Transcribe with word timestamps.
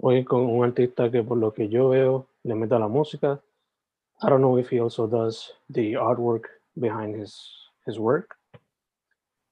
Hoy 0.00 0.24
con 0.24 0.46
un 0.46 0.64
artista 0.64 1.10
que 1.10 1.22
por 1.22 1.38
lo 1.38 1.52
que 1.52 1.68
yo 1.68 1.88
veo 1.88 2.26
le 2.44 2.54
mete 2.54 2.74
a 2.74 2.78
la 2.78 2.88
música. 2.88 3.40
I 4.22 4.28
don't 4.28 4.40
know 4.40 4.58
if 4.58 4.70
he 4.70 4.80
also 4.80 5.06
does 5.06 5.52
the 5.70 5.94
artwork 5.94 6.46
behind 6.74 7.14
his, 7.14 7.36
his 7.86 7.98
work. 7.98 8.36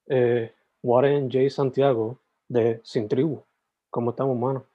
Eh, 0.09 0.49
Warren 0.81 1.29
J. 1.29 1.49
Santiago 1.49 2.19
de 2.47 2.79
Sin 2.83 3.07
Tribu. 3.07 3.43
¿Cómo 3.89 4.11
estamos, 4.11 4.37
mano? 4.37 4.65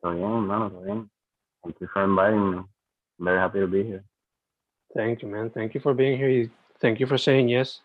Todo 0.00 0.14
bien, 0.14 0.46
mano, 0.46 0.70
todo 0.70 0.82
bien. 0.82 1.10
Thank 1.62 1.80
you 1.80 1.86
for 1.86 2.04
inviting 2.04 2.50
me. 2.50 2.56
I'm 2.58 2.66
very 3.18 3.38
happy 3.38 3.60
to 3.60 3.66
be 3.66 3.84
here. 3.84 4.04
Thank 4.94 5.22
you, 5.22 5.28
man. 5.28 5.50
Thank 5.50 5.74
you 5.74 5.80
for 5.80 5.94
being 5.94 6.18
here. 6.18 6.50
Thank 6.80 6.98
you 6.98 7.06
for 7.06 7.18
saying 7.18 7.48
yes 7.48 7.82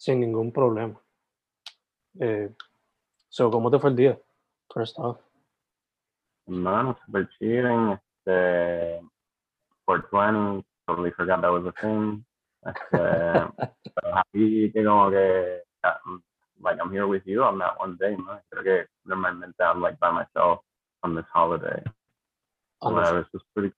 sin 0.00 0.20
ningún 0.20 0.50
problema. 0.50 0.98
Eh, 2.18 2.48
so, 3.28 3.50
¿cómo 3.50 3.70
te 3.70 3.78
fue 3.78 3.90
el 3.90 3.96
día? 3.96 4.18
First 4.72 4.98
off. 4.98 5.29
Mano, 6.50 6.96
super 7.06 7.28
chilling. 7.38 7.98
Este, 8.26 9.00
420, 9.86 10.64
totally 10.86 11.10
forgot 11.12 11.40
that 11.40 11.52
was 11.52 11.64
a 11.66 11.72
thing. 11.80 12.24
Pero 12.90 13.54
happy 14.12 14.70
que 14.70 14.84
como 14.84 15.10
que, 15.10 15.60
um, 15.84 16.22
like, 16.60 16.78
I'm 16.80 16.90
here 16.90 17.06
with 17.06 17.22
you 17.24 17.42
on 17.42 17.58
that 17.58 17.78
one 17.78 17.96
day, 17.98 18.16
man. 18.16 18.40
Creo 18.52 18.62
que 18.62 18.86
normalmente 19.06 19.60
I'm 19.60 19.80
like 19.80 19.98
by 19.98 20.10
myself 20.10 20.60
on 21.02 21.14
this 21.14 21.24
holiday. 21.32 21.82
On 22.82 22.94
this, 22.96 23.10
it's 23.12 23.32
just 23.32 23.44
pretty 23.54 23.72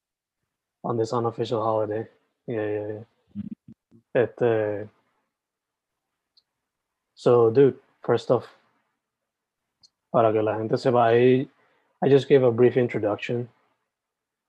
on 0.84 0.96
this 0.96 1.12
unofficial 1.12 1.62
holiday. 1.62 2.08
Yeah, 2.46 2.66
yeah, 2.66 2.86
yeah. 2.88 3.04
Este, 4.14 4.88
so, 7.14 7.50
dude, 7.50 7.78
first 8.02 8.30
off, 8.30 8.46
para 10.12 10.32
que 10.32 10.42
la 10.42 10.56
gente 10.58 10.76
sepa, 10.76 11.14
I, 11.14 11.48
I 12.02 12.08
just 12.08 12.28
gave 12.28 12.42
a 12.42 12.50
brief 12.50 12.76
introduction 12.76 13.48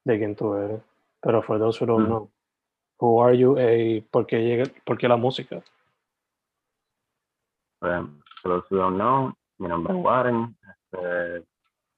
dig 0.06 0.22
into 0.22 0.54
it. 0.54 0.82
Pero 1.22 1.42
for 1.42 1.58
those 1.58 1.78
who 1.78 1.86
don't 1.86 2.06
Mm. 2.06 2.10
know, 2.10 2.30
who 3.00 3.18
are 3.20 3.34
you? 3.34 3.58
a 3.58 4.02
¿por, 4.12 4.26
qué 4.26 4.44
llega, 4.44 4.66
¿Por 4.86 4.98
qué 4.98 5.08
la 5.08 5.18
música? 5.18 5.62
For 7.80 8.50
those 8.50 8.64
who 8.70 8.78
don't 8.78 8.98
know, 8.98 9.34
mi 9.60 9.68
nombre 9.68 9.94
es 9.94 10.04
Warren. 10.04 10.56
Este, 10.92 11.46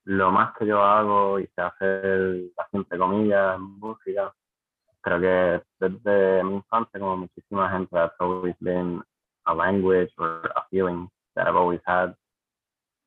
lo 0.06 0.32
más 0.32 0.54
que 0.58 0.66
yo 0.68 0.82
hago 0.82 1.40
y 1.40 1.48
sé 1.48 1.62
hacer, 1.62 2.52
así 2.58 2.78
entre 2.78 2.98
comillas, 2.98 3.60
música, 3.60 4.34
creo 5.02 5.20
que 5.20 5.64
desde 5.80 6.44
mi 6.44 6.56
infancia, 6.56 7.00
como 7.00 7.18
muchísima 7.18 7.70
gente, 7.72 7.90
that's 7.92 8.16
always 8.20 8.56
been 8.60 9.02
a 9.46 9.54
language 9.54 10.12
or 10.18 10.52
a 10.56 10.66
feeling 10.70 11.08
that 11.36 11.48
I've 11.48 11.56
always 11.56 11.82
had. 11.86 12.16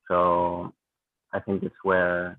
So 0.09 0.72
I 1.33 1.41
think 1.41 1.62
it's 1.62 1.77
where 1.83 2.39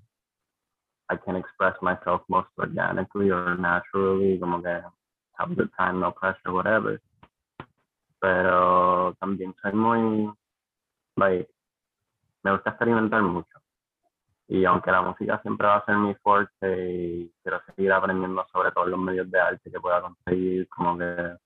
I 1.08 1.16
can 1.16 1.36
express 1.36 1.76
myself 1.82 2.22
most 2.28 2.48
organically 2.58 3.30
or 3.30 3.56
naturally, 3.56 4.38
como 4.38 4.62
que 4.62 4.82
have 5.38 5.50
a 5.50 5.54
good 5.54 5.70
time, 5.78 6.00
no 6.00 6.12
pressure, 6.12 6.52
whatever. 6.52 7.00
Pero 8.20 9.14
también 9.20 9.54
soy 9.62 9.72
muy, 9.72 10.32
like, 11.16 11.48
me 12.42 12.52
gusta 12.52 12.70
experimentar 12.70 13.22
mucho. 13.22 13.60
Y 14.48 14.64
aunque 14.64 14.90
la 14.90 15.02
música 15.02 15.40
siempre 15.42 15.66
va 15.66 15.76
a 15.76 15.84
ser 15.84 15.96
mi 15.96 16.14
fuerte 16.16 17.30
quiero 17.42 17.60
seguir 17.66 17.92
aprendiendo 17.92 18.44
sobre 18.52 18.72
todos 18.72 18.88
los 18.88 18.98
medios 18.98 19.30
de 19.30 19.40
arte 19.40 19.70
que 19.70 19.80
pueda 19.80 20.02
conseguir, 20.02 20.68
como 20.68 20.98
que 20.98 21.36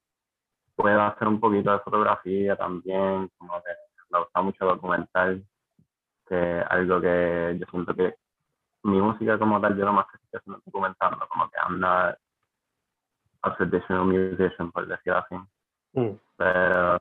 puedo 0.74 1.02
hacer 1.02 1.28
un 1.28 1.38
poquito 1.38 1.70
de 1.72 1.80
fotografía 1.80 2.56
también, 2.56 3.30
como 3.36 3.62
que 3.62 3.70
me 4.10 4.18
gusta 4.20 4.40
mucho 4.40 4.64
documentar, 4.64 5.38
que 6.34 6.64
algo 6.70 7.00
que 7.00 7.56
yo 7.60 7.66
siento 7.70 7.94
que 7.94 8.14
mi 8.84 9.00
música 9.00 9.38
como 9.38 9.60
tal, 9.60 9.76
yo 9.76 9.84
lo 9.84 9.92
más 9.92 10.06
que 10.06 10.16
estoy 10.16 10.40
haciendo 10.40 10.62
documentando, 10.66 11.26
como 11.28 11.48
que 11.48 11.56
I'm 11.58 11.80
not 11.80 12.16
a 13.42 13.56
traditional 13.56 14.06
musician, 14.06 14.72
por 14.72 14.86
decirlo 14.86 15.18
así. 15.18 15.36
Mm. 15.94 16.18
But 16.38 17.00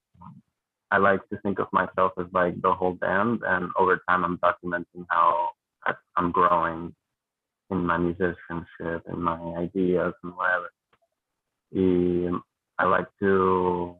I 0.91 0.97
like 0.97 1.27
to 1.29 1.37
think 1.41 1.59
of 1.59 1.67
myself 1.71 2.13
as 2.17 2.27
like 2.31 2.61
the 2.61 2.73
whole 2.73 2.93
band, 2.93 3.41
and 3.43 3.71
over 3.77 4.01
time, 4.07 4.23
I'm 4.23 4.37
documenting 4.37 5.05
how 5.09 5.49
I'm 6.15 6.31
growing 6.31 6.93
in 7.69 7.85
my 7.85 7.97
musicianship 7.97 9.03
and 9.07 9.23
my 9.23 9.39
ideas 9.57 10.13
and 10.23 10.33
whatever. 10.35 10.69
I 12.79 12.85
like 12.85 13.07
to 13.19 13.95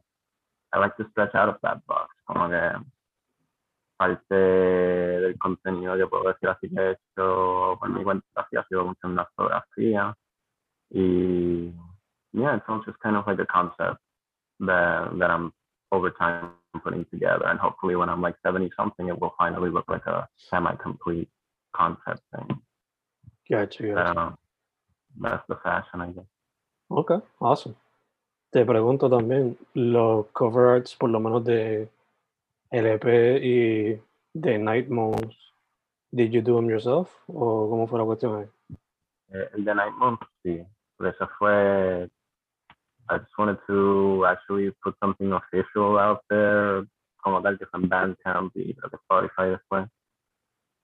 I 0.72 0.78
like 0.78 0.96
to 0.96 1.06
stretch 1.10 1.34
out 1.34 1.48
of 1.48 1.56
that 1.62 1.84
box, 1.86 2.14
como 2.26 2.48
que 2.48 2.60
parte 4.04 4.34
del 4.34 5.38
contenido 5.38 5.96
que 5.96 6.06
puedo 6.06 6.24
decir 6.24 6.48
así 6.48 6.68
que 6.68 6.80
he 6.80 6.90
hecho 6.92 7.76
por 7.78 7.88
mi 7.88 8.02
cuenta 8.04 8.26
así 8.34 8.56
ha 8.56 8.64
sido 8.64 8.84
mucho 8.84 9.06
en 9.06 9.16
la 9.16 9.26
fotografía 9.34 10.14
y 10.90 11.72
yeah, 12.32 12.56
it's 12.56 12.64
all 12.68 12.82
just 12.84 12.98
kind 13.00 13.16
of 13.16 13.26
like 13.26 13.40
a 13.40 13.46
concept 13.46 14.00
that 14.60 15.18
that 15.18 15.30
I'm 15.30 15.52
over 15.92 16.10
time 16.10 16.50
putting 16.82 17.04
together, 17.06 17.46
and 17.46 17.58
hopefully 17.58 17.96
when 17.96 18.08
I'm 18.08 18.20
like 18.20 18.36
70 18.42 18.70
something, 18.76 19.08
it 19.08 19.20
will 19.20 19.34
finally 19.38 19.70
look 19.70 19.88
like 19.88 20.06
a 20.06 20.28
semi-complete 20.50 21.28
concept 21.74 22.22
thing. 22.34 22.60
Gotcha, 23.48 23.82
gotcha. 23.82 24.20
Uh, 24.20 24.32
that's 25.20 25.44
the 25.48 25.56
fashion, 25.62 26.00
I 26.00 26.06
guess. 26.10 26.24
Ok, 26.90 27.22
awesome. 27.40 27.76
Te 28.52 28.64
pregunto 28.64 29.08
también, 29.08 29.56
los 29.74 30.26
cover 30.32 30.66
arts, 30.66 30.94
por 30.94 31.10
lo 31.10 31.18
menos 31.20 31.44
de 31.44 31.88
LP 32.74 33.38
y 33.40 34.02
de 34.32 34.58
Night 34.58 34.88
Moons, 34.88 35.36
did 36.10 36.32
you 36.32 36.42
do 36.42 36.56
them 36.56 36.68
yourself? 36.68 37.08
¿O 37.28 37.70
cómo 37.70 37.86
fue 37.86 37.98
la 37.98 38.04
cuestión 38.04 38.40
ahí? 38.40 38.76
Eh, 39.32 39.48
El 39.54 39.64
de 39.64 39.74
Night 39.74 39.94
Moon, 39.94 40.18
sí. 40.42 40.64
Pero 40.96 41.10
eso 41.10 41.28
fue. 41.38 42.10
I 43.10 43.18
just 43.18 43.36
wanted 43.38 43.58
to 43.66 44.24
actually 44.26 44.72
put 44.82 44.96
something 44.98 45.32
official 45.32 45.98
out 45.98 46.22
there, 46.28 46.86
como 47.22 47.42
tal, 47.42 47.58
que 47.58 47.66
fue 47.66 47.80
en 47.80 47.88
Bandcamp 47.88 48.56
y 48.56 48.74
creo 48.74 48.90
Spotify 48.90 49.50
después. 49.50 49.88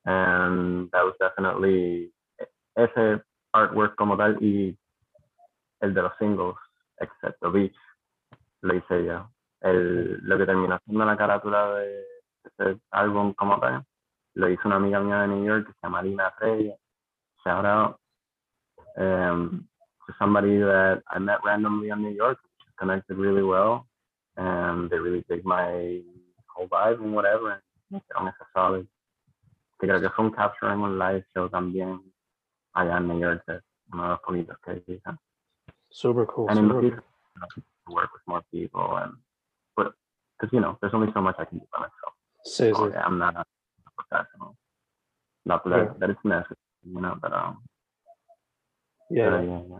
And 0.04 0.90
that 0.92 1.04
was 1.04 1.14
definitely 1.18 2.12
ese 2.76 3.22
artwork 3.52 3.96
como 3.96 4.16
tal 4.16 4.36
y 4.40 4.76
el 5.80 5.94
de 5.94 6.02
los 6.02 6.12
singles, 6.18 6.56
excepto 6.98 7.50
Beach, 7.50 7.76
lo 8.62 8.74
hice 8.74 9.04
yo. 9.04 9.30
El, 9.60 10.18
lo 10.22 10.38
que 10.38 10.46
terminó 10.46 10.78
siendo 10.84 11.04
la 11.04 11.16
carátula 11.16 11.74
de 11.74 12.04
ese 12.44 12.80
álbum 12.90 13.34
como 13.34 13.60
tal, 13.60 13.84
lo 14.34 14.48
hizo 14.48 14.62
una 14.66 14.76
amiga 14.76 15.00
mía 15.00 15.20
de 15.22 15.28
New 15.28 15.44
York 15.44 15.66
que 15.66 15.72
se 15.72 15.78
llama 15.82 16.02
Lina 16.02 16.32
Reyes 16.38 16.80
shout 17.44 17.64
out 17.64 17.98
um, 18.98 19.66
to 20.06 20.14
somebody 20.18 20.58
that 20.58 21.02
I 21.10 21.18
met 21.18 21.38
randomly 21.44 21.90
in 21.90 22.02
New 22.02 22.14
York, 22.14 22.38
connected 22.78 23.16
really 23.16 23.42
well, 23.42 23.86
and 24.36 24.90
they 24.90 24.98
really 24.98 25.24
dig 25.28 25.44
my 25.44 26.00
whole 26.46 26.68
vibe 26.68 27.00
and 27.00 27.14
whatever. 27.14 27.50
And 27.52 28.00
hicieron 28.00 28.28
ese 28.28 28.46
solid. 28.54 28.86
Que 29.80 29.88
creo 29.88 30.00
que 30.00 30.10
fue 30.10 30.26
un 30.26 30.30
capturing 30.30 30.80
un 30.80 30.98
live 30.98 31.24
show 31.32 31.48
también 31.48 32.00
allá 32.74 32.98
en 32.98 33.08
New 33.08 33.18
York, 33.18 33.42
de 33.46 33.60
uno 33.92 34.02
de 34.02 34.08
los 34.10 34.20
poquitos 34.20 34.56
que 34.62 34.82
hice. 34.86 35.02
Super 35.90 36.26
cool. 36.26 36.48
And 36.50 36.58
Super 36.58 37.02
to 37.54 37.62
work 37.92 38.10
with 38.12 38.22
more 38.26 38.42
people 38.52 38.96
and 38.96 39.14
because 40.40 40.52
you 40.52 40.60
know, 40.60 40.78
there's 40.80 40.94
only 40.94 41.12
so 41.12 41.20
much 41.20 41.36
I 41.38 41.44
can 41.44 41.58
do 41.58 41.66
by 41.72 41.80
myself. 41.80 42.14
Sí, 42.46 42.72
So. 42.74 42.92
I'm 42.96 43.18
not 43.18 43.36
a 43.36 43.44
professional. 43.96 44.56
Not 45.44 45.64
that, 45.64 45.76
Yeah. 45.76 45.94
that 45.98 46.10
it's 46.10 46.24
necessary, 46.24 46.56
you 46.84 47.00
know, 47.00 47.16
but 47.20 47.32
um, 47.32 47.62
Yeah. 49.10 49.30
yeah, 49.30 49.42
yeah, 49.42 49.62
yeah. 49.68 49.78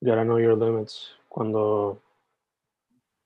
You 0.00 0.06
gotta 0.08 0.24
know 0.24 0.36
your 0.36 0.54
limits. 0.54 1.14
Cuando 1.30 1.98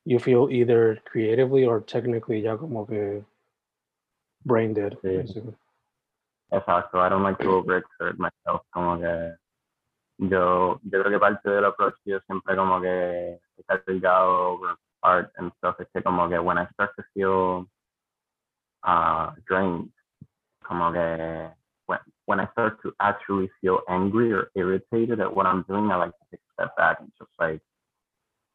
you 0.05 0.19
feel 0.19 0.49
either 0.51 0.97
creatively 1.05 1.67
or 1.67 1.81
technically 1.81 2.41
ya 2.41 2.57
como 2.57 2.87
que 2.87 3.25
brain 4.45 4.73
dead. 4.75 4.97
Sí. 5.03 5.17
basically. 5.19 5.55
Exacto, 6.53 6.99
I 6.99 7.09
don't 7.09 7.23
like 7.23 7.39
to 7.39 7.49
overexert 7.63 8.19
myself, 8.19 8.63
como 8.73 8.99
que 8.99 9.37
yo, 10.19 10.81
yo 10.83 11.01
creo 11.03 11.11
que 11.11 11.19
parte 11.19 11.49
del 11.51 11.65
approach 11.65 11.95
yo 12.05 12.19
siempre 12.27 12.57
como 12.57 12.81
que 12.81 13.39
he 13.57 13.63
cargado 13.67 14.55
over 14.55 14.77
art 15.03 15.33
and 15.39 15.51
stuff 15.59 15.77
como 16.05 16.29
que 16.29 16.43
when 16.43 16.59
I 16.59 16.67
start 16.75 16.91
to 16.97 17.05
feel 17.15 17.67
uh, 18.85 19.31
drained, 19.47 19.91
que 20.69 21.51
when, 21.87 21.99
when 22.27 22.41
I 22.41 22.49
start 22.53 22.81
to 22.83 22.93
actually 23.01 23.51
feel 23.61 23.81
angry 23.89 24.33
or 24.33 24.51
irritated 24.55 25.21
at 25.21 25.35
what 25.35 25.47
I'm 25.47 25.65
doing, 25.69 25.91
I 25.91 25.97
like 25.97 26.11
to 26.13 26.25
take 26.31 26.41
a 26.41 26.53
step 26.63 26.77
back 26.77 26.99
and 27.01 27.11
just 27.19 27.31
like 27.39 27.61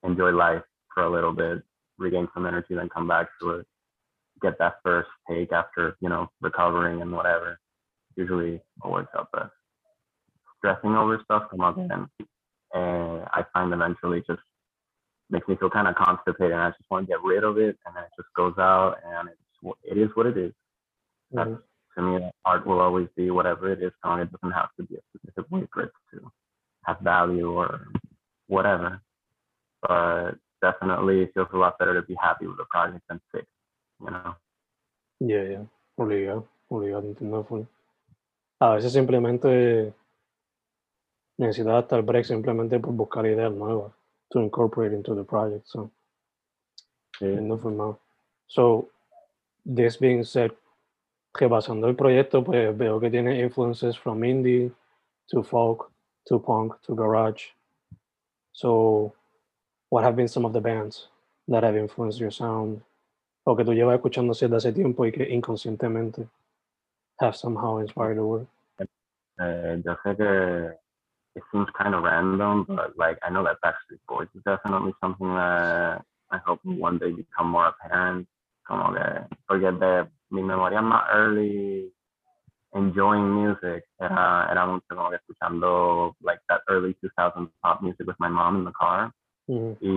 enjoy 0.03 0.31
life 0.31 0.63
for 0.93 1.03
a 1.03 1.11
little 1.11 1.33
bit, 1.33 1.61
regain 1.97 2.27
some 2.33 2.45
energy, 2.45 2.75
then 2.75 2.89
come 2.89 3.07
back 3.07 3.27
to 3.41 3.51
it, 3.51 3.67
get 4.41 4.57
that 4.59 4.75
first 4.83 5.09
take 5.29 5.51
after, 5.51 5.97
you 6.01 6.09
know, 6.09 6.29
recovering 6.41 7.01
and 7.01 7.11
whatever. 7.11 7.59
Usually 8.15 8.61
what 8.79 8.91
works 8.93 9.11
out 9.17 9.31
best. 9.31 9.51
Stressing 10.59 10.95
over 10.95 11.19
stuff 11.23 11.43
come 11.49 11.61
up 11.61 11.77
and 11.77 12.07
uh, 12.73 13.25
I 13.33 13.45
find 13.53 13.73
eventually 13.73 14.23
just 14.25 14.41
makes 15.29 15.47
me 15.47 15.55
feel 15.55 15.69
kind 15.69 15.87
of 15.87 15.95
constipated 15.95 16.51
and 16.53 16.61
I 16.61 16.69
just 16.69 16.89
want 16.89 17.07
to 17.07 17.11
get 17.13 17.21
rid 17.23 17.43
of 17.43 17.57
it 17.57 17.77
and 17.85 17.95
then 17.95 18.03
it 18.03 18.11
just 18.15 18.29
goes 18.35 18.53
out 18.57 18.97
and 19.05 19.29
it's 19.29 19.75
it 19.83 19.97
is 19.97 20.09
what 20.15 20.27
it 20.27 20.37
is. 20.37 20.53
That's 21.31 21.49
Mhm. 21.49 21.63
to 21.95 22.01
me 22.01 22.31
art 22.45 22.65
will 22.67 22.79
always 22.79 23.07
be 23.15 23.31
whatever 23.31 23.71
it 23.71 23.81
is 23.81 23.91
and 24.03 24.21
it 24.21 24.31
doesn't 24.31 24.51
have 24.51 24.69
to 24.77 24.83
be 24.83 24.95
a 24.95 25.01
specific 25.09 25.49
way 25.51 25.67
for 25.73 25.83
it 25.83 25.91
to 26.11 26.31
have 26.85 26.99
value 26.99 27.51
or 27.51 27.87
whatever. 28.47 29.01
But 29.81 30.35
definitely 30.61 31.23
it 31.23 31.33
feels 31.33 31.49
a 31.53 31.57
lot 31.57 31.77
better 31.79 31.93
to 31.99 32.01
be 32.05 32.15
happy 32.15 32.47
with 32.47 32.57
the 32.57 32.65
project 32.65 33.03
than 33.09 33.19
sick, 33.33 33.45
you 34.01 34.11
know. 34.11 34.35
Yeah, 35.19 35.43
yeah. 35.43 35.65
Obligado, 35.97 36.47
obligado, 36.69 37.07
entiendo 37.07 37.43
full. 37.47 37.67
A 38.59 38.75
veces 38.75 38.93
simplemente 38.93 39.93
necesitas 41.37 41.83
estar 41.83 42.01
break 42.03 42.25
simplemente 42.25 42.79
por 42.79 42.93
buscar 42.93 43.25
ideas 43.25 43.51
nuevas 43.53 43.93
to 44.31 44.39
incorporate 44.39 44.93
into 44.93 45.15
the 45.15 45.23
project. 45.23 45.67
So, 45.67 45.91
entiendo 47.21 47.61
full 47.61 47.71
now. 47.71 47.99
So, 48.47 48.89
this 49.65 49.97
being 49.97 50.23
said, 50.23 50.51
repasando 51.33 51.87
el 51.87 51.95
proyecto, 51.95 52.43
pues 52.43 52.75
veo 52.77 52.99
que 52.99 53.09
tiene 53.09 53.39
influences 53.39 53.95
from 53.95 54.21
indie 54.21 54.71
to 55.29 55.43
folk 55.43 55.91
to 56.27 56.39
punk 56.39 56.73
to 56.83 56.95
garage. 56.95 57.51
So, 58.51 59.13
what 59.89 60.03
have 60.03 60.15
been 60.15 60.27
some 60.27 60.45
of 60.45 60.53
the 60.53 60.61
bands 60.61 61.07
that 61.47 61.63
have 61.63 61.75
influenced 61.75 62.19
your 62.19 62.31
sound? 62.31 62.81
O 63.47 63.55
que 63.55 63.63
tú 63.63 63.73
llevas 63.73 63.95
escuchando 63.95 64.33
desde 64.33 64.55
hace 64.55 64.73
tiempo 64.73 65.05
y 65.05 65.11
que 65.11 65.23
inconscientemente 65.29 66.27
have 67.19 67.35
somehow 67.35 67.77
inspired 67.77 68.17
the 68.17 68.23
work. 68.23 68.47
Eh, 69.37 69.81
yo 69.83 69.95
sé 70.03 70.15
que 70.15 70.77
it 71.35 71.43
seems 71.51 71.67
kind 71.77 71.93
of 71.93 72.03
random, 72.03 72.65
but 72.67 72.97
like 72.97 73.17
I 73.23 73.29
know 73.29 73.43
that 73.43 73.57
Backstreet 73.63 73.99
Boys 74.07 74.27
is 74.35 74.41
definitely 74.43 74.93
something 75.01 75.27
that 75.35 76.01
I 76.31 76.37
hope 76.45 76.59
one 76.63 76.97
day 76.97 77.11
become 77.11 77.49
more 77.49 77.67
apparent. 77.67 78.27
Como 78.67 78.93
que, 78.93 79.27
porque 79.47 79.71
de 79.79 80.07
mi 80.31 80.41
memoria 80.41 80.81
más 80.81 81.03
early 81.13 81.91
enjoying 82.73 83.29
music 83.29 83.83
era, 83.99 84.47
era 84.49 84.65
mucho 84.65 84.85
como 84.95 85.09
que 85.09 85.17
escuchando 85.17 86.15
like 86.21 86.41
that 86.49 86.61
early 86.69 86.95
2000s 87.01 87.49
pop 87.61 87.81
music 87.81 88.07
with 88.07 88.15
my 88.19 88.27
mom 88.27 88.57
in 88.57 88.65
the 88.65 88.71
car 88.71 89.11
Mhm. 89.47 89.77
y 89.79 89.87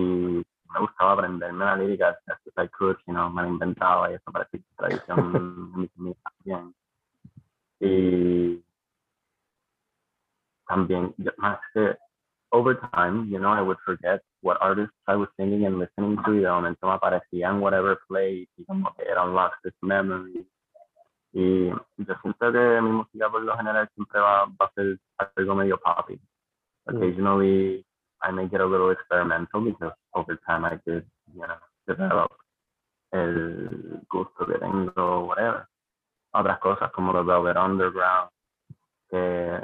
me 0.71 0.79
gustaba 0.79 1.13
aprenderme 1.13 1.65
la 1.65 1.75
lírica 1.75 2.09
as 2.09 2.17
best 2.27 2.45
as 2.47 2.53
I 2.63 2.67
could, 2.67 2.97
you 3.07 3.13
know, 3.13 3.27
me 3.29 3.41
la 3.41 3.47
inventaba 3.47 4.11
y 4.11 4.13
eso 4.13 4.31
parecía 4.31 4.59
tradición 4.77 5.33
de 5.33 5.39
mi 5.95 6.13
familia 6.13 6.15
también. 6.23 6.75
Y 7.79 8.63
también, 10.69 11.13
más 11.37 11.59
que 11.73 11.97
over 12.51 12.75
time, 12.93 13.29
you 13.29 13.39
know, 13.39 13.49
I 13.49 13.61
would 13.61 13.77
forget 13.85 14.21
what 14.41 14.57
artists 14.61 14.95
I 15.07 15.15
was 15.15 15.27
singing 15.37 15.65
and 15.65 15.79
listening 15.79 16.17
to 16.23 16.31
y 16.31 16.39
de 16.39 16.49
momento 16.49 16.87
me 16.87 16.93
aparecían 16.93 17.59
whatever 17.59 17.99
play 18.07 18.47
y 18.57 18.65
como 18.65 18.93
que 18.95 19.03
it 19.03 19.17
unlocks 19.17 19.57
this 19.63 19.73
memory. 19.81 20.47
Y 21.33 21.67
yo 21.69 22.15
siento 22.21 22.51
que 22.51 22.81
mi 22.81 22.91
música 22.91 23.29
por 23.29 23.41
lo 23.41 23.55
general 23.55 23.87
siempre 23.93 24.19
va, 24.19 24.45
va 24.45 24.65
a 24.65 24.71
ser 24.73 24.97
algo 25.35 25.55
medio 25.55 25.77
poppy. 25.77 26.19
Mm. 26.87 26.95
Occasionally 26.95 27.85
I 28.21 28.31
may 28.31 28.47
get 28.47 28.61
a 28.61 28.65
little 28.65 28.91
experimental 28.91 29.61
because 29.61 29.93
over 30.13 30.37
time 30.47 30.65
I 30.65 30.79
did, 30.85 31.05
you 31.33 31.45
know, 31.45 31.57
develop 31.87 32.31
el 33.11 34.01
gusto 34.09 34.45
que 34.45 34.57
tengo, 34.57 35.25
whatever. 35.25 35.67
Otras 36.31 36.59
cosas 36.59 36.91
como 36.91 37.13
los 37.13 37.25
Velvet 37.25 37.57
Underground, 37.57 38.29
que, 39.09 39.61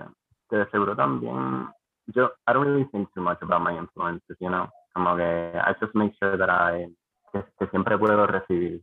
de 0.57 0.69
seguro 0.69 0.95
también, 0.95 1.69
yo, 2.07 2.31
I 2.47 2.53
don't 2.53 2.65
really 2.67 2.85
think 2.91 3.11
too 3.13 3.21
much 3.21 3.41
about 3.41 3.61
my 3.61 3.75
influences, 3.77 4.37
you 4.39 4.49
know, 4.49 4.69
como 4.93 5.15
que 5.15 5.23
I 5.23 5.73
just 5.79 5.95
make 5.95 6.13
sure 6.19 6.37
that 6.37 6.49
I, 6.49 6.87
que, 7.31 7.43
que 7.59 7.67
siempre 7.67 7.97
puedo 7.97 8.27
recibir 8.27 8.81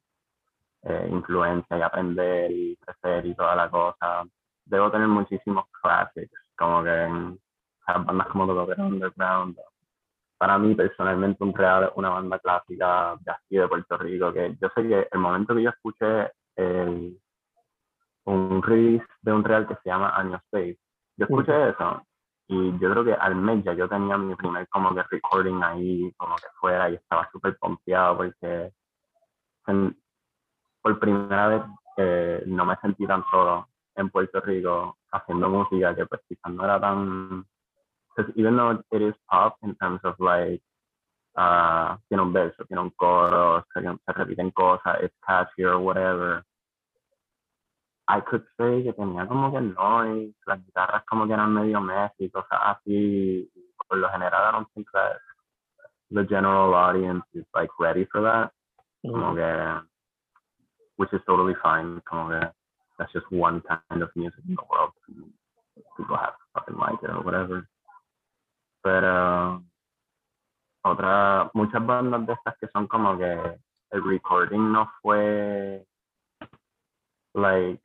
eh, 0.82 1.08
influencia 1.10 1.78
y 1.78 1.82
aprender 1.82 2.50
y 2.50 2.76
crecer 2.76 3.26
y 3.26 3.34
toda 3.34 3.54
la 3.54 3.70
cosa. 3.70 4.24
Debo 4.64 4.90
tener 4.90 5.08
muchísimos 5.08 5.64
classics, 5.80 6.38
como 6.56 6.82
que 6.82 6.90
bandas 7.86 8.26
como 8.28 8.46
The 8.46 8.52
Velvet 8.52 8.78
Underground. 8.78 9.56
Para 10.38 10.58
mí, 10.58 10.74
personalmente, 10.74 11.44
un 11.44 11.54
real 11.54 11.92
una 11.94 12.10
banda 12.10 12.38
clásica 12.40 13.16
de 13.20 13.30
aquí 13.30 13.56
de 13.56 13.68
Puerto 13.68 13.96
Rico, 13.96 14.32
que 14.32 14.56
yo 14.60 14.68
sé 14.74 14.82
que 14.82 15.08
el 15.10 15.18
momento 15.20 15.54
que 15.54 15.62
yo 15.62 15.70
escuché 15.70 16.32
el, 16.56 17.16
un 18.24 18.62
release 18.62 19.06
de 19.22 19.32
un 19.32 19.44
real 19.44 19.66
que 19.68 19.76
se 19.76 19.88
llama 19.88 20.16
Año 20.16 20.36
Space, 20.36 20.78
yo 21.22 21.36
escuché 21.36 21.68
eso 21.70 22.02
y 22.48 22.78
yo 22.78 22.90
creo 22.90 23.04
que 23.04 23.14
al 23.14 23.36
mes 23.36 23.64
ya 23.64 23.72
yo 23.74 23.88
tenía 23.88 24.16
mi 24.18 24.34
primer 24.34 24.68
como 24.68 24.94
que 24.94 25.02
recording 25.10 25.62
ahí, 25.62 26.12
como 26.16 26.36
que 26.36 26.46
fuera 26.60 26.90
y 26.90 26.94
estaba 26.94 27.28
súper 27.30 27.56
pompeado 27.58 28.16
porque 28.16 28.72
en- 29.68 29.96
por 30.82 30.98
primera 30.98 31.48
vez 31.48 31.62
eh, 31.96 32.42
no 32.46 32.64
me 32.64 32.76
sentí 32.76 33.06
tan 33.06 33.24
solo 33.30 33.68
en 33.94 34.10
Puerto 34.10 34.40
Rico 34.40 34.98
haciendo 35.12 35.48
música 35.48 35.94
que 35.94 36.06
pues 36.06 36.20
quizás 36.28 36.52
no 36.52 36.64
era 36.64 36.80
tan 36.80 37.46
because 38.08 38.32
even 38.36 38.56
though 38.56 38.72
it 38.90 39.02
is 39.02 39.14
pop 39.30 39.56
in 39.62 39.74
terms 39.76 40.00
of 40.04 40.14
like 40.18 40.62
uh 41.36 41.96
tiene 42.08 42.22
un 42.22 42.32
verso, 42.32 42.64
tiene 42.66 42.82
un 42.82 42.90
coro, 42.90 43.64
se, 43.72 43.80
se 43.80 44.12
repiten 44.12 44.50
cosas, 44.50 45.02
it's 45.02 45.14
catchy 45.26 45.64
or 45.64 45.78
whatever. 45.78 46.44
I 48.08 48.20
could 48.20 48.44
say 48.58 48.82
que 48.82 48.92
tenía 48.92 49.26
como 49.26 49.52
que 49.52 49.60
noise, 49.60 50.34
las 50.46 50.64
guitarras 50.64 51.04
como 51.04 51.26
que 51.26 51.34
eran 51.34 51.54
medio 51.54 51.80
messy, 51.80 52.30
cosas 52.30 52.58
así. 52.62 53.48
y 53.54 53.74
Por 53.88 53.98
lo 53.98 54.08
general, 54.10 54.48
I 54.48 54.52
don't 54.52 54.68
think 54.74 54.86
that 54.92 55.18
the 56.10 56.24
general 56.24 56.74
audience 56.74 57.24
is 57.34 57.44
like 57.54 57.70
ready 57.78 58.06
for 58.10 58.22
that. 58.22 58.52
Como 59.02 59.34
que, 59.34 59.82
which 60.96 61.12
is 61.12 61.20
totally 61.26 61.54
fine. 61.62 62.00
Como 62.08 62.30
que 62.30 62.52
that's 62.98 63.12
just 63.12 63.30
one 63.30 63.62
kind 63.62 64.02
of 64.02 64.10
music 64.14 64.40
in 64.48 64.54
the 64.54 64.62
world. 64.70 64.92
People 65.96 66.16
have 66.16 66.34
to 66.34 66.44
fucking 66.54 66.76
like 66.78 67.02
it 67.02 67.10
or 67.10 67.22
whatever. 67.22 67.68
Pero 68.82 69.62
otra, 70.84 71.50
muchas 71.54 71.86
bandas 71.86 72.26
de 72.26 72.32
estas 72.32 72.56
que 72.58 72.68
son 72.72 72.88
como 72.88 73.16
que 73.16 73.58
el 73.90 74.04
recording 74.04 74.72
no 74.72 74.90
fue 75.00 75.86
like 77.34 77.80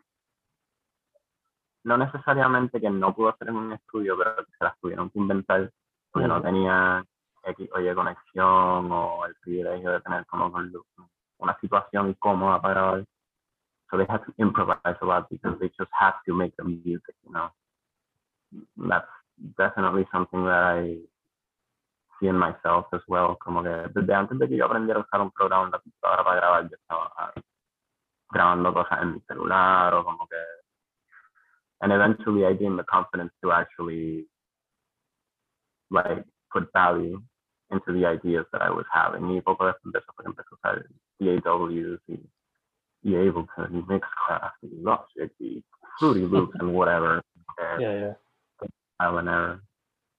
no 1.88 1.98
necesariamente 1.98 2.82
que 2.82 2.90
no 2.90 3.16
pudo 3.16 3.30
hacer 3.30 3.48
en 3.48 3.56
un 3.56 3.72
estudio, 3.72 4.18
pero 4.18 4.36
que 4.46 4.52
se 4.58 4.64
las 4.66 4.78
tuvieron 4.80 5.10
que 5.10 5.20
inventar 5.20 5.72
porque 6.12 6.28
no 6.28 6.36
Ujú. 6.36 6.44
tenía 6.44 7.06
X 7.44 7.70
o 7.74 7.80
Y 7.80 7.96
conexión 7.96 8.92
o 8.92 9.26
el 9.26 9.36
privilegio 9.36 9.92
de 9.92 10.02
tener 10.02 10.26
como 10.26 10.52
una 11.38 11.58
situación 11.62 12.14
cómoda 12.16 12.62
para 12.62 12.74
grabar. 12.74 13.06
So 13.90 13.98
they 13.98 14.06
had 14.10 14.22
to 14.26 14.34
improvise 14.38 14.98
a 15.00 15.06
lot 15.06 15.30
because 15.30 15.58
they 15.60 15.70
just 15.70 15.92
had 15.98 16.14
to 16.26 16.34
make 16.34 16.54
the 16.58 16.66
music, 16.66 17.16
you 17.24 17.32
know. 17.32 17.50
that's 18.76 19.08
definitely 19.58 20.06
something 20.12 20.44
that 20.44 20.64
I 20.76 20.98
see 22.20 22.28
in 22.28 22.38
myself 22.38 22.88
as 22.92 23.02
well. 23.08 23.38
Como 23.40 23.64
que 23.64 23.70
desde 23.94 24.14
antes 24.14 24.38
de 24.40 24.48
que 24.50 24.58
yo 24.58 24.66
aprendiera 24.66 25.00
a 25.00 25.04
usar 25.04 25.22
un 25.22 25.32
programa 25.32 25.66
en 25.66 25.72
la 25.72 25.80
computadora 25.80 26.24
para 26.24 26.36
grabar, 26.36 26.70
yo 26.70 26.76
estaba 26.76 27.14
ah, 27.18 27.34
grabando 28.30 28.74
cosas 28.74 29.02
en 29.04 29.14
mi 29.14 29.22
celular 29.22 29.94
o 29.94 30.04
como 30.04 30.28
que. 30.28 30.36
And 31.82 31.92
eventually 31.92 32.46
I 32.46 32.54
gained 32.54 32.80
the 32.80 32.84
confidence 32.84 33.32
to 33.44 33.52
actually 33.52 34.26
like 35.92 36.24
put 36.52 36.70
value 36.74 37.22
into 37.72 37.94
the 37.94 38.06
ideas 38.06 38.46
that 38.52 38.62
I 38.62 38.70
was 38.70 38.86
having. 38.94 39.24
Y 39.28 39.42
poco 39.42 39.66
después 39.66 39.94
de 39.94 40.00
eso 40.00 40.12
fue 40.16 40.24
que 40.24 40.32
empecé 40.32 40.50
a 40.52 40.56
usar 40.56 40.86
DAWs 41.20 42.00
y, 42.08 42.20
y 43.04 43.16
Ableton 43.16 43.86
mix 43.88 44.08
craft 44.26 44.58
y 44.64 44.70
Logic 44.82 45.32
y 45.40 45.64
Fruity 46.00 46.22
Loops 46.22 46.56
and 46.60 46.74
whatever. 46.74 47.22
Yeah, 47.80 47.92
yeah. 47.92 48.14
trial 49.00 49.18
and 49.18 49.30
error. 49.30 49.62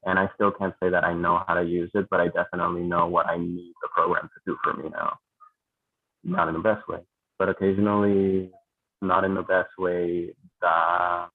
And 0.04 0.18
I 0.18 0.28
still 0.34 0.50
can't 0.52 0.74
say 0.80 0.90
that 0.90 1.04
I 1.04 1.12
know 1.14 1.42
how 1.46 1.54
to 1.54 1.62
use 1.62 1.90
it, 1.94 2.06
but 2.10 2.20
I 2.20 2.28
definitely 2.28 2.82
know 2.82 3.06
what 3.06 3.26
I 3.28 3.36
need 3.36 3.74
the 3.82 3.88
program 3.94 4.28
to 4.28 4.40
do 4.46 4.56
for 4.62 4.74
me 4.74 4.88
now. 4.88 5.18
Not 6.24 6.48
in 6.48 6.54
the 6.54 6.60
best 6.60 6.88
way, 6.88 7.00
but 7.38 7.48
occasionally, 7.48 8.50
not 9.02 9.24
in 9.24 9.34
the 9.34 9.42
best 9.42 9.70
way, 9.78 10.34
da 10.60 11.28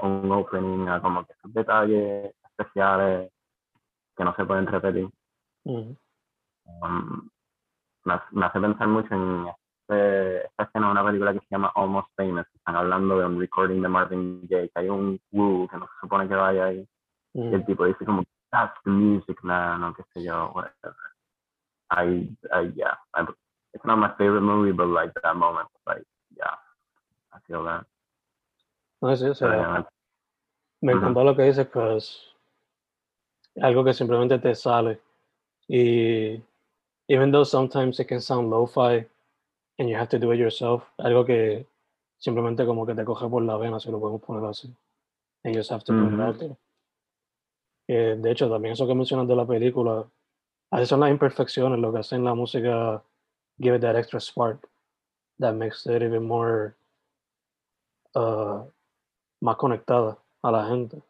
un 0.00 0.30
opening 0.32 0.88
a 0.88 1.00
como 1.00 1.24
que 1.24 1.32
esos 1.32 1.52
detalles 1.54 2.34
especiales 2.50 3.30
que 4.16 4.24
no 4.24 4.34
se 4.34 4.44
pueden 4.44 4.66
repetir. 4.66 5.08
Mhm. 5.64 5.96
Um, 6.82 7.28
me, 8.04 8.20
me 8.32 8.46
hace 8.46 8.60
pensar 8.60 8.88
mucho 8.88 9.14
en 9.14 9.46
este, 9.48 10.46
esta 10.46 10.64
escena 10.64 10.86
de 10.86 10.92
una 10.92 11.04
película 11.04 11.32
que 11.32 11.40
se 11.40 11.46
llama 11.50 11.72
Almost 11.74 12.08
Famous. 12.16 12.46
Están 12.54 12.76
hablando 12.76 13.18
de 13.18 13.26
un 13.26 13.38
recording 13.40 13.82
de 13.82 13.88
Marvin 13.88 14.40
Gaye, 14.48 14.68
que 14.70 14.80
hay 14.80 14.88
un 14.88 15.20
woo 15.32 15.68
que 15.68 15.76
no 15.76 15.86
se 15.86 15.92
supone 16.00 16.28
que 16.28 16.34
vaya 16.34 16.66
ahí. 16.66 16.88
Y 17.34 17.40
Mhm. 17.40 17.54
el 17.54 17.66
tipo 17.66 17.84
dice 17.84 18.04
como, 18.04 18.24
that's 18.50 18.74
the 18.84 18.90
music, 18.90 19.38
man, 19.42 19.82
o 19.84 19.94
qué 19.94 20.02
sé 20.12 20.22
yo, 20.24 20.50
whatever. 20.54 20.96
I, 21.90 22.36
I, 22.52 22.72
yeah, 22.74 22.96
I, 23.14 23.26
it's 23.74 23.84
not 23.84 23.98
my 23.98 24.08
favorite 24.18 24.40
movie, 24.42 24.72
but 24.72 24.88
like 24.88 25.12
that 25.22 25.36
moment, 25.36 25.68
like, 25.86 26.04
yeah, 26.36 26.56
I 27.32 27.38
feel 27.46 27.62
that. 27.64 27.86
No, 29.00 29.16
sí, 29.16 29.24
o 29.24 29.34
sea, 29.34 29.86
me 30.80 30.92
encantó 30.92 31.24
lo 31.24 31.36
que 31.36 31.42
dices, 31.42 31.66
pues 31.66 32.34
es 33.54 33.62
algo 33.62 33.84
que 33.84 33.92
simplemente 33.92 34.38
te 34.38 34.54
sale. 34.54 35.00
Y 35.68 36.42
even 37.08 37.30
though 37.30 37.44
sometimes 37.44 37.98
it 38.00 38.08
can 38.08 38.20
sound 38.20 38.50
lo-fi 38.50 39.06
and 39.78 39.88
you 39.88 39.96
have 39.96 40.08
to 40.08 40.18
do 40.18 40.32
it 40.32 40.38
yourself, 40.38 40.84
algo 40.98 41.24
que 41.24 41.66
simplemente 42.18 42.64
como 42.64 42.86
que 42.86 42.94
te 42.94 43.04
coge 43.04 43.28
por 43.28 43.42
la 43.42 43.56
vena, 43.56 43.78
si 43.80 43.90
lo 43.90 44.00
podemos 44.00 44.22
poner 44.22 44.48
así. 44.48 44.74
And 45.44 45.54
you 45.54 45.60
just 45.60 45.70
have 45.70 45.84
to 45.84 45.92
put 45.92 46.12
it 46.12 46.20
out 46.20 46.38
there. 46.38 46.56
Eh, 47.88 48.16
de 48.18 48.30
hecho, 48.30 48.48
también 48.48 48.72
eso 48.72 48.86
que 48.86 48.94
mencionas 48.94 49.28
de 49.28 49.36
la 49.36 49.46
película, 49.46 50.04
a 50.70 50.76
veces 50.76 50.88
son 50.88 51.00
las 51.00 51.10
imperfecciones 51.10 51.78
lo 51.78 51.92
que 51.92 51.98
hacen 51.98 52.24
la 52.24 52.34
música 52.34 53.02
give 53.60 53.76
it 53.76 53.80
that 53.80 53.96
extra 53.96 54.20
spark 54.20 54.68
that 55.38 55.54
makes 55.54 55.86
it 55.86 56.02
even 56.02 56.26
more 56.26 56.74
uh, 58.14 58.62
más 59.40 59.56
conectada 59.56 60.18
a 60.42 60.50
la 60.50 60.66
gente. 60.66 61.02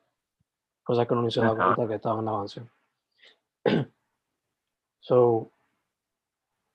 Cosa 0.82 1.06
que 1.06 1.12
uno 1.12 1.22
ni 1.22 1.30
se 1.30 1.40
da 1.40 1.54
cuenta 1.54 1.88
que 1.88 1.94
estaba 1.94 2.18
en 2.20 2.24
la 2.24 2.32
canción. 2.32 2.70
so, 5.00 5.50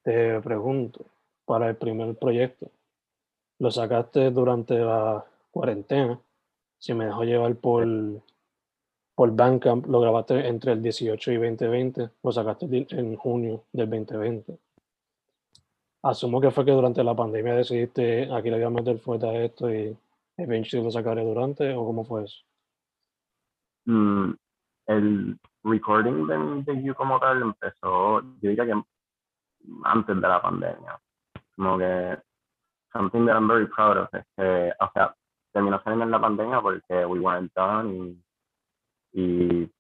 te 0.04 0.42
pregunto, 0.42 1.06
para 1.46 1.70
el 1.70 1.76
primer 1.76 2.16
proyecto, 2.16 2.70
¿lo 3.60 3.72
sacaste 3.72 4.32
durante 4.32 4.80
la 4.80 5.26
cuarentena? 5.52 6.20
Si 6.80 6.94
me 6.94 7.06
dejó 7.06 7.24
llevar 7.24 7.56
por, 7.56 7.88
por 9.16 9.36
Bandcamp, 9.36 9.86
lo 9.86 10.00
grabaste 10.00 10.48
entre 10.48 10.74
el 10.74 10.82
18 10.82 11.32
y 11.32 11.36
2020, 11.36 12.10
lo 12.24 12.32
sacaste 12.32 12.88
en 12.90 13.16
junio 13.16 13.64
del 13.72 13.90
2020. 13.90 14.58
Asumo 16.04 16.42
que 16.42 16.50
fue 16.50 16.66
que 16.66 16.72
durante 16.72 17.04
la 17.04 17.16
pandemia 17.16 17.54
decidiste, 17.54 18.34
aquí 18.34 18.50
le 18.50 18.56
voy 18.56 18.66
a 18.66 18.70
meter 18.72 18.98
fuerte 18.98 19.28
a 19.28 19.44
esto 19.44 19.72
y 19.72 19.96
eventually 20.38 20.84
lo 20.84 20.92
sacaré 20.92 21.24
durante, 21.24 21.74
o 21.74 21.86
cómo 21.86 22.04
fue 22.04 22.24
eso? 22.24 22.42
Mm, 23.86 24.34
el 24.88 25.40
recording 25.64 26.28
de, 26.28 26.64
de 26.74 26.84
You 26.84 26.94
como 26.94 27.20
tal 27.20 27.42
empezó, 27.42 28.22
yo 28.22 28.50
diría 28.50 28.66
que 28.66 28.82
antes 29.84 30.16
de 30.16 30.28
la 30.28 30.42
pandemia. 30.42 31.00
Como 31.56 31.78
que 31.78 32.18
something 32.94 33.26
that 33.26 33.36
I'm 33.36 33.48
very 33.48 33.68
proud 33.68 33.98
of 33.98 34.14
es 34.14 34.26
que, 34.36 34.74
o 34.80 34.92
sea, 34.94 35.16
terminó 35.54 35.82
saliendo 35.84 36.06
en 36.06 36.12
la 36.12 36.22
pandemia 36.22 36.62
porque 36.62 37.06
we 37.06 37.20
weren't 37.20 37.54
done 37.54 38.18
y, 39.14 39.22
y 39.22 39.72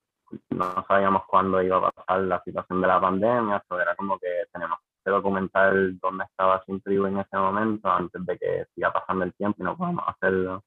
no 0.49 0.85
sabíamos 0.87 1.23
cuándo 1.25 1.61
iba 1.61 1.77
a 1.77 1.91
pasar 1.91 2.21
la 2.21 2.41
situación 2.43 2.81
de 2.81 2.87
la 2.87 3.01
pandemia, 3.01 3.63
so 3.67 3.79
era 3.79 3.95
como 3.95 4.17
que 4.19 4.45
tenemos 4.51 4.79
que 5.03 5.11
documentar 5.11 5.73
dónde 5.99 6.25
estaba 6.25 6.63
Simple 6.65 6.95
en 7.07 7.17
ese 7.19 7.37
momento 7.37 7.89
antes 7.89 8.25
de 8.25 8.37
que 8.37 8.65
siga 8.75 8.91
pasando 8.93 9.25
el 9.25 9.33
tiempo 9.33 9.61
y 9.61 9.65
no 9.65 9.77
podamos 9.77 10.05
hacerlo. 10.07 10.63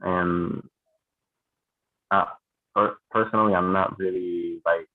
And, 0.00 0.62
uh, 2.10 2.26
per- 2.74 2.98
personally, 3.10 3.54
I'm 3.54 3.72
not 3.72 3.98
really 3.98 4.62
like 4.64 4.88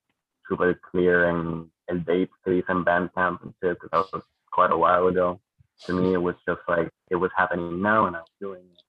super 0.47 0.79
clear 0.91 1.25
in 1.29 1.71
el 1.88 2.03
date 2.03 2.31
que 2.43 2.51
dice 2.51 2.69
en 2.69 2.83
Bandcamp 2.83 3.41
and 3.43 3.53
shit, 3.62 3.79
because 3.79 3.89
that 3.91 4.13
was 4.13 4.24
quite 4.51 4.71
a 4.71 4.77
while 4.77 5.07
ago. 5.07 5.39
To 5.88 5.93
me, 5.93 6.13
it 6.13 6.21
was 6.21 6.35
just 6.47 6.62
like, 6.67 6.89
it 7.09 7.15
was 7.15 7.31
happening 7.35 7.81
now 7.81 8.05
and 8.07 8.15
I 8.15 8.19
was 8.19 8.31
doing 8.39 8.63
it. 8.71 8.81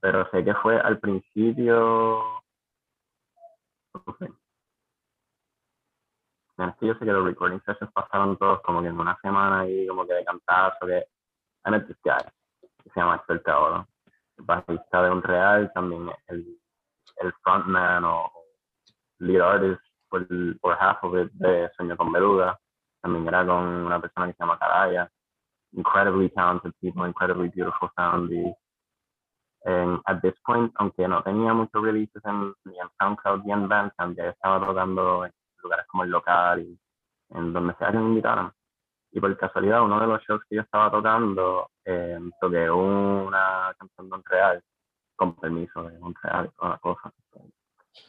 Pero 0.00 0.24
sé 0.30 0.44
que 0.44 0.54
fue 0.62 0.78
al 0.78 0.98
principio. 0.98 2.42
Que 6.78 6.86
yo 6.86 6.94
sé 6.94 7.04
que 7.04 7.12
los 7.12 7.24
recording 7.24 7.60
sessions 7.66 7.92
pasaron 7.92 8.36
todos 8.36 8.60
como 8.62 8.82
que 8.82 8.88
en 8.88 8.98
una 8.98 9.18
semana 9.20 9.60
ahí, 9.60 9.86
como 9.86 10.06
que 10.06 10.14
de 10.14 10.24
cantazo, 10.24 10.86
que. 10.86 11.04
I 11.64 11.70
met 11.70 11.86
this 11.86 11.96
guy, 12.02 12.18
que 12.60 12.90
se 12.90 13.00
llama 13.00 13.14
Axel 13.14 13.42
Teodoro, 13.42 13.86
el 14.38 14.44
bajista 14.44 15.02
de 15.02 15.10
Un 15.10 15.22
Real, 15.22 15.70
también 15.72 16.10
el, 16.26 16.58
el 17.18 17.32
frontman 17.42 18.04
o 18.04 18.32
lead 19.20 19.40
artist 19.40 19.82
por, 20.08 20.26
por 20.60 20.76
half 20.80 21.02
of 21.04 21.16
it 21.16 21.30
de 21.34 21.70
Sueño 21.76 21.96
con 21.96 22.12
Beluga. 22.12 22.58
También 23.00 23.28
era 23.28 23.46
con 23.46 23.64
una 23.64 24.00
persona 24.00 24.26
que 24.26 24.32
se 24.32 24.38
llama 24.40 24.58
Caraya. 24.58 25.10
Incredibly 25.72 26.28
talented 26.30 26.72
people, 26.80 27.06
incredibly 27.06 27.48
beautiful 27.48 27.90
sound. 27.96 28.30
Y 28.30 28.54
at 30.06 30.20
this 30.22 30.34
point, 30.44 30.72
aunque 30.76 31.06
no 31.06 31.22
tenía 31.22 31.54
muchos 31.54 31.82
releases 31.82 32.22
en, 32.24 32.54
ni 32.64 32.78
en 32.78 32.88
SoundCloud 32.98 33.44
ni 33.44 33.52
en 33.52 33.68
Bandcamp, 33.68 34.16
ya 34.16 34.30
estaba 34.30 34.64
tocando 34.66 35.24
en 35.24 35.32
lugares 35.62 35.86
como 35.86 36.04
el 36.04 36.10
local 36.10 36.60
y 36.62 36.78
en 37.30 37.52
donde 37.52 37.74
sea 37.74 37.90
que 37.90 37.98
me 37.98 38.04
invitaran. 38.08 38.52
Y 39.12 39.20
por 39.20 39.36
casualidad, 39.36 39.82
uno 39.82 40.00
de 40.00 40.06
los 40.06 40.22
shows 40.22 40.42
que 40.48 40.56
yo 40.56 40.62
estaba 40.62 40.90
tocando, 40.90 41.68
eh, 41.84 42.18
toqué 42.40 42.70
una 42.70 43.74
canción 43.78 44.06
de 44.06 44.10
Montreal, 44.10 44.62
con 45.16 45.34
permiso 45.36 45.82
de 45.84 45.98
Montreal 45.98 46.46
y 46.46 46.56
toda 46.58 46.70
la 46.70 46.78
cosa. 46.78 47.12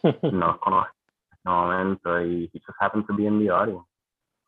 No 0.31 0.47
los 0.47 0.57
conozco 0.59 0.93
en 1.31 1.33
ese 1.37 1.49
momento 1.49 2.21
y 2.21 2.49
he 2.53 2.59
just 2.65 2.77
happened 2.81 3.05
to 3.07 3.13
be 3.13 3.25
in 3.25 3.39
the 3.39 3.49
audience. 3.49 3.85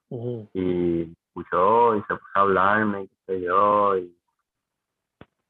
Ujú. 0.09 0.47
y 0.53 1.11
escuchó 1.27 1.95
y 1.95 2.01
se 2.03 2.15
puso 2.15 2.31
a 2.35 2.39
hablarme 2.41 3.03
y 3.03 3.07
qué 3.07 3.15
sé 3.25 3.41
yo 3.41 3.97
y 3.97 4.15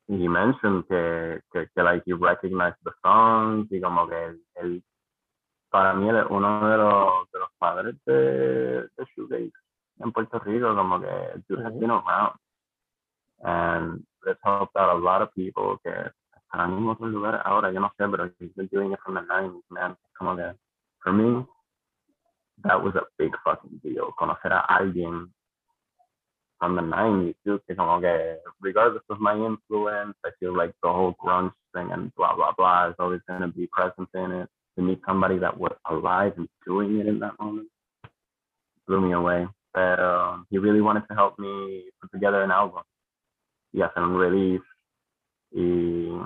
y 0.08 0.30
mentioned 0.30 0.86
que, 0.88 1.42
que, 1.52 1.68
que 1.76 1.84
like 1.84 2.04
he 2.10 2.14
recognized 2.16 2.78
the 2.84 2.92
songs 3.04 3.68
y 3.72 3.82
como 3.82 4.08
que 4.08 4.24
él, 4.26 4.42
él- 4.56 4.84
para 5.76 5.94
mí 5.94 6.08
él 6.08 6.16
es 6.16 6.26
uno 6.30 6.70
de 6.70 6.78
los, 6.78 7.32
de 7.34 7.40
los 7.40 7.50
padres 7.58 7.96
de, 8.06 8.84
de 8.96 9.06
shoegaze 9.14 9.52
en 10.00 10.12
Puerto 10.14 10.40
Rico 10.40 10.74
como 10.74 11.02
que 11.02 11.10
el 11.34 11.44
dude 11.50 11.66
has 11.66 11.78
been 11.78 11.92
around 11.92 12.34
and 13.44 14.02
it's 14.26 14.40
helped 14.42 14.74
out 14.78 14.90
a 14.90 14.98
lot 14.98 15.22
of 15.22 15.30
people 15.34 15.78
que 15.84 15.92
están 16.34 16.78
en 16.78 16.88
otros 16.88 17.12
lugares 17.12 17.42
ahora 17.44 17.74
yo 17.74 17.82
no 17.82 17.92
sé 17.98 18.08
pero 18.10 18.32
he's 18.40 18.56
been 18.56 18.70
doing 18.72 18.94
it 18.94 19.00
from 19.04 19.16
the 19.16 19.22
90s 19.22 19.62
man 19.70 19.98
como 20.18 20.38
que 20.38 20.54
for 21.04 21.12
me 21.12 21.46
that 22.64 22.82
was 22.82 22.96
a 22.96 23.04
big 23.18 23.36
fucking 23.44 23.78
deal 23.84 24.14
conocer 24.18 24.54
a 24.54 24.62
alguien 24.80 25.30
from 26.58 26.78
the 26.78 26.82
90s 26.82 27.36
too, 27.44 27.60
que 27.68 27.76
como 27.76 28.00
que 28.00 28.38
regardless 28.62 29.04
of 29.10 29.20
my 29.20 29.36
influence, 29.36 30.16
I 30.24 30.30
feel 30.40 30.56
like 30.56 30.74
the 30.82 30.88
whole 30.88 31.16
grunge 31.22 31.52
thing 31.74 31.92
and 31.92 32.16
blah 32.16 32.34
blah 32.34 32.54
blah 32.58 32.88
is 32.88 32.96
always 32.98 33.20
gonna 33.28 33.50
be 33.50 33.68
present 33.68 34.08
in 34.14 34.32
it. 34.32 34.50
To 34.78 34.82
meet 34.82 35.00
somebody 35.06 35.38
that 35.40 35.58
was 35.58 35.72
alive 35.90 36.34
and 36.38 36.50
doing 36.66 37.00
it 37.00 37.08
in 37.08 37.20
that 37.20 37.40
moment 37.40 37.70
blew 38.88 39.02
me 39.02 39.14
away. 39.14 39.48
But 39.74 40.00
um, 40.00 40.46
he 40.50 40.58
really 40.58 40.82
wanted 40.82 41.04
to 41.10 41.16
help 41.16 41.38
me 41.40 41.86
put 42.02 42.12
together 42.12 42.44
an 42.44 42.52
album. 42.52 42.84
He 43.72 43.80
hacer 43.80 44.00
un 44.00 44.14
release. 44.14 44.62
He, 45.52 46.18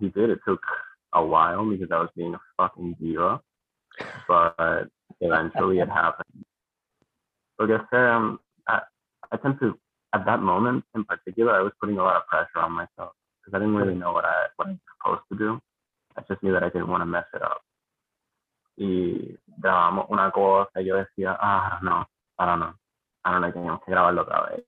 he 0.00 0.08
did. 0.08 0.30
It 0.30 0.40
took 0.46 0.60
a 1.12 1.24
while 1.24 1.68
because 1.68 1.88
I 1.90 1.98
was 1.98 2.10
being 2.16 2.34
a 2.34 2.40
fucking 2.56 2.96
diva, 3.00 3.40
but 4.28 4.88
eventually 5.20 5.78
it 5.78 5.88
happened. 5.88 6.44
Because 7.58 7.86
um, 7.92 8.38
I, 8.68 8.80
I 9.32 9.36
tend 9.38 9.58
to, 9.60 9.78
at 10.12 10.24
that 10.26 10.40
moment 10.40 10.84
in 10.94 11.04
particular, 11.04 11.54
I 11.54 11.62
was 11.62 11.72
putting 11.80 11.98
a 11.98 12.02
lot 12.02 12.16
of 12.16 12.26
pressure 12.26 12.64
on 12.64 12.72
myself 12.72 13.12
because 13.40 13.54
I 13.54 13.58
didn't 13.58 13.76
really 13.76 13.94
know 13.94 14.12
what 14.12 14.24
I 14.24 14.46
what 14.56 14.68
I 14.68 14.70
was 14.70 14.78
supposed 15.02 15.22
to 15.32 15.38
do. 15.38 15.60
I 16.16 16.22
just 16.28 16.42
knew 16.42 16.52
that 16.52 16.62
I 16.62 16.68
didn't 16.68 16.88
want 16.88 17.00
to 17.02 17.06
mess 17.06 17.24
it 17.34 17.42
up. 17.42 17.62
Y 18.76 19.38
grabamos 19.46 20.06
una 20.08 20.30
cosa 20.30 20.80
y 20.80 20.86
yo 20.86 20.96
decía, 20.96 21.36
ah, 21.40 21.78
no, 21.82 22.08
ahora 22.36 22.56
no, 22.56 22.78
ahora 23.22 23.40
no 23.40 23.52
tenemos 23.52 23.84
que 23.84 23.90
grabarlo 23.90 24.22
otra 24.22 24.46
vez. 24.46 24.64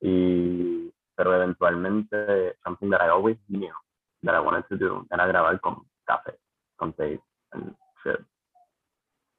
Y, 0.00 0.92
pero 1.14 1.34
eventualmente, 1.34 2.56
something 2.64 2.90
that 2.90 3.00
I 3.00 3.08
always 3.08 3.38
knew 3.48 3.72
that 4.22 4.34
I 4.34 4.40
wanted 4.40 4.64
to 4.68 4.76
do 4.76 5.06
era 5.10 5.26
grabar 5.26 5.60
con 5.60 5.86
café, 6.04 6.38
con 6.76 6.92
tape 6.94 7.20
and 7.52 7.74
shit. 8.02 8.20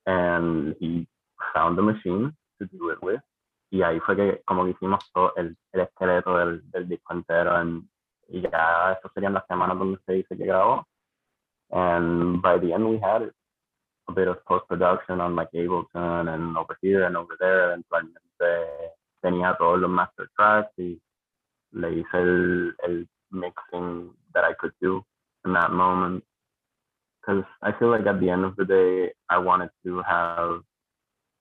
And 0.06 0.76
he 0.80 1.08
found 1.54 1.78
the 1.78 1.82
machine 1.82 2.34
to 2.60 2.66
do 2.66 2.92
it 2.92 3.00
with. 3.02 3.22
Y 3.72 3.82
ahí 3.82 4.00
fue 4.02 4.16
que 4.16 4.42
como 4.46 4.66
que 4.66 4.72
hicimos 4.72 5.12
todo 5.14 5.34
el, 5.36 5.58
el 5.72 5.82
esqueleto 5.82 6.38
del, 6.38 6.70
del 6.72 6.88
disco 6.88 7.14
entero. 7.14 7.56
And, 7.56 7.88
y 8.30 8.42
ya 8.42 8.94
eso 8.94 9.10
serían 9.14 9.34
las 9.34 9.46
semanas 9.48 9.78
donde 9.78 10.00
se 10.06 10.14
dice 10.14 10.38
que 10.38 10.46
grabó. 10.46 10.88
And 11.74 12.42
by 12.42 12.58
the 12.58 12.74
end 12.74 12.90
we 12.90 13.00
had 13.00 13.30
a 14.08 14.12
bit 14.14 14.28
of 14.28 14.44
post-production 14.46 15.20
on 15.20 15.36
like 15.36 15.50
Ableton 15.56 16.34
and 16.34 16.58
over 16.58 16.78
here 16.82 17.06
and 17.06 17.18
over 17.18 17.36
there. 17.40 17.72
Eventualmente 17.72 18.94
tenía 19.24 19.58
todos 19.58 19.80
los 19.80 19.90
master 19.90 20.30
tracks 20.38 20.72
y 20.78 21.00
le 21.72 21.90
hice 21.92 22.14
el, 22.14 22.74
el 22.84 23.08
mixing 23.32 24.12
that 24.34 24.44
I 24.44 24.54
could 24.60 24.74
do 24.82 25.04
in 25.46 25.54
that 25.54 25.72
moment. 25.72 26.24
Because 27.22 27.44
I 27.62 27.72
feel 27.80 27.90
like 27.90 28.06
at 28.06 28.20
the 28.20 28.30
end 28.30 28.44
of 28.44 28.56
the 28.58 28.66
day, 28.66 29.14
I 29.30 29.38
wanted 29.38 29.70
to 29.86 30.02
have 30.02 30.62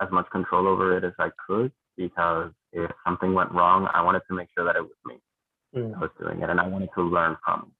as 0.00 0.10
much 0.10 0.30
control 0.30 0.68
over 0.68 0.96
it 0.96 1.04
as 1.04 1.12
I 1.18 1.30
could 1.46 1.72
because 1.96 2.52
if 2.72 2.90
something 3.04 3.34
went 3.34 3.52
wrong, 3.52 3.88
I 3.92 4.02
wanted 4.02 4.22
to 4.28 4.34
make 4.34 4.48
sure 4.56 4.64
that 4.64 4.76
it 4.76 4.82
was 4.82 4.96
me 5.04 5.20
mm. 5.74 5.98
was 6.00 6.10
doing 6.20 6.42
it 6.42 6.50
and 6.50 6.60
I 6.60 6.66
wanted 6.66 6.90
to 6.94 7.02
learn 7.02 7.36
from 7.44 7.72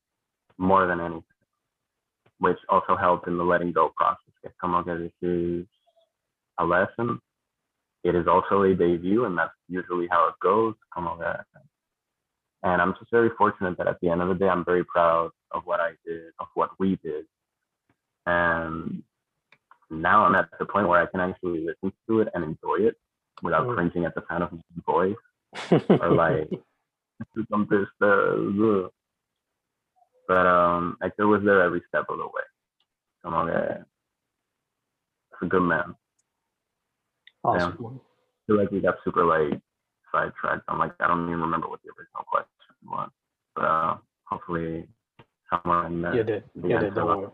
it 0.49 0.63
more 0.63 0.87
than 0.87 1.01
anything, 1.01 1.25
which 2.43 2.59
also 2.69 2.97
helped 2.97 3.29
in 3.29 3.39
the 3.39 3.45
letting 3.45 3.71
go 3.71 3.93
process. 3.97 4.35
It's 4.43 4.55
como 4.61 4.83
que 4.83 4.99
this 4.99 5.13
is 5.23 5.65
a 6.59 6.65
lesson. 6.65 7.21
It 8.03 8.17
is 8.17 8.27
also 8.27 8.63
a 8.63 8.75
debut, 8.75 9.27
and 9.27 9.39
that's 9.39 9.55
usually 9.69 10.09
how 10.11 10.27
it 10.29 10.35
goes. 10.43 10.75
Como 10.93 11.17
que 11.19 11.33
and 12.65 12.81
I'm 12.81 12.95
just 12.99 13.11
very 13.11 13.31
fortunate 13.39 13.77
that 13.79 13.89
at 13.89 13.99
the 14.01 14.09
end 14.09 14.23
of 14.23 14.29
the 14.29 14.35
day, 14.35 14.49
I'm 14.49 14.65
very 14.65 14.85
proud 14.85 15.31
of 15.53 15.63
what 15.65 15.81
I 15.81 15.93
did, 16.05 16.33
of 16.39 16.47
what 16.55 16.71
we 16.79 16.97
did. 17.05 17.25
And 18.27 19.03
now 19.91 20.25
I'm 20.25 20.35
at 20.35 20.49
the 20.59 20.67
point 20.67 20.89
where 20.89 21.01
I 21.01 21.07
can 21.07 21.21
actually 21.21 21.65
listen 21.65 21.93
to 22.09 22.21
it 22.21 22.29
and 22.35 22.45
enjoy 22.45 22.87
it 22.87 22.97
without 23.43 23.67
mm. 23.67 23.75
cringing 23.75 24.05
at 24.05 24.15
the 24.15 24.23
sound 24.29 24.45
of 24.45 24.53
my 24.53 24.61
voice 24.87 25.17
or 26.01 26.13
like 26.13 26.51
something 27.51 27.87
but 30.33 30.47
um 30.47 30.97
Hector 31.03 31.27
was 31.27 31.43
there 31.45 31.61
every 31.63 31.83
step 31.89 32.07
of 32.09 32.17
the 32.19 32.25
way. 32.25 32.47
Como 33.23 33.45
que 33.47 33.85
it's 35.31 35.43
a 35.43 35.47
good 35.47 35.63
man. 35.63 35.95
Awesome. 37.45 37.77
Yeah. 37.79 37.89
I 37.89 38.41
feel 38.47 38.57
like 38.57 38.71
we 38.71 38.81
got 38.81 38.97
super 39.05 39.25
like 39.25 39.61
sidetracked. 40.11 40.65
I'm 40.69 40.79
like, 40.79 40.95
I 41.01 41.07
don't 41.09 41.29
even 41.29 41.41
remember 41.41 41.69
what 41.69 41.81
the 41.83 41.91
original 41.91 42.25
question 42.27 42.75
was. 42.85 43.11
But 43.55 43.65
uh, 43.65 43.97
hopefully 44.25 44.89
in 45.53 46.03
there. 46.03 46.15
You 46.15 46.25
did. 46.25 46.45
You 46.55 46.79
did, 46.79 46.95
don't 46.95 47.07
worry. 47.07 47.29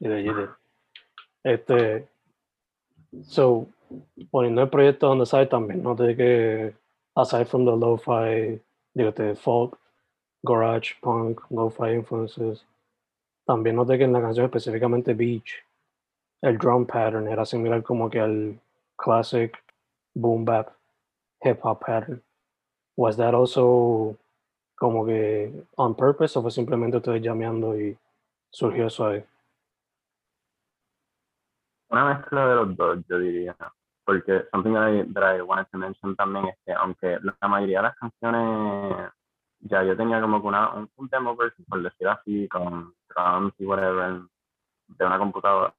You 0.00 0.08
did, 0.10 0.26
you 0.26 0.34
did. 0.34 0.48
Este, 1.44 2.08
so, 3.24 3.68
poniendo 4.30 4.60
el 4.62 4.68
proyecto 4.68 5.10
on 5.10 5.18
the 5.18 5.26
side 5.26 5.48
también, 5.48 5.82
no 5.82 5.94
de 5.94 6.14
que, 6.16 6.74
aside 7.16 7.48
from 7.48 7.64
the 7.64 7.72
lo-fi, 7.72 8.60
digo, 8.96 9.14
the 9.14 9.34
folk, 9.36 9.78
garage, 10.46 10.94
punk, 11.02 11.40
lo-fi 11.50 11.92
influences, 11.92 12.64
también 13.46 13.76
noté 13.76 13.98
que 13.98 14.04
en 14.04 14.12
la 14.12 14.20
canción 14.20 14.46
específicamente 14.46 15.14
Beach, 15.14 15.64
el 16.42 16.56
drum 16.58 16.86
pattern 16.86 17.28
era 17.28 17.44
similar 17.44 17.82
como 17.82 18.08
que 18.08 18.20
al 18.20 18.58
classic 18.96 19.56
boom 20.14 20.44
bap 20.44 20.72
hip 21.42 21.58
hop 21.62 21.80
pattern. 21.80 22.22
Was 22.96 23.16
that 23.16 23.34
also 23.34 24.16
como 24.76 25.04
que 25.04 25.52
on 25.76 25.94
purpose 25.94 26.36
o 26.38 26.42
fue 26.42 26.50
simplemente 26.50 26.96
ustedes 26.96 27.22
llameando 27.22 27.78
y 27.78 27.96
surgió 28.50 28.86
eso 28.86 29.06
ahí? 29.06 29.24
Una 31.90 32.14
mezcla 32.14 32.48
de 32.48 32.54
los 32.56 32.76
dos, 32.76 32.98
yo 33.08 33.18
diría. 33.18 33.56
Porque 34.04 34.44
something 34.52 34.72
that 34.72 34.88
I, 34.88 35.12
that 35.12 35.36
I 35.36 35.42
wanted 35.42 35.66
to 35.72 35.78
mention 35.78 36.14
también 36.14 36.46
es 36.46 36.56
que 36.64 36.72
aunque 36.72 37.18
la 37.20 37.48
mayoría 37.48 37.78
de 37.78 37.82
las 37.82 37.96
canciones 37.96 39.10
ya 39.68 39.82
yo 39.82 39.96
tenía 39.96 40.20
como 40.20 40.40
que 40.40 40.46
una, 40.48 40.70
un, 40.74 40.90
un 40.96 41.08
demo 41.08 41.36
version, 41.36 41.64
por 41.68 41.82
decir 41.82 42.08
así, 42.08 42.48
con 42.48 42.94
drums 43.08 43.54
y 43.58 43.64
whatever, 43.66 44.22
de 44.88 45.04
una 45.04 45.18
computadora. 45.18 45.74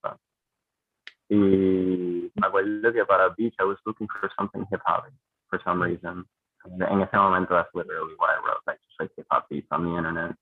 Y 1.30 2.32
me 2.36 2.48
acuerdo 2.48 2.94
que 2.94 3.06
para 3.06 3.30
Beach 3.30 3.56
I 3.60 3.64
was 3.64 3.78
looking 3.86 4.08
for 4.08 4.30
something 4.38 4.66
hip 4.72 4.82
hop 4.86 5.06
for 5.50 5.62
some 5.64 5.84
reason. 5.84 6.26
En 6.66 7.02
ese 7.02 7.16
momento, 7.16 7.54
that's 7.54 7.74
literally 7.74 8.14
what 8.18 8.30
I 8.30 8.38
wrote, 8.46 8.62
like 8.66 8.80
just 8.88 9.00
like 9.00 9.12
hip 9.16 9.28
hop 9.32 9.48
beats 9.50 9.68
on 9.72 9.86
the 9.86 9.98
internet. 9.98 10.36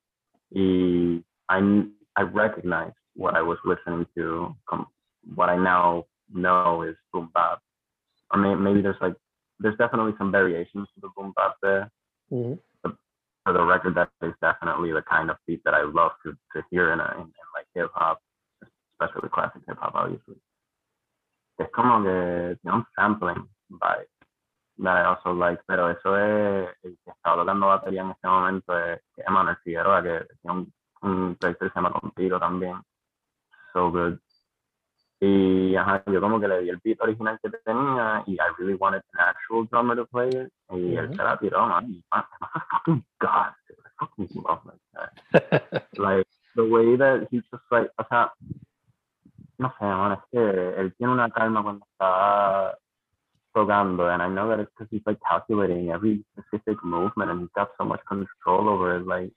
Y 0.52 1.24
I, 1.50 1.86
I 2.16 2.22
recognized 2.24 2.96
what 3.16 3.36
I 3.36 3.42
was 3.42 3.58
listening 3.64 4.06
to, 4.16 4.56
what 5.36 5.50
I 5.50 5.58
now 5.58 6.06
know 6.34 6.84
is 6.84 6.96
boom 7.14 7.30
bap. 7.34 7.60
Or 8.32 8.40
maybe, 8.40 8.60
maybe 8.60 8.82
there's 8.82 9.02
like, 9.02 9.16
there's 9.60 9.78
definitely 9.78 10.14
some 10.18 10.32
variations 10.32 10.88
to 10.96 11.02
the 11.02 11.10
boom 11.16 11.34
bap 11.36 11.56
there. 11.62 11.92
Mm-hmm. 12.32 12.54
But 12.75 12.75
for 13.46 13.54
the 13.54 13.64
record, 13.64 13.96
that 13.96 14.10
is 14.24 14.34
definitely 14.42 14.92
the 14.92 15.04
kind 15.04 15.30
of 15.30 15.38
beat 15.46 15.64
that 15.64 15.76
I 15.76 15.84
love 15.84 16.12
to, 16.24 16.34
to 16.54 16.64
hear 16.72 16.92
in, 16.92 17.00
a, 17.00 17.14
in, 17.16 17.22
in 17.22 17.48
like 17.54 17.68
hip 17.76 17.92
hop, 17.94 18.20
especially 19.00 19.30
classic 19.30 19.62
hip 19.68 19.78
hop, 19.80 19.94
obviously. 19.94 20.36
Es 21.58 21.70
como 21.72 22.04
que 22.04 22.58
tiene 22.62 22.76
un 22.76 22.86
sampling 22.96 23.48
vibe 23.70 24.10
that 24.78 24.98
I 24.98 25.06
also 25.06 25.32
like, 25.32 25.62
pero 25.68 25.90
eso 25.90 26.18
es 26.18 26.70
el 26.84 26.98
que 27.06 27.12
estaba 27.12 27.44
tocando 27.44 27.68
batería 27.68 28.02
en 28.02 28.12
este 28.12 28.28
momento 28.28 28.78
es 28.78 29.00
Emanuel 29.18 29.58
Figueroa, 29.64 30.04
que 30.04 30.28
tiene 30.42 30.58
un, 30.58 30.74
un 31.04 31.36
proyecto 31.36 31.66
que 31.66 31.72
se 31.72 31.76
llama 31.76 31.94
Contigo 31.94 32.40
también. 32.40 32.82
So 33.72 33.92
good. 33.92 34.20
Y 35.20 35.76
ajá, 35.76 36.04
yo 36.08 36.20
como 36.20 36.40
que 36.40 36.48
le 36.48 36.62
di 36.62 36.70
el 36.70 36.80
beat 36.84 37.02
original 37.02 37.40
que 37.42 37.50
tenía 37.50 38.24
y 38.28 38.34
I 38.34 38.54
really 38.58 38.76
wanted 38.76 39.02
an 39.14 39.30
actual 39.30 39.66
drummer 39.72 39.96
to 39.96 40.06
play 40.06 40.30
it. 40.30 40.52
Y 40.70 40.76
mm 40.76 40.94
-hmm. 40.94 41.00
él 41.00 41.16
se 41.16 41.24
la 41.24 41.38
tiró, 41.38 41.68
man. 41.68 41.90
Y, 41.90 42.04
man, 42.12 42.26
a 42.42 42.60
fucking 42.72 43.06
god. 43.20 43.54
I 43.70 43.90
fucking 44.00 44.30
love 44.44 44.62
that 44.66 44.80
guy. 44.94 45.80
like, 46.06 46.28
the 46.56 46.64
way 46.64 46.98
that 46.98 47.28
he 47.32 47.42
just 47.52 47.64
like, 47.72 47.90
o 47.98 48.04
sea, 48.10 48.34
no 49.58 49.74
sé, 49.80 49.86
man, 49.86 50.12
es 50.14 50.20
que 50.32 50.40
él 50.80 50.94
tiene 50.98 51.14
una 51.14 51.30
calma 51.30 51.64
cuando 51.64 51.86
está 51.86 52.78
tocando, 53.54 54.10
and 54.10 54.22
I 54.22 54.28
know 54.28 54.50
that 54.50 54.60
it's 54.60 54.72
because 54.72 54.90
he's 54.92 55.06
like 55.06 55.20
calculating 55.28 55.90
every 55.90 56.26
specific 56.32 56.84
movement, 56.84 57.32
and 57.32 57.42
he's 57.42 57.50
got 57.56 57.70
so 57.78 57.86
much 57.86 58.02
control 58.06 58.68
over 58.68 58.98
it. 58.98 59.08
Like, 59.08 59.32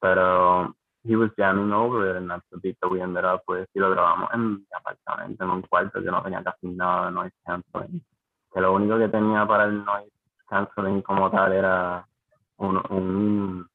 but 0.00 0.18
um, 0.18 0.74
he 1.04 1.16
was 1.16 1.30
jamming 1.36 1.72
over 1.72 2.10
it, 2.10 2.16
and 2.16 2.30
that's 2.30 2.44
the 2.50 2.58
beat 2.58 2.76
that 2.80 2.88
we 2.88 3.00
ended 3.00 3.24
up 3.24 3.42
with. 3.48 3.68
Y 3.74 3.80
lo 3.80 3.90
grabamos 3.90 4.30
en 4.32 4.64
apartamento, 4.74 5.44
en 5.44 5.50
un 5.50 5.62
cuarto 5.62 6.00
que 6.00 6.10
no 6.10 6.22
tenía 6.22 6.42
casi 6.44 6.68
nada 6.68 7.06
de 7.06 7.12
noise 7.12 7.34
canceling. 7.44 8.04
Que 8.52 8.60
lo 8.60 8.72
único 8.74 8.98
que 8.98 9.08
tenía 9.08 9.46
para 9.46 9.64
el 9.64 9.84
noise 9.84 10.12
canceling 10.48 11.02
como 11.02 11.30
tal 11.30 11.52
era 11.52 12.06
un, 12.58 12.80
un 12.90 13.68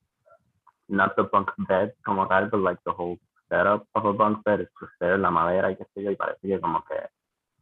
not 0.87 1.15
the 1.15 1.23
bunk 1.23 1.51
bed 1.67 1.93
como 2.05 2.27
tal, 2.27 2.49
but 2.49 2.61
like 2.61 2.79
the 2.85 2.91
whole 2.91 3.17
setup 3.49 3.85
of 3.93 4.05
a 4.05 4.13
bunk 4.13 4.43
bed. 4.45 4.61
It's 4.61 4.71
just 4.79 4.93
la 5.01 5.29
madera 5.29 5.71
y 5.71 5.75
qué 5.75 5.85
sé 5.93 6.03
yo, 6.03 6.11
y 6.11 6.15
parece 6.15 6.47
que 6.47 6.61
como 6.61 6.83
que 6.85 6.95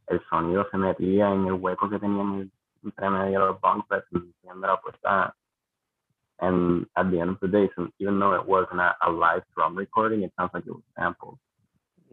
el 0.08 0.22
sonido 0.30 0.68
se 0.70 0.78
metía 0.78 1.32
en 1.32 1.48
el 1.48 1.54
hueco 1.54 1.90
que 1.90 2.00
tenían 2.00 2.52
entre 2.84 3.10
medio 3.10 3.40
de 3.40 3.46
los 3.48 3.62
bunk 3.62 3.88
beds 3.90 4.06
y 4.12 4.60
la 4.62 4.80
puesta. 4.80 5.36
And 6.42 6.86
at 6.98 7.12
the 7.12 7.20
end 7.20 7.32
of 7.32 7.40
the 7.42 7.48
day, 7.48 7.70
so 7.76 7.88
even 8.00 8.20
though 8.20 8.34
it 8.34 8.46
wasn't 8.46 8.82
a, 8.82 9.10
live 9.10 9.44
drum 9.56 9.76
recording, 9.76 10.24
it 10.24 10.34
sounds 10.38 10.52
like 10.54 10.68
it 10.68 10.72
was 10.72 10.84
sampled. 10.98 11.38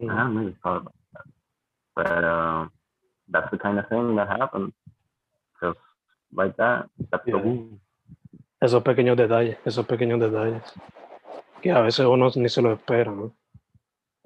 Mm. 0.01 0.09
I 0.09 0.17
hadn't 0.17 0.37
really 0.37 0.55
thought 0.63 0.81
about 0.81 0.95
that. 1.13 1.25
But 1.95 2.23
uh, 2.23 2.67
that's 3.29 3.51
the 3.51 3.57
kind 3.57 3.79
of 3.79 3.87
thing 3.89 4.15
that 4.15 4.29
happens. 4.29 4.71
Just 5.61 5.79
like 6.33 6.55
that. 6.57 6.89
That's 7.11 7.27
yeah. 7.27 7.41
the 7.41 7.79
Esos 8.61 8.81
pequeños 8.81 9.17
detalles, 9.17 9.57
esos 9.65 9.85
pequeños 9.85 10.21
detalles. 10.21 10.63
Que 11.61 11.71
a 11.71 11.81
veces 11.81 12.05
uno 12.05 12.31
ni 12.35 12.47
se 12.47 12.61
lo 12.61 12.71
espera, 12.71 13.11
¿no? 13.11 13.35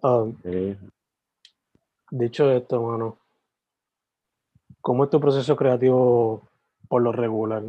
Um, 0.04 0.38
sí. 0.44 0.78
Dicho 2.12 2.52
esto, 2.52 2.82
mano, 2.84 3.18
¿Cómo 4.88 5.04
es 5.04 5.10
tu 5.10 5.20
proceso 5.20 5.58
creativo 5.58 6.48
por 6.88 7.02
lo 7.02 7.12
regular? 7.12 7.64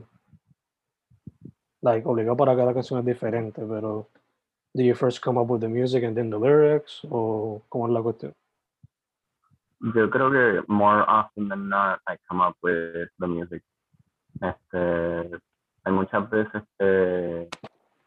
Like, 1.80 2.06
obligado 2.08 2.36
para 2.36 2.56
cada 2.56 2.74
canción 2.74 2.98
es 3.00 3.06
diferente, 3.06 3.62
pero 3.64 4.08
do 4.74 4.82
you 4.82 4.94
first 4.94 5.22
come 5.22 5.38
up 5.38 5.48
with 5.48 5.60
the 5.60 5.68
music 5.68 6.04
and 6.04 6.16
then 6.16 6.30
the 6.30 6.38
lyrics? 6.38 7.00
¿O 7.10 7.62
cómo 7.68 7.86
es 7.86 7.92
la 7.92 8.02
cuestión? 8.02 8.34
Yo 9.94 10.10
creo 10.10 10.30
que 10.30 10.64
more 10.66 11.04
often 11.06 11.48
than 11.48 11.68
not 11.68 12.00
I 12.08 12.16
come 12.28 12.40
up 12.42 12.56
with 12.62 13.08
the 13.18 13.26
music. 13.26 13.62
Este, 14.40 15.38
hay 15.84 15.92
muchas 15.92 16.28
veces 16.30 16.62
que, 16.78 17.48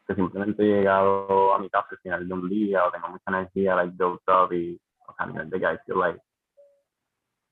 que 0.06 0.16
simplemente 0.16 0.64
he 0.64 0.80
llegado 0.80 1.54
a 1.54 1.60
mi 1.60 1.70
casa 1.70 1.88
al 1.92 1.98
final 2.00 2.28
de 2.28 2.34
un 2.34 2.50
día 2.50 2.86
o 2.86 2.92
tengo 2.92 3.10
mucha 3.10 3.24
energía, 3.28 3.76
like 3.76 3.96
doped 3.96 4.28
up 4.28 4.52
y, 4.52 4.78
o 5.08 5.14
you're 5.34 5.42
a 5.42 5.46
big, 5.46 5.64
I 5.64 5.78
feel 5.86 5.98
like 5.98 6.20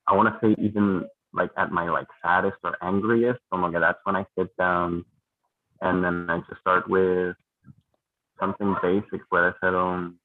I 0.07 0.15
want 0.15 0.33
to 0.33 0.39
say 0.41 0.55
even 0.59 1.07
like 1.33 1.51
at 1.55 1.71
my 1.71 1.89
like 1.89 2.07
saddest 2.21 2.57
or 2.63 2.77
angriest, 2.81 3.39
my 3.51 3.71
god, 3.71 3.81
that's 3.81 3.99
when 4.03 4.15
I 4.15 4.25
sit 4.37 4.55
down 4.57 5.05
and 5.81 6.03
then 6.03 6.27
I 6.29 6.39
just 6.49 6.61
start 6.61 6.89
with 6.89 7.35
something 8.39 8.75
basic, 8.81 9.21
puede 9.29 9.53
ser 9.59 9.75
un, 9.75 10.17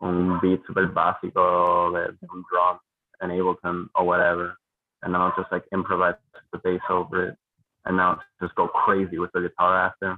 un 0.00 0.38
beat 0.40 0.62
super 0.66 0.86
básico 0.86 1.92
de, 1.92 2.16
un 2.30 2.44
drum, 2.50 2.78
an 3.20 3.30
Ableton 3.30 3.88
or 3.94 4.06
whatever, 4.06 4.56
and 5.02 5.14
then 5.14 5.20
I'll 5.20 5.34
just 5.36 5.50
like 5.52 5.64
improvise 5.72 6.14
the 6.52 6.58
bass 6.58 6.80
over 6.90 7.28
it, 7.28 7.36
and 7.84 7.96
now 7.96 8.20
just 8.40 8.54
go 8.54 8.68
crazy 8.68 9.18
with 9.18 9.32
the 9.32 9.40
guitar 9.40 9.86
after, 9.86 10.16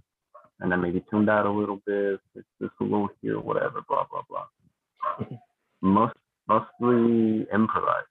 and 0.61 0.71
then 0.71 0.81
maybe 0.81 1.05
tune 1.11 1.27
that 1.27 1.47
a 1.47 1.51
little 1.51 1.81
bit, 1.87 2.21
just 2.35 2.73
a 2.81 2.85
little 2.85 3.09
here, 3.23 3.39
whatever, 3.41 3.83
blah 3.89 4.07
blah 4.11 4.23
blah. 4.29 5.29
Most 5.83 6.15
mostly 6.49 7.47
improvised. 7.53 8.07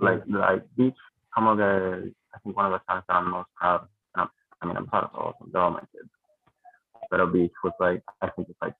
Like 0.00 0.22
like 0.26 0.62
beach, 0.76 0.96
como 1.34 1.56
que 1.56 2.12
I 2.34 2.38
think 2.42 2.56
one 2.56 2.66
of 2.66 2.72
the 2.72 2.80
songs 2.92 3.04
that 3.08 3.14
I'm 3.14 3.30
most 3.30 3.48
proud 3.54 3.82
of. 3.82 3.88
And 4.62 4.70
I'm, 4.70 4.74
mean 4.74 4.76
I'm 4.76 4.86
proud 4.86 5.04
of 5.04 5.10
all 5.14 5.28
of 5.30 5.34
them, 5.38 5.50
they're 5.52 5.62
all 5.62 5.70
my 5.70 5.80
kids. 5.92 6.08
But 7.10 7.32
beach 7.32 7.52
was 7.62 7.72
like 7.78 8.02
I 8.20 8.28
think 8.30 8.48
it's 8.48 8.58
like 8.60 8.74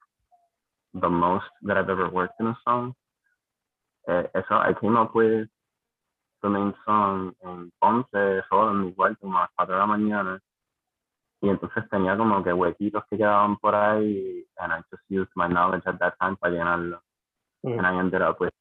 the 0.94 1.08
most 1.08 1.46
that 1.62 1.76
I've 1.76 1.90
ever 1.90 2.08
worked 2.08 2.40
in 2.40 2.46
a 2.46 2.58
song. 2.66 2.94
Uh, 4.08 4.22
so 4.48 4.54
I 4.54 4.72
came 4.80 4.96
up 4.96 5.14
with 5.14 5.48
the 6.42 6.48
main 6.48 6.74
song 6.84 7.32
en 7.44 7.72
Ponce, 7.80 8.42
solo 8.48 8.70
en 8.70 8.86
mi 8.86 8.92
cuarto, 8.92 9.20
como 9.20 9.38
a 9.38 9.42
las 9.42 9.50
4 9.56 9.74
de 9.74 9.80
la 9.80 9.86
mañana. 9.86 10.40
Y 11.42 11.48
entonces 11.48 11.84
tenía 11.90 12.16
como 12.16 12.42
que 12.42 12.52
huequitos 12.52 13.04
que 13.10 13.18
quedaban 13.18 13.56
por 13.58 13.74
ahí, 13.74 14.46
and 14.58 14.72
I 14.72 14.80
just 14.90 15.02
used 15.08 15.30
my 15.34 15.48
knowledge 15.48 15.86
at 15.86 15.98
that 15.98 16.14
time 16.20 16.36
para 16.36 16.52
llenarlo. 16.52 17.02
Mm. 17.62 17.78
And 17.78 17.86
I 17.86 17.98
ended 17.98 18.22
up 18.22 18.40
with 18.40 18.52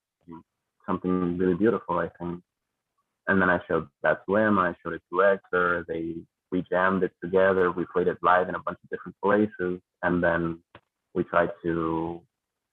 something 0.86 1.38
really 1.38 1.56
beautiful, 1.56 2.00
I 2.00 2.10
think. 2.18 2.42
And 3.28 3.42
then 3.42 3.50
I 3.50 3.60
showed 3.68 3.88
that 4.04 4.26
to 4.26 4.36
him, 4.36 4.60
I 4.60 4.76
showed 4.84 4.94
it 4.94 5.02
to 5.10 5.20
Hector, 5.20 5.86
they 5.88 6.16
we 6.52 6.64
jammed 6.70 7.04
it 7.04 7.12
together, 7.22 7.72
we 7.72 7.86
played 7.92 8.08
it 8.08 8.18
live 8.22 8.50
in 8.50 8.56
a 8.56 8.60
bunch 8.60 8.78
of 8.84 8.90
different 8.90 9.16
places, 9.24 9.82
and 10.04 10.24
then 10.24 10.60
we 11.14 11.24
tried 11.24 11.52
to 11.64 12.22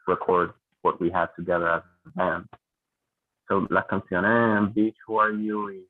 record 0.07 0.53
what 0.83 1.01
we 1.01 1.11
had 1.11 1.29
together 1.37 1.69
as 1.69 1.83
a 2.07 2.11
band. 2.11 2.45
So 3.49 3.67
las 3.71 3.85
canciones 3.89 4.73
Beach, 4.75 4.97
Who 5.07 5.17
Are 5.19 5.33
You, 5.33 5.85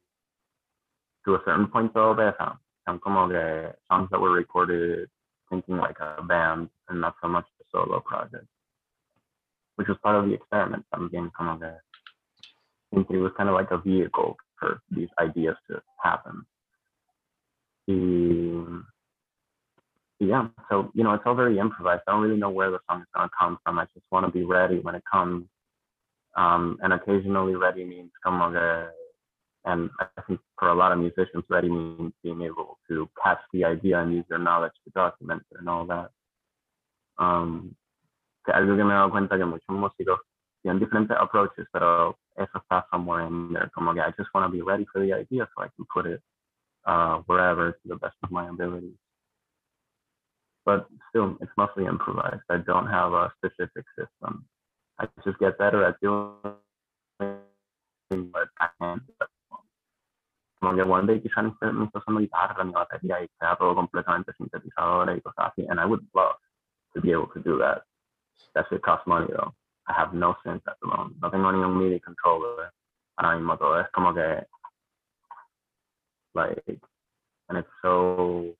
to 1.24 1.34
a 1.34 1.42
certain 1.44 1.66
point 1.68 1.92
todo 1.94 2.18
eso, 2.20 2.58
son 2.84 2.98
como 2.98 3.28
que 3.28 3.72
songs 3.88 4.08
that 4.10 4.20
were 4.20 4.32
recorded 4.32 5.08
thinking 5.48 5.76
like 5.76 5.98
a 6.00 6.22
band 6.22 6.68
and 6.88 7.00
not 7.00 7.14
so 7.22 7.28
much 7.28 7.46
a 7.60 7.64
solo 7.70 8.00
project, 8.00 8.46
which 9.76 9.88
was 9.88 9.98
part 10.02 10.16
of 10.16 10.26
the 10.26 10.34
experiment 10.34 10.84
también, 10.92 11.30
como 11.32 11.58
que 11.58 11.72
it 12.92 13.18
was 13.18 13.32
kind 13.36 13.48
of 13.48 13.54
like 13.54 13.70
a 13.70 13.78
vehicle 13.78 14.36
for 14.58 14.80
these 14.90 15.08
ideas 15.18 15.56
to 15.68 15.80
happen. 16.02 16.44
Y, 17.88 18.64
yeah, 20.20 20.48
so 20.70 20.90
you 20.94 21.02
know, 21.02 21.14
it's 21.14 21.24
all 21.26 21.34
very 21.34 21.58
improvised. 21.58 22.02
I 22.06 22.12
don't 22.12 22.22
really 22.22 22.38
know 22.38 22.50
where 22.50 22.70
the 22.70 22.78
song 22.88 23.00
is 23.00 23.06
gonna 23.14 23.30
come 23.38 23.58
from. 23.64 23.78
I 23.78 23.86
just 23.92 24.06
want 24.12 24.26
to 24.26 24.32
be 24.32 24.44
ready 24.44 24.78
when 24.78 24.94
it 24.94 25.02
comes. 25.10 25.46
Um, 26.36 26.78
and 26.82 26.92
occasionally, 26.92 27.56
ready 27.56 27.84
means 27.84 28.10
que, 28.24 28.88
and 29.64 29.90
I 30.00 30.06
think 30.26 30.40
for 30.58 30.68
a 30.68 30.74
lot 30.74 30.92
of 30.92 30.98
musicians, 30.98 31.44
ready 31.48 31.68
means 31.68 32.12
being 32.22 32.42
able 32.42 32.78
to 32.88 33.08
catch 33.22 33.40
the 33.52 33.64
idea 33.64 34.00
and 34.00 34.14
use 34.14 34.24
your 34.30 34.38
knowledge 34.38 34.72
to 34.84 34.90
document 34.94 35.42
it 35.50 35.58
and 35.58 35.68
all 35.68 35.86
that. 35.86 36.10
Um, 37.18 37.76
que 38.44 38.52
algo 38.54 38.76
que 38.76 38.84
me 38.84 38.92
he 38.92 38.96
dado 38.96 39.10
cuenta 39.10 39.36
que 39.36 39.44
muchos 39.44 39.68
músicos 39.68 40.20
tienen 40.62 40.80
diferentes 40.80 41.16
approaches, 41.18 41.66
pero 41.72 42.16
eso 42.36 42.58
está 42.58 42.86
somewhere 42.90 43.26
in 43.26 43.52
there. 43.52 43.70
Como 43.74 43.92
que 43.92 44.00
I 44.00 44.12
just 44.16 44.32
want 44.34 44.46
to 44.46 44.50
be 44.50 44.62
ready 44.62 44.86
for 44.92 45.00
the 45.00 45.12
idea 45.12 45.48
so 45.54 45.62
I 45.62 45.68
can 45.76 45.84
put 45.92 46.06
it 46.06 46.22
uh, 46.86 47.18
wherever 47.26 47.72
to 47.72 47.78
the 47.84 47.96
best 47.96 48.16
of 48.22 48.30
my 48.30 48.48
abilities. 48.48 48.96
But 50.64 50.86
still, 51.10 51.36
it's 51.40 51.50
mostly 51.56 51.86
improvised. 51.86 52.42
I 52.48 52.58
don't 52.58 52.86
have 52.86 53.12
a 53.12 53.32
specific 53.38 53.84
system. 53.98 54.44
I 54.98 55.08
just 55.24 55.38
get 55.38 55.58
better 55.58 55.84
at 55.84 56.00
doing 56.00 56.34
what 58.30 58.48
I 58.60 58.68
can. 58.80 59.00
One 60.60 61.06
day 61.06 61.18
quizá 61.18 61.42
ni 61.42 61.50
ni 61.72 61.86
esté 61.86 61.98
usando 61.98 62.20
guitarra 62.20 62.62
ni 62.64 62.72
batería 62.72 63.20
y 63.20 63.28
sea 63.40 63.56
todo 63.56 63.74
completamente 63.74 64.32
sintetizadora 64.34 65.16
y 65.16 65.20
cosas 65.20 65.50
así. 65.50 65.66
And 65.68 65.80
I 65.80 65.84
would 65.84 66.06
love 66.14 66.36
to 66.94 67.00
be 67.00 67.10
able 67.10 67.26
to 67.34 67.40
do 67.40 67.58
that. 67.58 67.82
That 68.54 68.66
shit 68.70 68.82
costs 68.82 69.06
money 69.08 69.26
though. 69.26 69.52
I 69.88 69.92
have 69.94 70.14
no 70.14 70.36
sense 70.44 70.62
at 70.68 70.76
the 70.80 70.86
moment. 70.86 71.16
No 71.20 71.30
tengo 71.30 71.50
ningún 71.50 71.78
MIDI 71.78 71.98
controller. 71.98 72.70
Ahora 73.16 73.36
mismo 73.36 73.58
todo 73.58 73.80
es 73.80 73.90
como 73.90 74.14
que 74.14 74.46
like 76.34 76.62
and 77.48 77.58
it's 77.58 77.68
so 77.82 78.54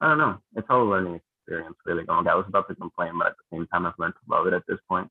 I 0.00 0.08
don't 0.08 0.18
know. 0.18 0.38
It's 0.56 0.66
all 0.68 0.82
a 0.82 0.88
learning 0.90 1.20
experience 1.40 1.76
really 1.86 2.04
going. 2.04 2.26
I 2.28 2.34
was 2.34 2.46
about 2.48 2.68
to 2.68 2.74
complain, 2.74 3.18
but 3.18 3.28
at 3.28 3.36
the 3.36 3.56
same 3.56 3.66
time 3.68 3.86
I've 3.86 3.98
learned 3.98 4.14
to 4.14 4.34
love 4.34 4.46
it 4.46 4.52
at 4.54 4.66
this 4.66 4.78
point. 4.88 5.10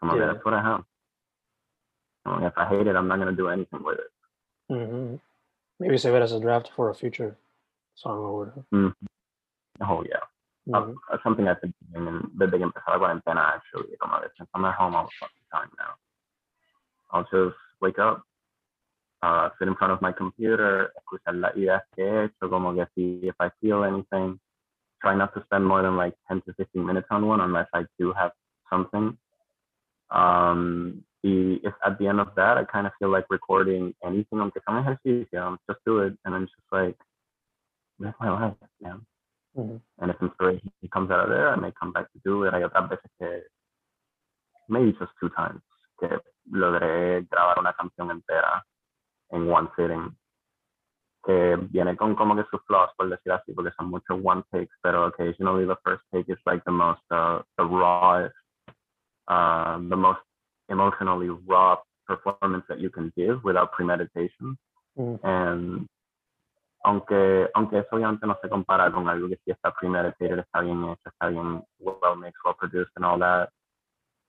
Come 0.00 0.10
on, 0.10 0.18
Yeah. 0.18 0.32
that's 0.32 0.44
what 0.44 0.54
I 0.54 0.62
have. 0.62 0.84
If 2.42 2.52
I 2.58 2.66
hate 2.68 2.86
it, 2.86 2.96
I'm 2.96 3.06
not 3.08 3.18
gonna 3.18 3.32
do 3.32 3.48
anything 3.48 3.82
with 3.84 3.98
it. 3.98 4.10
Mm-hmm. 4.70 5.16
Maybe 5.78 5.98
save 5.98 6.14
it 6.14 6.22
as 6.22 6.32
a 6.32 6.40
draft 6.40 6.70
for 6.74 6.90
a 6.90 6.94
future 6.94 7.36
song 7.94 8.18
or 8.18 8.38
whatever. 8.38 8.94
Oh 9.82 10.02
yeah. 10.04 10.24
Uh, 10.74 10.80
Mhm. 10.82 10.96
uh, 11.12 11.18
something 11.22 11.46
I've 11.46 11.60
been 11.60 11.72
doing 11.92 12.08
and 12.08 12.30
desde 12.36 12.58
que 12.58 12.64
empezó 12.64 12.88
la 12.90 12.98
cuarentena 12.98 13.54
actually, 13.54 13.96
como 13.98 14.20
since 14.36 14.50
I'm 14.54 14.64
at 14.64 14.74
home 14.74 14.96
all 14.96 15.04
the 15.04 15.12
fucking 15.20 15.46
time 15.52 15.70
now. 15.78 15.94
I'll 17.12 17.22
just 17.30 17.56
wake 17.80 18.00
up, 18.00 18.24
uh, 19.22 19.48
sit 19.58 19.68
in 19.68 19.74
front 19.76 19.92
of 19.92 20.02
my 20.02 20.12
computer, 20.12 20.92
escuchar 20.96 21.34
ideas 21.44 21.82
que 21.94 22.04
he 22.04 22.24
hecho, 22.24 22.50
como 22.50 22.74
que 22.74 22.86
see 22.94 23.20
if 23.22 23.34
I 23.40 23.50
feel 23.60 23.84
anything. 23.84 24.38
Try 25.00 25.14
not 25.14 25.34
to 25.34 25.42
spend 25.44 25.66
more 25.66 25.82
than 25.82 25.96
like 25.96 26.14
10 26.28 26.42
to 26.46 26.54
15 26.54 26.84
minutes 26.84 27.06
on 27.10 27.26
one 27.26 27.40
unless 27.40 27.68
I 27.74 27.84
do 27.98 28.12
have 28.12 28.32
something. 28.70 29.16
Um, 30.10 31.04
the, 31.22 31.60
if 31.64 31.74
at 31.84 31.98
the 31.98 32.06
end 32.06 32.20
of 32.20 32.28
that, 32.36 32.56
I 32.56 32.64
kind 32.64 32.86
of 32.86 32.92
feel 32.98 33.10
like 33.10 33.26
recording 33.30 33.94
anything, 34.04 34.38
aunque 34.38 34.60
sea 34.60 34.68
un 34.68 34.78
ejercicio, 34.78 35.56
just 35.68 35.80
do 35.84 36.00
it. 36.00 36.14
And 36.24 36.34
I'm 36.34 36.46
just 36.46 36.72
like, 36.72 36.96
live 37.98 38.14
my 38.20 38.30
life, 38.30 38.54
man. 38.80 39.06
Mhm. 39.56 39.80
And 39.98 40.10
if 40.10 40.20
inspiration 40.20 40.70
comes 40.92 41.10
out 41.10 41.24
of 41.24 41.30
there, 41.30 41.48
I 41.48 41.56
may 41.56 41.72
come 41.72 41.92
back 41.92 42.12
to 42.12 42.18
do 42.24 42.44
it. 42.44 42.52
Hay 42.52 42.62
otras 42.62 42.88
veces 42.90 43.10
que, 43.18 43.42
maybe 44.68 44.92
just 44.92 45.12
two 45.18 45.30
times, 45.30 45.62
que 45.98 46.08
logré 46.52 47.26
grabar 47.30 47.58
una 47.58 47.72
canción 47.72 48.10
entera 48.10 48.62
en 49.30 49.50
one 49.50 49.68
sitting. 49.76 50.16
Que 51.24 51.56
viene 51.70 51.96
con 51.96 52.14
como 52.14 52.36
que 52.36 52.44
sus 52.50 52.62
flaws, 52.66 52.90
por 52.96 53.08
decir 53.08 53.32
así, 53.32 53.52
porque 53.52 53.72
son 53.76 53.90
muchos 53.90 54.18
one 54.22 54.42
takes, 54.52 54.72
pero 54.82 55.06
occasionally 55.06 55.66
the 55.66 55.76
first 55.84 56.02
take 56.12 56.30
is 56.32 56.38
like 56.46 56.62
the 56.64 56.70
most, 56.70 57.02
uh, 57.10 57.42
the 57.58 57.64
rawest, 57.64 58.34
uh, 59.28 59.78
the 59.88 59.96
most 59.96 60.20
emotionally 60.68 61.30
raw 61.46 61.76
performance 62.06 62.64
that 62.68 62.78
you 62.78 62.90
can 62.90 63.12
give 63.16 63.42
without 63.42 63.72
premeditation. 63.72 64.56
Mhm. 64.96 65.18
And 65.24 65.88
aunque, 66.84 67.50
aunque 67.54 67.78
eso 67.78 67.96
obviamente 67.96 68.26
no 68.26 68.38
se 68.40 68.48
compara 68.48 68.90
con 68.92 69.08
algo 69.08 69.28
que 69.28 69.40
sí 69.44 69.50
está 69.50 69.72
premeditated, 69.72 70.38
está 70.38 70.60
bien 70.60 70.84
hecho, 70.84 71.08
está 71.08 71.28
bien 71.28 71.64
well 71.80 72.16
mixed, 72.16 72.40
well 72.44 72.54
produced 72.54 72.92
and 72.94 73.04
all 73.04 73.18
that, 73.18 73.50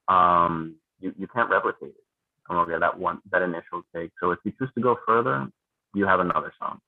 um, 0.07 0.75
you, 0.99 1.13
you 1.17 1.27
can't 1.27 1.49
replicate 1.49 1.89
it. 1.89 2.06
Como 2.47 2.65
que 2.65 2.79
that 2.79 2.97
one, 2.97 3.19
that 3.31 3.41
initial 3.41 3.83
take. 3.93 4.11
So 4.19 4.31
if 4.31 4.39
you 4.43 4.53
choose 4.57 4.69
to 4.75 4.81
go 4.81 4.97
further, 5.05 5.47
you 5.93 6.05
have 6.05 6.19
another 6.19 6.53
song. 6.59 6.79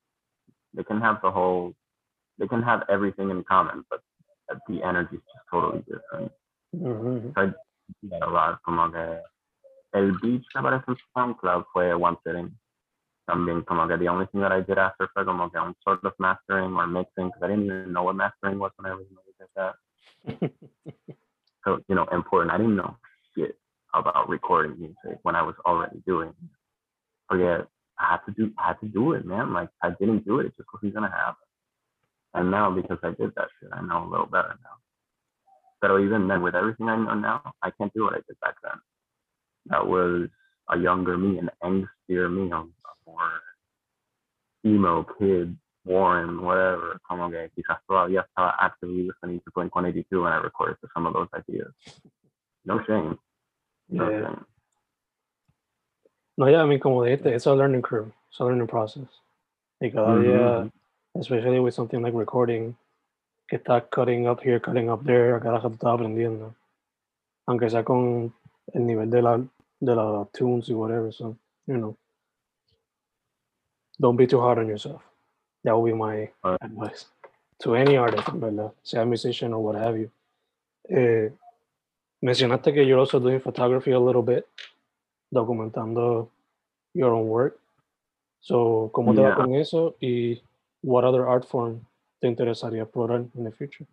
They 0.74 0.84
can 0.84 1.02
have 1.02 1.20
the 1.22 1.32
whole, 1.32 1.74
they 2.38 2.48
can 2.48 2.64
have 2.64 2.84
everything 2.90 3.30
in 3.30 3.44
common, 3.44 3.84
but 3.90 4.02
the 4.68 4.82
energy 4.84 5.18
is 5.18 5.22
just 5.22 5.46
totally 5.52 5.84
different. 5.88 6.32
Mhm. 6.76 7.34
So 7.34 7.42
I 7.42 7.48
see 8.02 8.08
that 8.10 8.24
a 8.24 8.30
lot, 8.30 8.62
como 8.64 8.90
que 8.92 9.22
el 9.94 10.12
beach 10.22 10.46
me 10.56 10.62
parece 10.62 10.88
en 10.88 10.98
SoundCloud 11.14 11.66
fue 11.74 11.94
one 11.94 12.18
sitting. 12.24 12.58
También 13.28 13.66
como 13.66 13.88
que 13.88 13.98
the 13.98 14.08
only 14.08 14.28
thing 14.28 14.42
that 14.42 14.52
I 14.52 14.62
did 14.62 14.78
after 14.78 15.08
fue 15.14 15.26
como 15.26 15.50
que 15.50 15.60
un 15.60 15.76
sort 15.84 16.04
of 16.06 16.14
mastering 16.20 16.74
or 16.76 16.88
mixing 16.88 17.28
because 17.28 17.44
I 17.44 17.48
didn't 17.48 17.66
even 17.66 17.94
know 17.94 18.04
what 18.04 18.16
mastering 18.16 18.60
was 18.60 18.72
when 18.78 18.92
I 18.92 18.96
originally 18.96 19.34
did 19.38 19.50
that. 19.56 19.76
So, 21.66 21.84
you 21.90 21.96
know, 21.96 22.06
important. 22.14 22.54
I 22.54 22.58
didn't 22.58 22.78
know 22.78 22.96
shit 23.36 23.60
about 23.94 24.30
recording 24.30 24.80
music 24.80 25.20
when 25.24 25.36
I 25.36 25.42
was 25.42 25.56
already 25.66 26.02
doing 26.06 26.30
it. 26.30 26.50
But 27.28 27.38
yeah, 27.38 27.62
I 28.00 28.12
had 28.12 28.20
to 28.28 28.32
do 28.32 28.52
I 28.58 28.70
had 28.70 28.80
to 28.82 28.88
do 28.88 29.14
it, 29.14 29.26
man. 29.26 29.54
Like 29.54 29.70
I 29.82 29.92
didn't 30.00 30.26
do 30.26 30.40
it, 30.40 30.48
it 30.48 30.54
just 30.58 30.70
wasn't 30.74 30.94
gonna 30.94 31.12
happen. 31.12 31.36
And 32.34 32.52
now 32.52 32.72
because 32.72 33.00
I 33.04 33.10
did 33.10 33.34
that 33.36 33.50
shit, 33.60 33.70
I 33.72 33.82
know 33.82 34.08
a 34.08 34.10
little 34.10 34.26
better 34.28 34.56
now. 34.64 34.78
But 35.82 35.98
even 36.00 36.28
then, 36.28 36.42
with 36.42 36.56
everything 36.56 36.90
I 36.90 36.98
know 36.98 37.16
now, 37.16 37.54
I 37.62 37.72
can't 37.72 37.94
do 37.94 38.04
what 38.04 38.14
I 38.14 38.22
did 38.28 38.40
back 38.42 38.56
then. 38.62 38.74
That 39.68 39.88
was 39.88 40.28
a 40.70 40.78
younger 40.78 41.18
me, 41.18 41.40
an 41.40 41.50
angstier 41.64 42.30
me, 42.30 42.52
a, 42.52 42.66
more 43.08 43.42
emo 44.66 45.06
kid, 45.18 45.58
Warren, 45.86 46.42
whatever. 46.42 47.00
Como 47.08 47.30
que 47.30 47.50
quizás 47.56 47.80
todavía 47.88 48.22
estaba 48.22 48.56
actively 48.60 49.08
listening 49.08 49.40
to 49.42 49.52
Blink 49.56 49.74
182 49.74 50.22
when 50.22 50.34
I 50.34 50.38
recorded 50.38 50.78
to 50.82 50.88
some 50.94 51.08
of 51.08 51.14
those 51.14 51.28
ideas. 51.34 51.74
No 52.66 52.82
shame. 52.86 53.18
Yeah. 53.90 54.36
No, 56.38 56.48
yeah, 56.48 56.62
I 56.64 56.66
mean, 56.66 56.80
como 56.80 57.04
dijiste, 57.04 57.34
it's 57.34 57.48
a 57.48 57.54
learning 57.54 57.82
curve, 57.82 58.12
it's 58.30 58.40
a 58.40 58.46
learning 58.46 58.68
process. 58.68 59.08
Y 59.82 59.90
cada 59.92 60.16
día, 60.16 60.64
Mhm. 60.64 60.72
especially 61.16 61.60
with 61.60 61.74
something 61.74 62.02
like 62.02 62.16
recording, 62.18 62.76
que 63.48 63.58
está 63.58 63.82
cutting 63.90 64.28
up 64.28 64.40
here, 64.42 64.60
cutting 64.60 64.90
up 64.90 65.04
there, 65.04 65.36
a 65.36 65.40
cada 65.40 65.58
rato 65.58 65.70
estás 65.70 65.94
aprendiendo. 65.94 66.54
Aunque 67.48 67.70
sea 67.70 67.84
con 67.84 68.34
el 68.74 68.86
nivel 68.86 69.10
de 69.10 69.22
la, 69.22 69.38
de 69.80 69.96
la 69.96 70.26
tunes 70.32 70.70
y 70.70 70.74
whatever, 70.74 71.12
so, 71.12 71.36
you 71.66 71.76
know. 71.78 71.96
Don't 74.00 74.16
be 74.18 74.28
too 74.28 74.40
hard 74.40 74.60
on 74.60 74.68
yourself. 74.68 75.02
That 75.64 75.76
would 75.76 75.92
be 75.92 75.94
my 75.98 76.32
Right. 76.44 76.58
advice 76.62 77.08
to 77.60 77.76
any 77.76 77.98
artist, 77.98 78.30
en 78.30 78.40
verdad, 78.40 78.72
sea 78.84 79.04
musician 79.04 79.54
or 79.54 79.62
what 79.62 79.76
have 79.76 79.98
you. 80.00 80.10
Eh, 80.90 81.32
mencionaste 82.22 82.74
que 82.74 82.86
you're 82.86 83.00
also 83.00 83.20
doing 83.20 83.40
photography 83.40 83.92
a 83.92 84.00
little 84.00 84.22
bit, 84.24 84.46
documentando 85.32 86.30
your 86.94 87.14
own 87.14 87.28
work. 87.28 87.60
So, 88.42 88.90
¿cómo 88.94 89.14
te 89.14 89.22
va 89.22 89.30
Yeah. 89.30 89.36
con 89.36 89.54
eso? 89.54 89.96
Y 90.00 90.42
what 90.82 91.04
other 91.04 91.28
art 91.28 91.46
form 91.46 91.82
te 92.22 92.28
interesaría 92.28 92.84
explorar 92.84 93.26
in 93.36 93.44
the 93.44 93.52
future? 93.52 93.86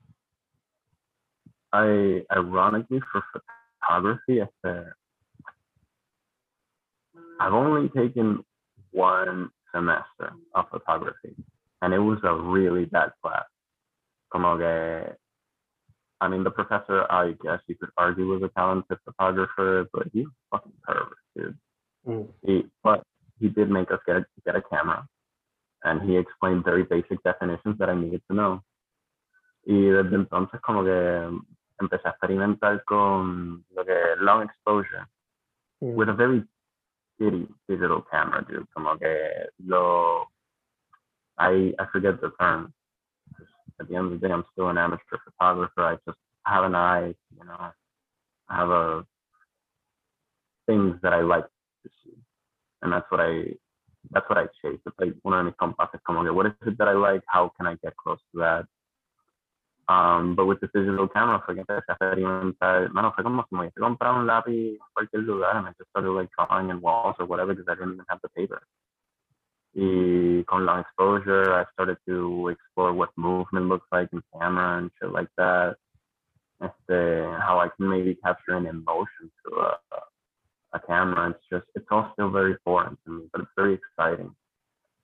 I 1.73 2.25
ironically 2.31 3.01
for 3.13 3.23
photography, 3.33 4.41
I've 7.39 7.53
only 7.53 7.89
taken 7.91 8.45
one 8.93 9.51
semester 9.73 10.33
of 10.55 10.69
photography, 10.71 11.35
and 11.83 11.93
it 11.93 11.99
was 11.99 12.19
a 12.23 12.33
really 12.33 12.87
bad 12.87 13.13
class. 13.21 13.45
Como 14.31 14.57
que, 14.57 15.17
I 16.21 16.29
mean, 16.29 16.45
the 16.45 16.51
professor, 16.51 17.05
I 17.11 17.35
guess 17.43 17.61
you 17.67 17.75
could 17.77 17.91
argue 17.97 18.27
was 18.27 18.43
a 18.43 18.49
talented 18.57 18.99
photographer, 19.05 19.87
but 19.93 20.09
he's 20.13 20.27
a 20.27 20.57
fucking 20.57 20.73
pervert, 20.83 21.19
dude. 21.35 21.59
Mm. 22.07 22.29
He, 22.43 22.65
but 22.83 23.03
he 23.39 23.49
did 23.49 23.71
make 23.71 23.91
us 23.91 24.01
get 24.07 24.25
get 24.45 24.57
a 24.57 24.63
camera, 24.63 25.07
and 25.85 26.01
he 26.09 26.17
explained 26.17 26.65
very 26.65 26.85
basic 26.85 27.23
definitions 27.23 27.77
that 27.79 27.91
I 27.91 27.95
needed 27.95 28.23
to 28.31 28.35
know. 28.35 28.63
Y 29.67 29.91
desde 29.91 30.15
entonces 30.15 30.61
como 30.63 30.85
que 30.85 31.39
empecé 31.81 32.07
a 32.09 32.11
experimentar 32.13 32.83
con 32.85 33.65
lo 33.75 33.85
que 33.85 34.17
long 34.21 34.43
exposure 34.43 35.07
Mm. 35.83 35.95
with 35.95 36.09
a 36.09 36.15
very 36.15 36.43
shitty 37.21 37.47
digital 37.69 38.03
camera, 38.11 38.43
dude. 38.49 38.67
Como 38.73 38.97
que 38.97 39.47
lo, 39.67 40.27
I 41.39 41.75
I 41.79 41.85
forget 41.93 42.19
the 42.23 42.31
term. 42.41 42.73
At 43.81 43.89
the 43.89 43.97
end 43.97 44.13
of 44.13 44.21
the 44.21 44.27
day, 44.27 44.33
I'm 44.33 44.45
still 44.53 44.69
an 44.69 44.79
amateur 44.79 45.19
photographer. 45.25 45.83
I 45.83 45.97
just 46.07 46.19
have 46.45 46.65
an 46.65 46.75
eye, 46.75 47.15
you 47.37 47.45
know. 47.45 47.73
I 48.49 48.57
have 48.57 48.71
a 48.71 49.07
things 50.67 50.97
that 51.03 51.13
I 51.13 51.21
like 51.21 51.45
to 51.45 51.91
see, 52.03 52.17
and 52.83 52.93
that's 52.93 53.07
what 53.11 53.21
I 53.21 53.55
that's 54.13 54.29
what 54.29 54.39
I 54.39 54.47
chase. 54.63 54.81
It's 54.87 54.99
like 54.99 55.15
uno 55.25 55.39
de 55.39 55.45
mis 55.45 55.55
compases, 55.59 56.01
como 56.07 56.23
que 56.23 56.33
what 56.33 56.47
is 56.47 56.53
it 56.67 56.79
that 56.79 56.89
I 56.89 56.93
like? 56.93 57.23
How 57.27 57.53
can 57.57 57.67
I 57.67 57.75
get 57.83 57.97
close 57.97 58.19
to 58.33 58.39
that? 58.39 58.67
Um, 59.89 60.35
but 60.35 60.47
with 60.47 60.61
the 60.61 60.69
digital 60.75 61.09
camera 61.09 61.43
fue 61.47 61.55
que 61.55 61.63
empecé 61.63 61.85
a 61.89 61.93
experimentar, 61.93 62.91
mano, 62.93 63.13
fue 63.13 63.23
como 63.23 63.47
si 63.49 63.55
me 63.55 63.63
hubiese 63.63 63.81
comprado 63.81 64.17
un 64.17 64.27
lápiz 64.27 64.75
en 64.75 64.79
cualquier 64.93 65.23
lugar 65.23 65.57
and 65.57 65.69
I 65.69 65.73
just 65.79 65.91
started 65.91 66.11
like 66.11 66.29
drawing 66.37 66.71
in 66.71 66.81
walls 66.81 67.15
or 67.21 67.27
whatever 67.27 67.55
because 67.55 67.69
I 67.71 67.77
didn't 67.77 67.95
even 67.95 68.05
have 68.09 68.21
the 68.21 68.29
paper. 68.31 68.63
Long 70.67 70.81
exposure, 70.81 71.55
I 71.55 71.65
started 71.75 71.99
to 72.09 72.49
explore 72.49 72.93
what 72.93 73.11
movement 73.17 73.67
looks 73.67 73.87
like 73.93 74.09
in 74.13 74.23
camera 74.39 74.79
and 74.79 74.91
shit 75.01 75.13
like 75.13 75.29
that. 75.37 75.77
Este, 76.63 77.39
how 77.39 77.61
I 77.61 77.69
can 77.77 77.89
maybe 77.89 78.17
capture 78.25 78.57
an 78.57 78.67
emotion 78.67 79.31
to 79.45 79.57
a, 79.57 79.79
a 80.73 80.81
camera. 80.87 81.31
It's 81.31 81.45
just, 81.53 81.67
it's 81.75 81.87
all 81.91 82.11
still 82.15 82.31
very 82.31 82.57
foreign 82.65 82.97
to 83.05 83.13
me, 83.13 83.25
but 83.33 83.43
it's 83.43 83.51
very 83.57 83.75
exciting 83.75 84.35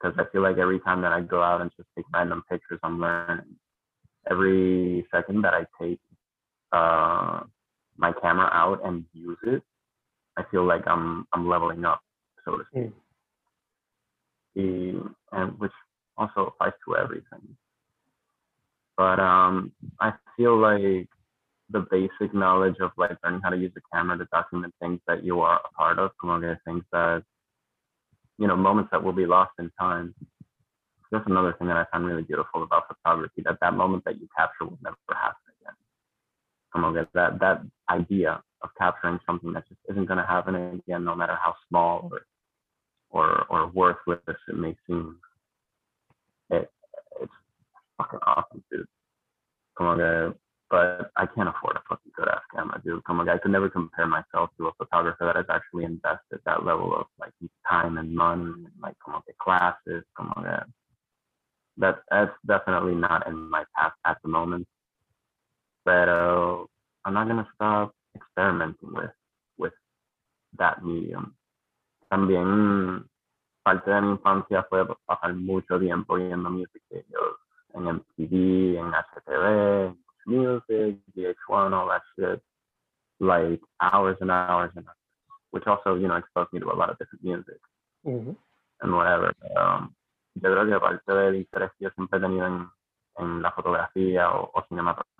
because 0.00 0.16
I 0.18 0.24
feel 0.32 0.42
like 0.42 0.58
every 0.58 0.80
time 0.80 1.02
that 1.02 1.12
I 1.12 1.20
go 1.20 1.42
out 1.42 1.60
and 1.60 1.70
just 1.76 1.88
take 1.96 2.06
random 2.12 2.42
pictures, 2.50 2.80
I'm 2.82 3.00
learning. 3.00 3.56
Every 4.30 5.06
second 5.14 5.42
that 5.42 5.54
I 5.54 5.66
take 5.80 6.00
uh, 6.72 7.40
my 7.96 8.12
camera 8.20 8.48
out 8.52 8.80
and 8.84 9.04
use 9.12 9.38
it, 9.44 9.62
I 10.36 10.44
feel 10.50 10.64
like 10.64 10.82
I'm 10.86 11.26
I'm 11.32 11.48
leveling 11.48 11.84
up, 11.84 12.00
so 12.44 12.56
to 12.56 12.64
speak. 12.70 12.92
And 14.54 15.58
which 15.58 15.72
also 16.16 16.46
applies 16.46 16.72
to 16.86 16.96
everything. 16.96 17.56
But 18.96 19.18
um, 19.18 19.72
I 20.00 20.12
feel 20.36 20.58
like 20.58 21.08
the 21.70 21.86
basic 21.90 22.34
knowledge 22.34 22.76
of 22.80 22.90
like 22.98 23.16
learning 23.24 23.40
how 23.42 23.50
to 23.50 23.56
use 23.56 23.72
a 23.76 23.96
camera 23.96 24.18
to 24.18 24.26
document 24.26 24.74
things 24.80 25.00
that 25.06 25.24
you 25.24 25.40
are 25.40 25.60
a 25.64 25.74
part 25.74 25.98
of, 25.98 26.10
que 26.20 26.56
things 26.66 26.84
that 26.92 27.22
you 28.38 28.46
know, 28.46 28.56
moments 28.56 28.90
that 28.90 29.02
will 29.02 29.12
be 29.12 29.26
lost 29.26 29.52
in 29.58 29.70
time. 29.78 30.14
That's 31.10 31.26
another 31.26 31.54
thing 31.58 31.68
that 31.68 31.76
I 31.76 31.84
find 31.92 32.04
really 32.06 32.22
beautiful 32.22 32.62
about 32.62 32.88
photography, 32.88 33.42
that 33.44 33.58
that 33.60 33.74
moment 33.74 34.04
that 34.04 34.18
you 34.20 34.28
capture 34.36 34.64
will 34.64 34.78
never 34.82 34.96
happen 35.10 35.52
again. 35.60 35.74
Que 36.72 37.06
that 37.14 37.38
that 37.38 37.62
idea 37.90 38.42
of 38.62 38.70
capturing 38.78 39.20
something 39.26 39.52
that 39.52 39.68
just 39.68 39.80
isn't 39.90 40.06
going 40.06 40.18
to 40.18 40.26
happen 40.26 40.54
again, 40.54 41.04
no 41.04 41.14
matter 41.14 41.36
how 41.36 41.54
small 41.68 42.08
or 42.10 42.26
or 43.12 43.44
or 43.48 43.68
worthless 43.68 44.20
it 44.26 44.56
may 44.56 44.74
seem. 44.86 45.18
It 46.50 46.70
it's 47.20 47.32
fucking 47.98 48.18
awesome, 48.26 48.64
dude. 48.70 48.86
Como 49.76 49.96
que, 49.96 50.34
but 50.70 51.10
I 51.16 51.26
can't 51.26 51.48
afford 51.48 51.76
a 51.76 51.82
fucking 51.88 52.12
good 52.16 52.28
ass 52.28 52.42
camera, 52.54 52.80
dude. 52.84 53.04
Como 53.04 53.24
que 53.24 53.32
I 53.32 53.38
could 53.38 53.52
never 53.52 53.68
compare 53.68 54.06
myself 54.06 54.50
to 54.58 54.68
a 54.68 54.72
photographer 54.74 55.26
that 55.26 55.36
has 55.36 55.46
actually 55.48 55.84
invested 55.84 56.40
that 56.44 56.64
level 56.64 56.94
of 56.94 57.06
like 57.20 57.32
time 57.68 57.98
and 57.98 58.14
money 58.14 58.42
and 58.42 58.72
like 58.82 58.96
como 59.04 59.20
que 59.20 59.34
classes, 59.38 60.04
como 60.16 60.34
que 60.34 60.64
that 61.78 61.98
that's 62.10 62.32
definitely 62.46 62.94
not 62.94 63.26
in 63.26 63.50
my 63.50 63.64
path 63.76 63.92
at 64.04 64.18
the 64.22 64.28
moment. 64.28 64.66
But 65.84 66.08
uh, 66.08 66.64
I'm 67.04 67.14
not 67.14 67.28
gonna 67.28 67.48
stop 67.54 67.94
experimenting 68.14 68.92
with 68.94 69.10
with 69.58 69.72
that 70.58 70.84
medium. 70.84 71.34
También 72.12 73.08
parte 73.62 73.90
de 73.90 74.02
mi 74.02 74.10
infancia 74.10 74.62
fue 74.68 74.86
pasar 75.06 75.32
mucho 75.32 75.80
tiempo 75.80 76.16
viendo 76.16 76.50
music 76.50 76.82
videos 76.90 77.38
en 77.72 77.84
MTV, 77.88 78.76
en 78.78 78.92
HTV, 78.92 79.86
en 79.86 80.04
Music, 80.26 80.98
VH1, 81.14 81.72
all 81.72 81.88
that 81.88 82.02
shit. 82.14 82.42
Like 83.18 83.62
hours 83.80 84.18
and 84.20 84.30
hours 84.30 84.70
and 84.76 84.84
hours, 84.86 84.98
which 85.52 85.66
also, 85.66 85.96
you 85.96 86.06
know, 86.06 86.16
exposed 86.18 86.52
me 86.52 86.60
to 86.60 86.70
a 86.70 86.74
lot 86.76 86.90
of 86.90 86.98
different 86.98 87.24
music 87.24 87.58
Mhm. 88.04 88.36
and 88.82 88.92
whatever. 88.94 89.32
Um, 89.56 89.94
yo 90.34 90.50
creo 90.50 90.66
que 90.66 90.80
parte 90.80 91.12
del 91.14 91.36
interés 91.36 91.70
que 91.78 91.86
yo 91.86 91.90
siempre 91.92 92.18
he 92.18 92.20
tenido 92.22 92.46
en, 92.46 92.68
en 93.16 93.40
la 93.40 93.52
fotografía 93.52 94.30
o, 94.32 94.50
o 94.52 94.62
cinematografía 94.68 95.11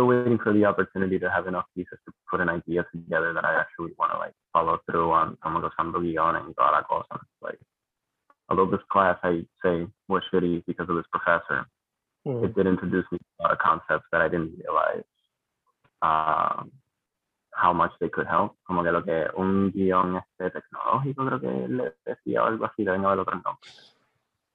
still 0.00 0.06
waiting 0.06 0.38
for 0.38 0.52
the 0.52 0.64
opportunity 0.64 1.18
to 1.18 1.30
have 1.30 1.46
enough 1.46 1.66
pieces 1.76 1.98
to 2.06 2.12
put 2.30 2.40
an 2.40 2.48
idea 2.48 2.84
together 2.92 3.32
that 3.34 3.44
I 3.44 3.54
actually 3.60 3.92
want 3.98 4.12
to 4.12 4.18
like 4.18 4.32
follow 4.52 4.78
through 4.86 5.12
on, 5.12 5.36
como 5.42 5.60
usando 5.60 6.00
guiones 6.00 6.42
y 6.46 6.52
toda 6.54 6.72
la 6.72 6.82
cosa. 6.82 7.20
Like, 7.42 7.58
although 8.48 8.70
this 8.70 8.80
class 8.90 9.18
I 9.22 9.44
say 9.62 9.86
was 10.08 10.22
shitty 10.32 10.64
because 10.66 10.88
of 10.88 10.96
this 10.96 11.06
professor, 11.12 11.66
Mhm. 12.26 12.44
it 12.44 12.54
did 12.54 12.66
introduce 12.66 13.06
me 13.10 13.18
to 13.18 13.24
a 13.38 13.42
lot 13.44 13.52
of 13.52 13.58
concepts 13.58 14.06
that 14.12 14.20
I 14.20 14.28
didn't 14.28 14.52
realize 14.58 15.04
um, 16.02 16.70
how 17.52 17.72
much 17.72 17.92
they 17.98 18.10
could 18.10 18.26
help. 18.26 18.56
Como 18.66 18.82
que 18.82 18.92
lo 18.92 19.02
que 19.02 19.26
un 19.36 19.70
guión 19.70 20.16
este 20.16 20.50
tecnológico 20.50 21.26
creo 21.26 21.40
que 21.40 21.68
le 21.68 21.94
decía 22.04 22.42
algo 22.46 22.66
así, 22.66 22.84
le 22.84 22.92
vengo 22.92 23.08
ver 23.08 23.20
otro 23.20 23.34
nombre. 23.34 23.70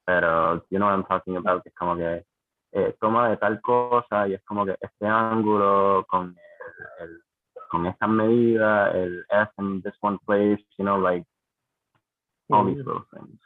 Pero, 0.06 0.64
you 0.70 0.78
know 0.78 0.88
what 0.88 0.94
I'm 0.94 1.06
talking 1.06 1.38
about, 1.38 1.64
que 1.64 1.70
es 1.70 1.76
como 1.76 1.96
que 1.96 2.24
eh, 2.72 2.96
toma 3.00 3.30
de 3.30 3.38
tal 3.38 3.60
cosa 3.62 4.28
y 4.28 4.34
es 4.34 4.44
como 4.44 4.66
que 4.66 4.78
este 5.06 5.08
ángulo 5.08 6.06
con 6.08 6.36
el, 7.00 7.08
el- 7.08 7.22
con 7.70 7.86
esta 7.88 8.08
medida, 8.08 8.92
el 8.92 9.26
S 9.30 9.52
in 9.60 9.82
this 9.82 9.94
one 10.02 10.18
place, 10.26 10.64
you 10.78 10.86
know, 10.86 10.98
like 10.98 11.26
all 12.52 12.66
these 12.66 12.78
Mhm. 12.78 12.86
little 12.86 13.06
things, 13.14 13.40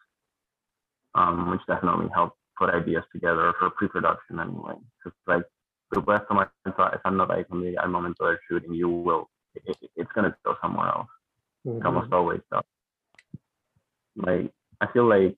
um, 1.15 1.49
which 1.51 1.65
definitely 1.67 2.09
help 2.13 2.35
put 2.57 2.69
ideas 2.69 3.03
together 3.11 3.53
for 3.59 3.69
pre-production 3.71 4.39
anyway. 4.39 4.75
Because 5.03 5.17
like 5.27 5.45
the 5.91 6.01
best 6.01 6.27
thing 6.27 6.37
tú 6.37 6.45
puedes 6.45 6.51
tomar 6.51 6.51
esa, 6.65 6.95
esa 6.95 7.09
nota 7.11 7.37
y 7.39 7.43
cuando 7.45 7.67
al 7.79 7.89
momento 7.89 8.25
del 8.25 8.37
shooting, 8.47 8.73
you 8.73 8.89
will, 8.89 9.29
it, 9.55 9.77
it- 9.81 9.91
it's 9.95 10.11
gonna 10.13 10.35
go 10.43 10.55
somewhere 10.61 10.89
else. 10.89 11.09
It 11.65 11.85
almost 11.85 12.09
Mhm. 12.09 12.13
always 12.13 12.41
does. 12.51 12.63
Like 14.15 14.53
I 14.81 14.87
feel 14.87 15.05
like 15.07 15.35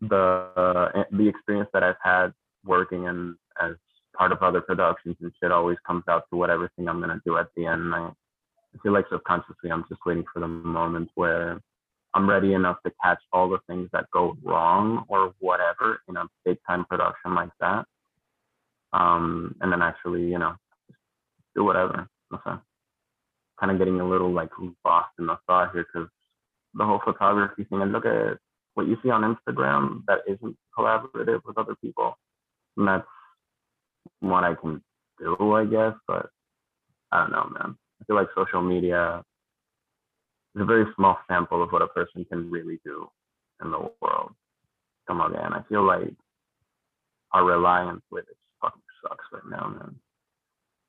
the 0.00 1.06
the 1.12 1.28
experience 1.28 1.70
that 1.72 1.82
I've 1.84 2.00
had 2.02 2.32
working 2.64 3.04
in 3.04 3.36
as 3.60 3.76
part 4.14 4.32
of 4.32 4.42
other 4.42 4.60
productions 4.60 5.16
and 5.20 5.32
shit 5.40 5.52
always 5.52 5.78
comes 5.86 6.04
out 6.08 6.24
to 6.30 6.36
what 6.36 6.50
everything 6.50 6.88
I'm 6.88 7.00
And 7.72 7.94
I, 7.94 7.98
I 8.08 8.78
feel 8.82 8.92
like 8.92 9.06
subconsciously 9.10 9.70
I'm 9.70 9.84
just 9.88 10.00
waiting 10.06 10.24
for 10.32 10.40
the 10.40 10.48
moment 10.48 11.10
where 11.14 11.60
I'm 12.14 12.28
ready 12.28 12.54
enough 12.54 12.76
to 12.86 12.92
catch 13.02 13.20
all 13.32 13.48
the 13.48 13.58
things 13.66 13.88
that 13.92 14.06
go 14.12 14.36
wrong 14.42 15.04
or 15.08 15.34
whatever 15.40 16.00
in 16.08 16.16
a 16.16 16.26
big 16.44 16.58
time 16.68 16.84
production 16.86 17.34
like 17.34 17.50
that. 17.60 17.86
um, 18.92 19.54
and 19.60 19.72
then 19.72 19.82
actually, 19.82 20.22
you 20.22 20.38
know, 20.38 20.54
do 21.54 21.64
whatever. 21.64 22.08
Okay. 22.34 22.56
Kind 23.60 23.72
of 23.72 23.78
getting 23.78 24.00
a 24.00 24.08
little 24.08 24.32
like 24.32 24.50
lost 24.84 25.10
in 25.18 25.26
the 25.26 25.38
thought 25.46 25.72
here 25.72 25.86
because 25.92 26.08
the 26.74 26.84
whole 26.84 27.00
photography 27.04 27.64
thing. 27.64 27.82
And 27.82 27.92
look 27.92 28.06
at 28.06 28.38
what 28.74 28.86
you 28.86 28.96
see 29.02 29.10
on 29.10 29.36
Instagram 29.36 30.02
that 30.06 30.20
isn't 30.28 30.56
collaborative 30.76 31.40
with 31.46 31.58
other 31.58 31.76
people. 31.82 32.16
And 32.76 32.88
that's 32.88 33.06
what 34.20 34.44
I 34.44 34.54
can 34.54 34.82
do, 35.18 35.52
I 35.54 35.64
guess. 35.64 35.94
But 36.06 36.30
I 37.12 37.20
don't 37.20 37.32
know, 37.32 37.50
man. 37.58 37.76
I 38.00 38.04
feel 38.04 38.16
like 38.16 38.28
social 38.34 38.62
media 38.62 39.22
is 40.54 40.62
a 40.62 40.64
very 40.64 40.86
small 40.96 41.18
sample 41.28 41.62
of 41.62 41.70
what 41.70 41.82
a 41.82 41.86
person 41.88 42.24
can 42.24 42.50
really 42.50 42.80
do 42.84 43.06
in 43.62 43.70
the 43.70 43.78
world. 44.00 44.32
Come 45.06 45.20
on, 45.20 45.32
man. 45.32 45.52
I 45.52 45.62
feel 45.68 45.84
like 45.86 46.14
our 47.32 47.44
reliance 47.44 48.02
with 48.10 48.24
it 48.28 48.36
fucking 48.60 48.82
sucks 49.02 49.24
right 49.32 49.42
now, 49.50 49.68
man. 49.68 49.96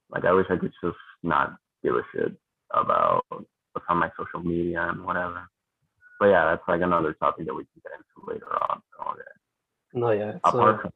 Like 0.09 0.25
I 0.25 0.31
wish 0.31 0.47
I 0.49 0.57
could 0.57 0.73
just 0.83 0.97
not 1.23 1.55
give 1.83 1.95
a 1.95 2.01
shit 2.13 2.31
about 2.71 3.23
what's 3.29 3.85
on 3.89 3.97
my 3.97 4.11
social 4.17 4.39
media 4.47 4.87
and 4.89 5.03
whatever. 5.03 5.47
But 6.19 6.27
yeah, 6.27 6.45
that's 6.45 6.63
like 6.67 6.81
another 6.81 7.13
topic 7.13 7.45
that 7.47 7.53
we 7.53 7.63
can 7.63 7.81
get 7.83 7.91
into 7.93 8.31
later 8.31 8.47
on. 8.69 8.81
Okay. 9.11 9.21
No, 9.93 10.11
yeah, 10.11 10.29
it's, 10.29 10.39
Apart 10.43 10.75
uh, 10.75 10.81
from 10.81 10.91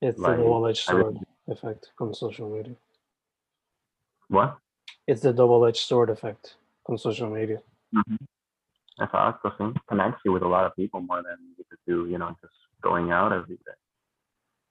it's 0.00 0.18
like, 0.18 0.38
I 0.38 0.42
really- 0.42 0.74
sword 0.74 1.16
effect 1.48 1.90
on 2.00 2.14
social 2.14 2.50
media. 2.50 2.74
What? 4.28 4.56
It's 5.06 5.22
the 5.22 5.32
double-edged 5.32 5.76
sword 5.86 6.10
effect 6.10 6.56
on 6.86 6.98
social 6.98 7.28
media. 7.30 7.60
Mm-hmm. 7.94 8.16
Exacto, 9.00 9.52
sí. 9.58 9.74
Connects 9.88 10.20
you 10.24 10.32
with 10.32 10.42
a 10.42 10.48
lot 10.48 10.64
of 10.66 10.74
people 10.74 11.00
more 11.00 11.22
than 11.22 11.38
you 11.56 11.64
could 11.70 11.78
do, 11.86 12.06
you 12.10 12.18
know, 12.18 12.34
just 12.40 12.54
going 12.82 13.10
out 13.12 13.32
every 13.32 13.56
day. 13.56 13.78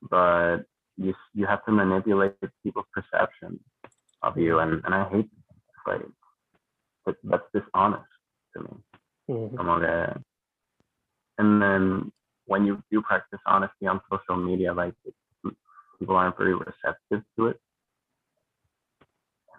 But 0.10 0.66
you 0.98 1.14
you 1.34 1.46
have 1.48 1.64
to 1.66 1.72
manipulate 1.72 2.34
people's 2.64 2.86
perception 2.94 3.60
of 4.22 4.38
you, 4.38 4.60
and, 4.60 4.82
and 4.86 4.94
I 4.94 5.08
hate 5.10 5.30
like 5.88 6.02
that, 7.06 7.16
that's 7.24 7.44
dishonest 7.54 8.10
to 8.54 8.60
me. 8.64 8.70
Mhm. 9.30 9.56
Como 9.58 9.80
que- 9.80 10.22
And 11.40 11.62
then 11.62 12.12
when 12.48 12.66
you 12.66 12.84
do 12.92 13.02
practice 13.02 13.40
honesty 13.46 13.88
on 13.88 14.02
social 14.10 14.36
media, 14.38 14.74
like 14.74 14.94
people 16.00 16.16
aren't 16.16 16.38
very 16.38 16.54
receptive 16.56 17.24
to 17.38 17.48
it. 17.48 17.60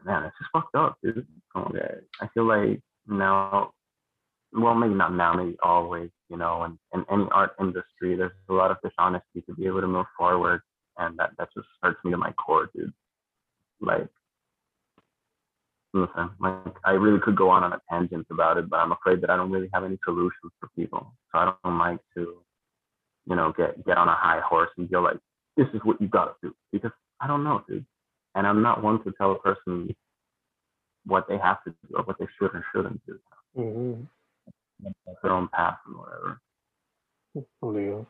Man, 0.05 0.25
it's 0.25 0.37
just 0.39 0.51
fucked 0.53 0.75
up, 0.75 0.99
dude. 1.03 1.27
Um, 1.55 1.73
que 1.73 1.81
I 2.21 2.29
feel 2.35 2.45
like 2.45 2.81
now, 3.07 3.73
well, 4.53 4.75
maybe 4.75 4.95
not 4.95 5.15
now, 5.15 5.35
maybe 5.35 5.57
always, 5.63 6.11
you 6.29 6.37
know, 6.37 6.63
and 6.63 6.79
in 6.95 7.05
any 7.11 7.29
art 7.33 7.53
industry, 7.61 8.17
there's 8.17 8.33
a 8.49 8.53
lot 8.53 8.71
of 8.71 8.79
dishonesty 8.83 9.43
to 9.47 9.55
be 9.55 9.67
able 9.67 9.81
to 9.81 9.87
move 9.89 10.07
forward, 10.17 10.61
and 10.99 11.19
that 11.19 11.31
that 11.39 11.49
just 11.55 11.67
hurts 11.83 11.99
me 12.05 12.11
to 12.13 12.17
my 12.17 12.33
core, 12.33 12.71
dude. 12.75 12.93
Like, 13.81 14.09
listen, 15.95 16.31
like 16.41 16.75
I 16.85 16.93
really 16.93 17.21
could 17.21 17.37
go 17.37 17.51
on 17.51 17.65
on 17.65 17.73
a 17.73 17.81
tangent 17.91 18.27
about 18.31 18.59
it, 18.59 18.69
but 18.69 18.79
I'm 18.79 18.93
afraid 18.93 19.21
that 19.23 19.31
I 19.31 19.37
don't 19.37 19.51
really 19.51 19.71
have 19.73 19.85
any 19.85 19.99
solutions 20.05 20.53
for 20.61 20.69
people. 20.77 21.13
So 21.33 21.39
I 21.39 21.53
don't 21.65 21.79
like 21.79 22.01
to, 22.17 22.43
you 23.27 23.37
know, 23.37 23.53
get 23.57 23.85
get 23.87 23.99
on 23.99 24.09
a 24.09 24.15
high 24.15 24.41
horse 24.41 24.71
and 24.77 24.89
feel 24.89 25.03
like 25.03 25.19
this 25.57 25.67
is 25.75 25.81
what 25.85 26.01
you 26.01 26.09
gotta 26.09 26.35
do 26.43 26.55
because 26.73 26.93
I 27.21 27.27
don't 27.27 27.45
know, 27.45 27.63
dude. 27.69 27.85
And 28.35 28.47
I'm 28.47 28.63
not 28.63 28.83
one 28.83 29.03
to 29.05 29.13
tell 29.13 29.33
a 29.33 29.39
person 29.39 29.95
what 31.05 31.27
they 31.29 31.39
have 31.39 31.63
to 31.65 31.71
do 31.71 31.97
or 31.97 32.03
what 32.05 32.19
they 32.19 32.27
should 32.39 32.55
or 32.55 32.65
shouldn't 32.73 33.05
do. 33.07 33.19
Mhm. 33.57 34.07
Their 35.23 35.33
own 35.33 35.49
path 35.49 35.79
and 35.87 35.97
whatever. 35.97 36.41
Obligado. 37.61 38.07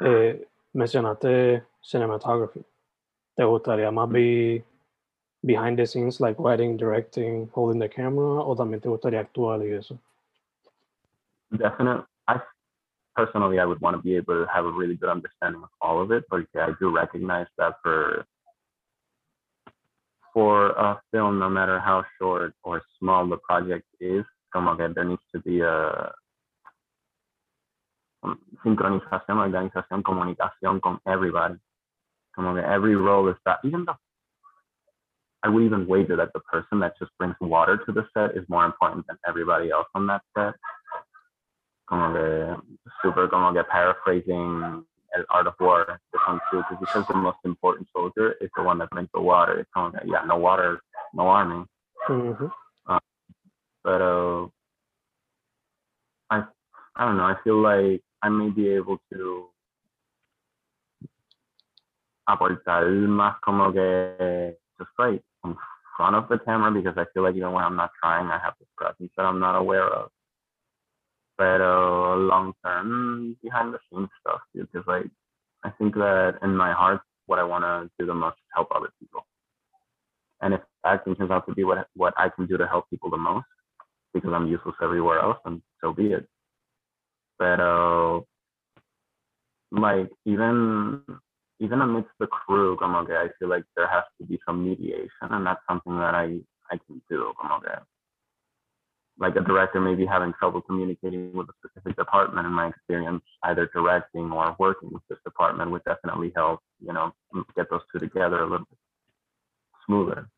Eh, 0.00 0.44
mencionaste 0.74 1.64
cinematography. 1.82 2.64
¿Te 3.36 3.44
gustaría 3.44 3.90
más 3.90 4.10
be 4.10 4.64
behind 5.44 5.78
the 5.78 5.86
scenes, 5.86 6.20
like 6.20 6.38
writing, 6.38 6.76
directing, 6.76 7.48
holding 7.54 7.78
the 7.78 7.88
camera, 7.88 8.40
o 8.42 8.54
también 8.56 8.80
te 8.80 8.88
gustaría 8.88 9.20
actuar 9.20 9.60
y 9.60 9.72
eso? 9.72 9.98
Definitely, 11.50 12.04
I 12.28 12.40
personally 13.14 13.58
I 13.58 13.66
would 13.66 13.80
want 13.80 13.96
to 13.96 14.02
be 14.02 14.16
able 14.16 14.34
to 14.34 14.46
have 14.50 14.64
a 14.64 14.70
really 14.70 14.96
good 14.96 15.10
understanding 15.10 15.62
of 15.62 15.70
all 15.80 16.00
of 16.00 16.10
it, 16.10 16.24
but 16.30 16.46
yeah, 16.54 16.68
I 16.68 16.72
do 16.80 16.90
recognize 16.90 17.46
that 17.58 17.74
for 17.82 18.26
for 20.32 20.70
a 20.70 21.00
film, 21.10 21.38
no 21.38 21.48
matter 21.48 21.78
how 21.78 22.04
short 22.18 22.54
or 22.64 22.82
small 22.98 23.28
the 23.28 23.36
project 23.38 23.86
is, 24.00 24.24
como 24.52 24.76
que 24.76 24.88
there 24.94 25.04
needs 25.04 25.22
to 25.34 25.40
be 25.40 25.60
a 25.60 26.12
um, 28.22 28.38
sincronización, 28.64 29.38
organización, 29.38 30.02
comunicación 30.02 30.80
con 30.80 31.00
everybody. 31.06 31.56
Como 32.34 32.54
que 32.54 32.62
every 32.62 32.96
role 32.96 33.28
is 33.28 33.36
that, 33.44 33.58
even 33.64 33.84
the, 33.84 33.94
I 35.42 35.48
would 35.48 35.64
even 35.64 35.86
wager 35.86 36.16
that 36.16 36.32
the 36.32 36.40
person 36.40 36.78
that 36.80 36.94
just 36.98 37.10
brings 37.18 37.34
water 37.40 37.76
to 37.76 37.92
the 37.92 38.06
set 38.14 38.36
is 38.36 38.48
more 38.48 38.64
important 38.64 39.06
than 39.06 39.18
everybody 39.26 39.70
else 39.70 39.88
on 39.94 40.06
that 40.06 40.22
set. 40.36 40.54
Como 41.88 42.12
que 42.14 42.56
super, 43.02 43.28
como 43.28 43.52
que 43.52 43.64
paraphrasing 43.64 44.84
Art 45.30 45.46
of 45.46 45.54
War, 45.60 46.00
the 46.12 46.18
Sun 46.26 46.40
Tzu, 46.50 46.62
because 46.70 46.78
because 46.80 47.06
the 47.06 47.14
most 47.14 47.38
important 47.44 47.88
soldier 47.92 48.34
is 48.40 48.50
the 48.56 48.62
one 48.62 48.78
that 48.78 48.90
brings 48.90 49.08
the 49.14 49.20
water. 49.20 49.60
It's 49.60 49.70
como 49.74 49.90
que, 49.90 50.00
yeah, 50.06 50.24
no 50.26 50.36
water, 50.36 50.80
no 51.14 51.28
army. 51.28 51.64
Mhm. 52.08 52.50
but 53.84 54.00
uh, 54.00 54.46
I 56.30 56.44
I 56.96 57.04
don't 57.04 57.16
know. 57.16 57.24
I 57.24 57.36
feel 57.44 57.60
like 57.60 58.02
I 58.22 58.28
may 58.28 58.50
be 58.50 58.68
able 58.70 58.98
to 59.12 59.48
aportar 62.28 62.86
más 63.08 63.40
como 63.40 63.72
que 63.72 64.56
just 64.78 64.90
like 64.98 65.22
in 65.44 65.56
front 65.96 66.16
of 66.16 66.28
the 66.28 66.38
camera 66.38 66.70
because 66.70 66.96
I 66.96 67.04
feel 67.12 67.22
like 67.24 67.34
even 67.36 67.52
when 67.52 67.64
I'm 67.64 67.76
not 67.76 67.90
trying, 68.00 68.26
I 68.26 68.38
have 68.38 68.54
this 68.58 68.68
presence 68.76 69.10
that 69.16 69.26
I'm 69.26 69.40
not 69.40 69.56
aware 69.56 69.88
of. 69.88 70.10
But 71.42 71.60
uh, 71.60 72.14
long 72.14 72.52
term, 72.64 73.36
behind 73.42 73.74
the 73.74 73.80
scenes 73.90 74.10
stuff, 74.20 74.42
because 74.54 74.86
like 74.86 75.10
I 75.64 75.70
think 75.70 75.92
that 75.94 76.38
in 76.40 76.56
my 76.56 76.72
heart, 76.72 77.00
what 77.26 77.40
I 77.40 77.42
want 77.42 77.64
to 77.64 77.90
do 77.98 78.06
the 78.06 78.14
most 78.14 78.34
is 78.34 78.54
help 78.54 78.68
other 78.72 78.90
people. 79.00 79.26
And 80.40 80.54
if 80.54 80.60
acting 80.86 81.16
turns 81.16 81.32
out 81.32 81.44
to 81.48 81.52
be 81.52 81.64
what 81.64 81.88
what 81.96 82.14
I 82.16 82.28
can 82.28 82.46
do 82.46 82.56
to 82.58 82.68
help 82.68 82.88
people 82.90 83.10
the 83.10 83.16
most, 83.16 83.46
because 84.14 84.30
I'm 84.32 84.46
useless 84.46 84.76
everywhere 84.80 85.18
else, 85.18 85.38
and 85.44 85.60
so 85.80 85.92
be 85.92 86.12
it. 86.12 86.28
But 87.40 87.58
uh, 87.58 88.20
like 89.72 90.10
even 90.24 91.02
even 91.58 91.80
amidst 91.80 92.12
the 92.20 92.28
crew, 92.28 92.76
que 92.78 92.86
I 92.86 93.30
feel 93.40 93.48
like 93.48 93.64
there 93.76 93.88
has 93.88 94.04
to 94.20 94.26
be 94.28 94.38
some 94.46 94.62
mediation, 94.62 95.28
and 95.32 95.44
that's 95.44 95.66
something 95.68 95.96
that 95.96 96.14
I 96.14 96.38
I 96.70 96.78
can 96.86 97.02
do. 97.10 97.32
Que 97.40 97.82
like 99.18 99.36
a 99.36 99.40
director 99.40 99.80
may 99.80 99.94
be 99.94 100.06
having 100.06 100.32
trouble 100.38 100.60
communicating 100.62 101.32
with 101.32 101.48
a 101.48 101.52
specific 101.64 101.96
department. 101.96 102.46
In 102.46 102.52
my 102.52 102.68
experience, 102.68 103.22
either 103.44 103.70
directing 103.72 104.30
or 104.32 104.56
working 104.58 104.90
with 104.92 105.02
this 105.08 105.18
department 105.24 105.70
would 105.70 105.84
definitely 105.84 106.32
help. 106.34 106.60
You 106.80 106.92
know, 106.92 107.12
get 107.56 107.70
those 107.70 107.82
two 107.92 107.98
together 107.98 108.40
a 108.40 108.46
little 108.50 108.66
bit 108.70 108.78
smoother. 109.86 110.28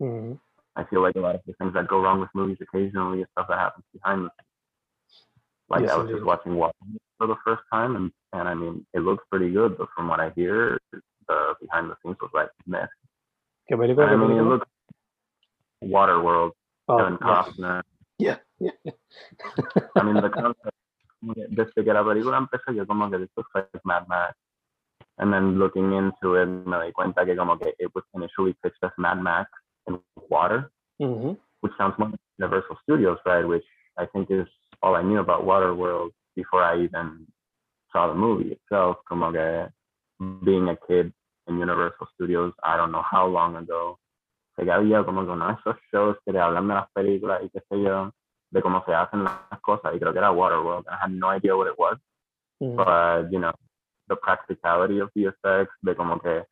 Mhm. 0.00 0.38
I 0.76 0.84
feel 0.84 1.02
like 1.02 1.16
a 1.16 1.20
lot 1.20 1.34
of 1.34 1.42
the 1.46 1.52
things 1.54 1.74
that 1.74 1.88
go 1.88 2.00
wrong 2.00 2.20
with 2.20 2.30
movies 2.34 2.58
occasionally 2.60 3.22
is 3.22 3.28
stuff 3.32 3.48
that 3.48 3.58
happens 3.58 3.84
behind 3.92 4.24
the 4.26 4.30
scenes. 4.30 5.26
Like 5.68 5.82
Yes, 5.82 5.90
I 5.90 5.96
was 5.96 6.04
indeed. 6.06 6.14
just 6.14 6.26
watching 6.26 6.54
Watchmen 6.54 6.98
for 7.18 7.26
the 7.26 7.36
first 7.44 7.62
time, 7.72 7.96
and 7.96 8.12
and 8.32 8.48
I 8.48 8.54
mean, 8.54 8.86
it 8.94 9.00
looks 9.00 9.24
pretty 9.28 9.50
good, 9.50 9.76
but 9.76 9.88
from 9.94 10.06
what 10.08 10.20
I 10.20 10.30
hear, 10.30 10.78
the 10.92 11.56
behind 11.60 11.90
the 11.90 11.96
scenes 12.02 12.16
was 12.20 12.30
like 12.32 12.50
mess. 12.66 12.88
I 13.70 13.74
¿Qué 13.74 13.78
mean, 13.78 13.90
it 13.90 14.42
looks 14.42 14.66
Waterworld, 15.82 16.52
Oh, 16.88 16.98
Kevin. 16.98 17.18
Costner. 17.18 17.82
Yeah, 17.82 17.89
yeah, 18.20 18.36
yeah. 18.58 18.92
I 19.96 20.02
mean, 20.02 20.20
the 20.20 20.30
concept. 20.30 20.76
Desde 21.50 21.84
que 21.84 21.92
la 21.92 22.02
película 22.02 22.38
empezó, 22.38 22.72
yo 22.72 22.86
como 22.86 23.10
que 23.10 23.18
this 23.18 23.30
looks 23.36 23.50
like 23.54 23.68
Mad 23.84 24.06
Max. 24.08 24.34
And 25.18 25.32
then 25.32 25.58
looking 25.58 25.92
into 25.92 26.36
it, 26.36 26.46
me 26.46 26.76
di 26.86 26.92
cuenta 26.92 27.26
que 27.26 27.36
como 27.36 27.58
que 27.58 27.74
it 27.78 27.90
was 27.94 28.04
initially 28.14 28.54
pitched 28.62 28.82
as 28.82 28.92
Mad 28.96 29.20
Max 29.20 29.50
and 29.86 29.98
water. 30.30 30.70
Mhm. 31.00 31.36
which 31.60 31.72
sounds 31.78 31.94
more 31.98 32.08
like 32.08 32.20
Universal 32.38 32.76
Studios 32.82 33.18
right? 33.26 33.46
which 33.46 33.64
I 33.98 34.06
think 34.06 34.30
is 34.30 34.46
all 34.82 34.96
I 34.96 35.02
knew 35.02 35.18
about 35.18 35.44
Waterworld 35.44 36.10
before 36.34 36.62
I 36.62 36.82
even 36.82 37.26
saw 37.92 38.08
the 38.08 38.14
movie 38.14 38.52
itself. 38.52 38.96
Como 39.08 39.32
que 39.32 39.68
being 40.44 40.68
a 40.68 40.76
kid 40.88 41.12
in 41.48 41.58
Universal 41.58 42.08
Studios, 42.14 42.52
I 42.64 42.76
don't 42.76 42.92
know 42.92 43.02
how 43.02 43.26
long 43.26 43.56
ago, 43.56 43.98
sé 44.60 44.64
que 44.64 44.72
había 44.72 45.04
como 45.04 45.24
que 45.24 45.30
uno 45.32 45.46
de 45.48 45.54
esos 45.54 45.76
shows 45.92 46.16
que 46.24 46.32
te 46.32 46.38
hablan 46.38 46.68
de 46.68 46.74
las 46.74 46.90
películas 46.92 47.42
y 47.42 47.50
qué 47.50 47.60
sé 47.68 47.82
yo, 47.82 48.12
de 48.50 48.62
cómo 48.62 48.84
se 48.84 48.94
hacen 48.94 49.24
las 49.24 49.60
cosas, 49.62 49.94
y 49.94 49.98
creo 49.98 50.12
que 50.12 50.18
era 50.18 50.30
Waterworld. 50.30 50.86
I 50.88 50.96
had 51.02 51.10
no 51.10 51.30
idea 51.30 51.56
what 51.56 51.68
it 51.68 51.78
was, 51.78 51.98
Mhm. 52.60 52.76
but 52.76 53.32
you 53.32 53.38
know, 53.38 53.52
the 54.08 54.16
practicality 54.16 55.00
of 55.00 55.10
the 55.14 55.26
effects, 55.26 55.74
de 55.82 55.94
como 55.94 56.18
que 56.18 56.44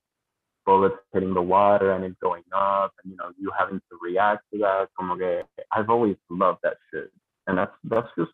bullets 0.65 0.99
hitting 1.13 1.35
the 1.35 1.41
water 1.41 1.93
and 1.93 2.05
it 2.05 2.19
going 2.21 2.45
up 2.53 2.93
and 3.03 3.11
you 3.11 3.17
know 3.17 3.31
you 3.39 3.51
having 3.59 3.81
to 3.91 3.99
react 4.03 4.45
to 4.53 4.59
that 4.59 4.89
como 4.95 5.17
que 5.17 5.43
I've 5.73 5.89
always 5.89 6.17
loved 6.29 6.61
that 6.63 6.77
shit 6.91 7.11
and 7.47 7.57
that's 7.57 7.75
that's 7.85 8.09
just 8.17 8.33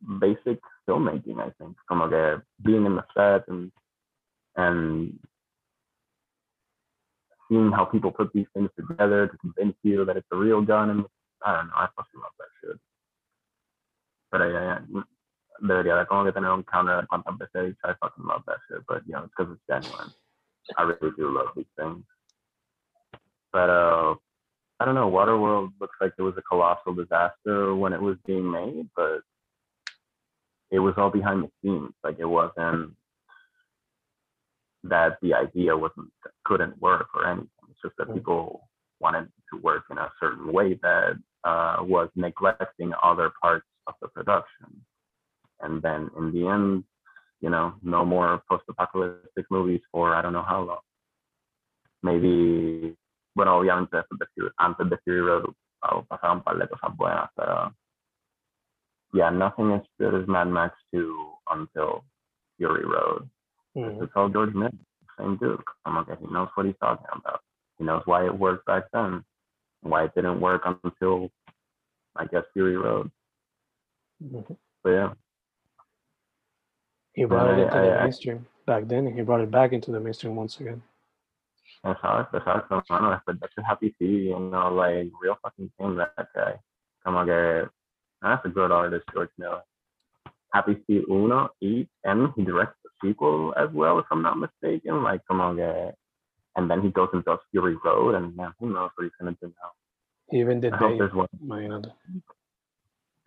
basic 0.00 0.58
filmmaking 0.86 1.38
I 1.38 1.50
think 1.58 1.76
como 1.86 2.08
que 2.08 2.40
being 2.62 2.86
in 2.86 2.96
the 2.96 3.04
set 3.14 3.46
and 3.48 3.70
and 4.56 5.18
seeing 7.50 7.72
how 7.72 7.84
people 7.84 8.10
put 8.10 8.32
these 8.32 8.46
things 8.54 8.70
together 8.78 9.26
to 9.26 9.36
convince 9.38 9.76
you 9.82 10.04
that 10.04 10.16
it's 10.16 10.26
a 10.32 10.36
real 10.36 10.62
gun 10.62 10.90
and 10.90 11.04
I 11.44 11.56
don't 11.56 11.66
know, 11.66 11.74
I 11.74 11.88
fucking 11.96 12.20
love 12.20 12.32
that 12.38 12.48
shit. 12.60 12.78
But 14.30 14.42
I, 14.42 14.76
I 14.76 14.78
debería 15.62 15.98
de 15.98 16.06
como 16.06 16.24
que 16.24 16.32
tener 16.32 16.50
un 16.50 16.62
counter 16.64 17.06
cuántas 17.06 17.36
veces 17.38 17.76
I 17.84 17.94
fucking 18.00 18.24
love 18.24 18.42
that 18.46 18.58
shit, 18.68 18.82
but 18.88 19.02
you 19.06 19.12
know, 19.12 19.24
it's 19.24 19.32
because 19.36 19.52
it's 19.52 19.62
genuine. 19.68 20.12
I 20.78 20.82
really 20.82 21.14
do 21.16 21.30
love 21.30 21.48
these 21.56 21.66
things. 21.76 22.04
But 23.52 23.68
uh 23.68 24.14
I 24.78 24.86
don't 24.86 24.94
know, 24.94 25.10
Waterworld 25.10 25.72
looks 25.78 25.96
like 26.00 26.14
it 26.16 26.22
was 26.22 26.34
a 26.38 26.42
colossal 26.42 26.94
disaster 26.94 27.74
when 27.74 27.92
it 27.92 28.00
was 28.00 28.16
being 28.26 28.50
made, 28.50 28.88
but 28.96 29.20
it 30.70 30.78
was 30.78 30.94
all 30.96 31.10
behind 31.10 31.42
the 31.44 31.50
scenes. 31.60 31.92
Like 32.02 32.18
it 32.18 32.24
wasn't 32.24 32.94
that 34.84 35.18
the 35.20 35.34
idea 35.34 35.76
wasn't 35.76 36.10
couldn't 36.50 36.74
work 36.82 37.06
or 37.14 37.22
anything. 37.30 37.48
It's 37.70 37.80
just 37.80 37.94
that 37.98 38.08
Mm. 38.08 38.14
people 38.14 38.68
wanted 38.98 39.26
to 39.50 39.56
work 39.68 39.84
in 39.90 39.98
a 39.98 40.10
certain 40.18 40.52
way 40.52 40.74
that 40.82 41.14
uh, 41.44 41.76
was 41.80 42.08
neglecting 42.16 42.92
other 43.02 43.30
parts 43.40 43.66
of 43.86 43.94
the 44.02 44.08
production. 44.08 44.68
And 45.60 45.80
then 45.80 46.10
in 46.18 46.32
the 46.34 46.48
end, 46.48 46.84
you 47.40 47.50
know, 47.50 47.74
no 47.82 48.04
more 48.04 48.42
post-apocalyptic 48.50 49.46
movies 49.50 49.80
for 49.92 50.14
I 50.14 50.20
don't 50.22 50.34
know 50.34 50.42
how 50.54 50.60
long. 50.62 50.84
Maybe, 52.02 52.96
bueno, 53.34 53.56
obviamente 53.56 53.96
antes 53.96 54.18
de 54.18 54.26
Fury, 54.34 54.50
antes 54.58 54.88
de 54.90 54.96
Fury 55.04 55.20
Road 55.22 55.54
uh, 55.82 56.02
pasaron 56.10 56.42
par 56.44 56.58
de 56.58 56.66
cosas 56.66 56.94
buenas, 56.96 57.30
pero 57.36 57.72
yeah, 59.14 59.30
nothing 59.30 59.72
as 59.72 59.82
good 59.98 60.14
as 60.14 60.26
Mad 60.28 60.48
Max 60.48 60.74
2 60.92 61.32
until 61.50 62.04
Fury 62.58 62.84
Road. 62.84 63.28
Mhm. 63.76 64.02
It's 64.02 64.12
all 64.16 64.28
George 64.28 64.52
Miller, 64.54 64.72
same 65.20 65.36
dude. 65.36 65.62
I'm 65.84 65.98
okay, 65.98 66.14
he 66.20 66.26
knows 66.32 66.48
what 66.54 66.66
he's 66.66 66.74
talking 66.80 67.06
about. 67.14 67.40
He 67.78 67.84
knows 67.84 68.02
why 68.06 68.24
it 68.26 68.38
worked 68.38 68.66
back 68.66 68.84
then, 68.92 69.24
why 69.82 70.04
it 70.04 70.14
didn't 70.14 70.40
work 70.40 70.62
until, 70.64 71.30
I 72.16 72.26
guess, 72.26 72.44
Fury 72.52 72.76
Road. 72.76 73.10
Mhm. 74.22 74.56
But 74.82 74.90
yeah, 74.90 75.14
He 77.12 77.24
brought 77.24 77.50
it 77.50 77.58
I- 77.58 77.62
into 77.64 77.76
I- 77.76 77.80
the 77.82 77.98
I- 77.98 78.02
mainstream 78.04 78.46
back 78.66 78.84
then, 78.86 79.06
and 79.06 79.16
he 79.16 79.22
brought 79.22 79.40
it 79.40 79.50
back 79.50 79.72
into 79.72 79.90
the 79.92 80.00
mainstream 80.00 80.36
once 80.36 80.60
again. 80.60 80.82
That's 81.82 81.98
exacto, 82.00 82.38
exacto, 82.40 82.82
mano. 82.90 83.10
Después 83.10 83.38
de 83.40 83.46
ese 83.46 83.62
Happy 83.64 83.90
Feet, 83.98 84.28
you 84.30 84.38
know, 84.38 84.68
like, 84.74 85.10
real 85.22 85.36
fucking 85.42 85.70
king, 85.78 85.96
that 85.96 86.28
guy. 86.34 86.58
Como 87.04 87.24
que, 87.24 87.68
that's 88.20 88.44
a 88.44 88.48
good 88.48 88.70
artist, 88.70 89.04
George 89.12 89.30
Miller. 89.38 89.62
Happy 90.52 90.74
Feet 90.86 91.04
uno, 91.08 91.50
y, 91.60 91.88
and 92.04 92.32
he 92.36 92.44
directs 92.44 92.76
sequel 93.02 93.54
as 93.56 93.68
well, 93.72 93.98
if 93.98 94.06
I'm 94.10 94.22
not 94.22 94.38
mistaken. 94.38 95.02
Like, 95.02 95.22
como 95.28 95.54
que, 95.54 95.92
and 96.56 96.70
then 96.70 96.82
he 96.82 96.90
goes 96.90 97.08
and 97.12 97.24
does 97.24 97.38
Fury 97.50 97.76
Road, 97.84 98.14
and 98.14 98.34
man, 98.36 98.52
who 98.58 98.72
knows 98.72 98.90
what 98.94 99.04
he's 99.04 99.12
gonna 99.18 99.36
do 99.40 99.48
now. 99.48 99.70
He 100.30 100.40
even 100.40 100.60
did 100.60 100.74
I 100.74 100.76
hope 100.76 100.90
Babe. 100.90 100.98
there's 100.98 101.14
one. 101.14 101.28
Imagínate. 101.44 101.92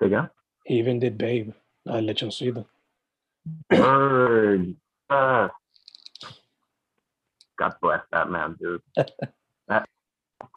Again? 0.02 0.30
He 0.66 0.80
even 0.80 1.00
did 1.00 1.18
Babe, 1.18 1.52
la 1.86 1.96
del 1.96 2.06
lechoncito. 2.06 2.66
Word. 3.72 4.76
Uh, 5.10 5.48
God 7.58 7.74
bless 7.82 8.02
that 8.12 8.30
man, 8.30 8.56
dude. 8.60 8.82
that, 9.68 9.88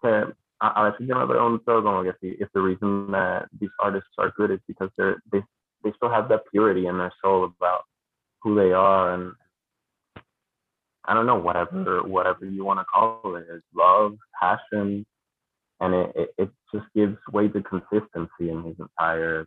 que 0.03 0.35
a, 0.61 0.67
a 0.67 0.91
veces 0.91 1.07
yo 1.07 1.19
me 1.19 1.27
pregunto 1.27 1.83
como 1.83 2.03
que 2.03 2.12
si 2.21 2.37
if 2.41 2.49
the 2.53 2.61
reason 2.61 3.11
that 3.11 3.49
these 3.61 3.71
artists 3.81 4.11
are 4.19 4.33
good 4.37 4.51
is 4.51 4.61
because 4.67 4.91
they're 4.97 5.23
they 5.33 5.43
they 5.85 5.93
still 5.97 6.11
have 6.11 6.29
that 6.29 6.43
purity 6.51 6.87
in 6.87 6.99
their 6.99 7.12
soul 7.23 7.45
about 7.45 7.83
who 8.47 8.55
they 8.55 8.70
are 8.70 9.12
and 9.12 9.32
I 11.05 11.14
don't 11.14 11.26
know 11.26 11.40
whatever 11.49 12.03
whatever 12.03 12.44
you 12.47 12.64
want 12.64 12.78
to 12.80 12.84
call 12.84 13.36
it's 13.36 13.64
love, 13.74 14.16
passion, 14.40 15.05
and 15.80 15.94
it, 15.94 16.12
it 16.14 16.34
it 16.38 16.51
just 16.72 16.86
gives 16.94 17.16
way 17.32 17.49
to 17.49 17.61
consistency 17.62 18.51
in 18.51 18.62
his 18.64 18.76
entire 18.78 19.47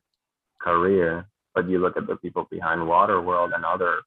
career. 0.61 1.27
But 1.55 1.69
you 1.69 1.79
look 1.79 1.97
at 1.97 2.07
the 2.07 2.15
people 2.17 2.47
behind 2.49 2.81
Waterworld 2.81 3.55
and 3.55 3.65
other 3.65 4.01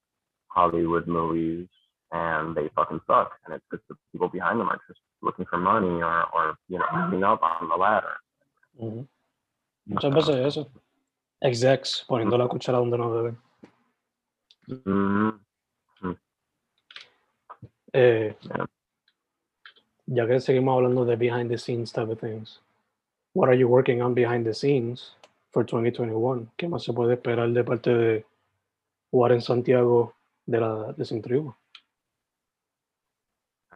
Hollywood 0.49 1.07
movies, 1.07 1.69
and 2.11 2.55
they 2.57 2.71
fucking 2.75 3.01
suck. 3.07 3.33
And 3.45 3.55
it's 3.55 3.65
just 3.71 3.83
the 3.89 3.97
people 4.13 4.29
behind 4.29 4.61
them 4.61 4.69
are 4.69 4.81
just 4.89 5.01
looking 5.21 5.47
for 5.47 5.59
money 5.59 6.03
or, 6.03 6.25
or 6.35 6.55
you 6.69 6.79
know, 6.79 6.87
mm-hmm. 6.87 7.11
moving 7.11 7.25
up 7.25 7.43
on 7.43 7.69
the 7.69 7.77
ladder. 7.77 8.17
Ujú. 8.81 9.07
Muchas 9.87 10.15
veces 10.15 10.37
eso. 10.47 10.71
Execs 11.41 12.05
poniendo 12.09 12.39
la 12.39 12.49
cuchara 12.49 12.79
donde 12.79 12.97
no 12.97 13.11
deben. 13.11 13.37
Mhm. 14.67 15.41
Eh, 17.95 18.35
Yeah. 18.41 18.67
ya 20.07 20.27
que 20.27 20.41
seguimos 20.41 20.77
hablando 20.77 21.05
de 21.05 21.17
behind 21.17 21.51
the 21.51 21.59
scenes 21.59 21.93
type 21.93 22.11
of 22.11 22.19
things, 22.19 22.61
what 23.35 23.49
are 23.49 23.59
you 23.59 23.69
working 23.69 24.01
on 24.03 24.15
behind 24.15 24.47
the 24.47 24.55
scenes 24.55 25.15
for 25.51 25.65
2021? 25.65 26.51
¿Qué 26.57 26.69
más 26.69 26.83
se 26.85 26.93
puede 26.93 27.15
esperar 27.15 27.51
de 27.53 27.65
parte 27.65 27.91
de 27.91 28.27
Warren 29.11 29.43
Santiago 29.43 30.15
de 30.47 30.61
la 30.61 30.93
de 30.93 31.05
Sin 31.05 31.21
Tribu? 31.23 31.55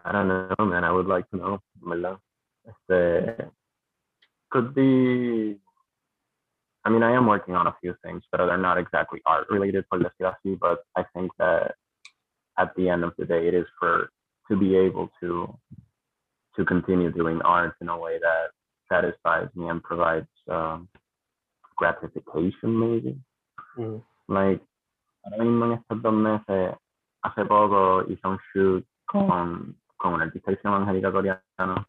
I 0.05 0.13
don't 0.13 0.29
know, 0.29 0.67
man. 0.67 0.85
I 0.85 0.93
would 0.93 1.09
like 1.09 1.29
to 1.31 1.37
know. 1.37 1.61
¿verdad? 1.75 2.19
Este, 2.65 3.51
could 4.49 4.73
be. 4.75 5.61
I 6.87 6.89
mean, 6.89 7.03
I 7.03 7.13
am 7.13 7.27
working 7.27 7.57
on 7.57 7.67
a 7.67 7.75
few 7.81 7.97
things, 8.05 8.23
but 8.31 8.39
they're 8.39 8.57
not 8.57 8.79
exactly 8.79 9.21
art 9.27 9.49
related, 9.51 9.85
por 9.89 9.99
decir 9.99 10.33
así. 10.33 10.57
But 10.59 10.85
I 10.97 11.05
think 11.15 11.33
that 11.39 11.75
at 12.59 12.75
the 12.77 12.89
end 12.89 13.03
of 13.03 13.13
the 13.19 13.25
day, 13.25 13.49
it 13.49 13.55
is 13.55 13.67
for 13.81 14.09
to 14.49 14.57
be 14.57 14.77
able 14.77 15.11
to 15.21 15.59
to 16.57 16.65
continue 16.65 17.11
doing 17.11 17.43
art 17.43 17.75
in 17.81 17.89
a 17.89 17.99
way 17.99 18.19
that 18.21 18.51
satisfies 18.91 19.49
me 19.57 19.69
and 19.69 19.83
provides 19.83 20.29
um, 20.49 20.89
gratification, 21.77 22.79
maybe. 22.79 23.19
Ujú. 23.77 24.03
like 24.29 24.63
ahora 25.25 25.45
mismo 25.45 25.65
en 25.67 25.73
estos 25.73 26.03
dos 26.03 26.15
meses 26.15 26.75
hace 27.23 27.45
poco 27.45 28.05
hice 28.09 28.27
un 28.27 28.39
shoot 28.53 28.85
con, 29.07 29.77
con 29.97 30.15
una 30.15 30.25
artista 30.25 30.51
que 30.51 30.57
se 30.57 30.63
llama 30.65 30.79
Angélica 30.79 31.13
Coreano 31.13 31.87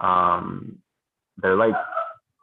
um, 0.00 0.78
they're 1.40 1.56
like 1.56 1.74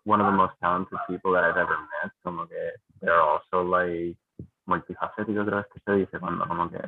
one 0.10 0.20
of 0.20 0.26
the 0.26 0.36
most 0.36 0.54
talented 0.60 0.98
people 1.08 1.32
that 1.34 1.44
I've 1.44 1.58
ever 1.58 1.78
met 1.78 2.12
como 2.24 2.48
que 2.48 2.58
they're 3.00 3.22
also 3.22 3.62
like 3.62 4.18
multifacéticos 4.68 5.46
creo 5.46 5.64
que 5.72 5.80
se 5.86 5.92
dice 6.00 6.20
cuando 6.20 6.46
como 6.48 6.68
que 6.68 6.82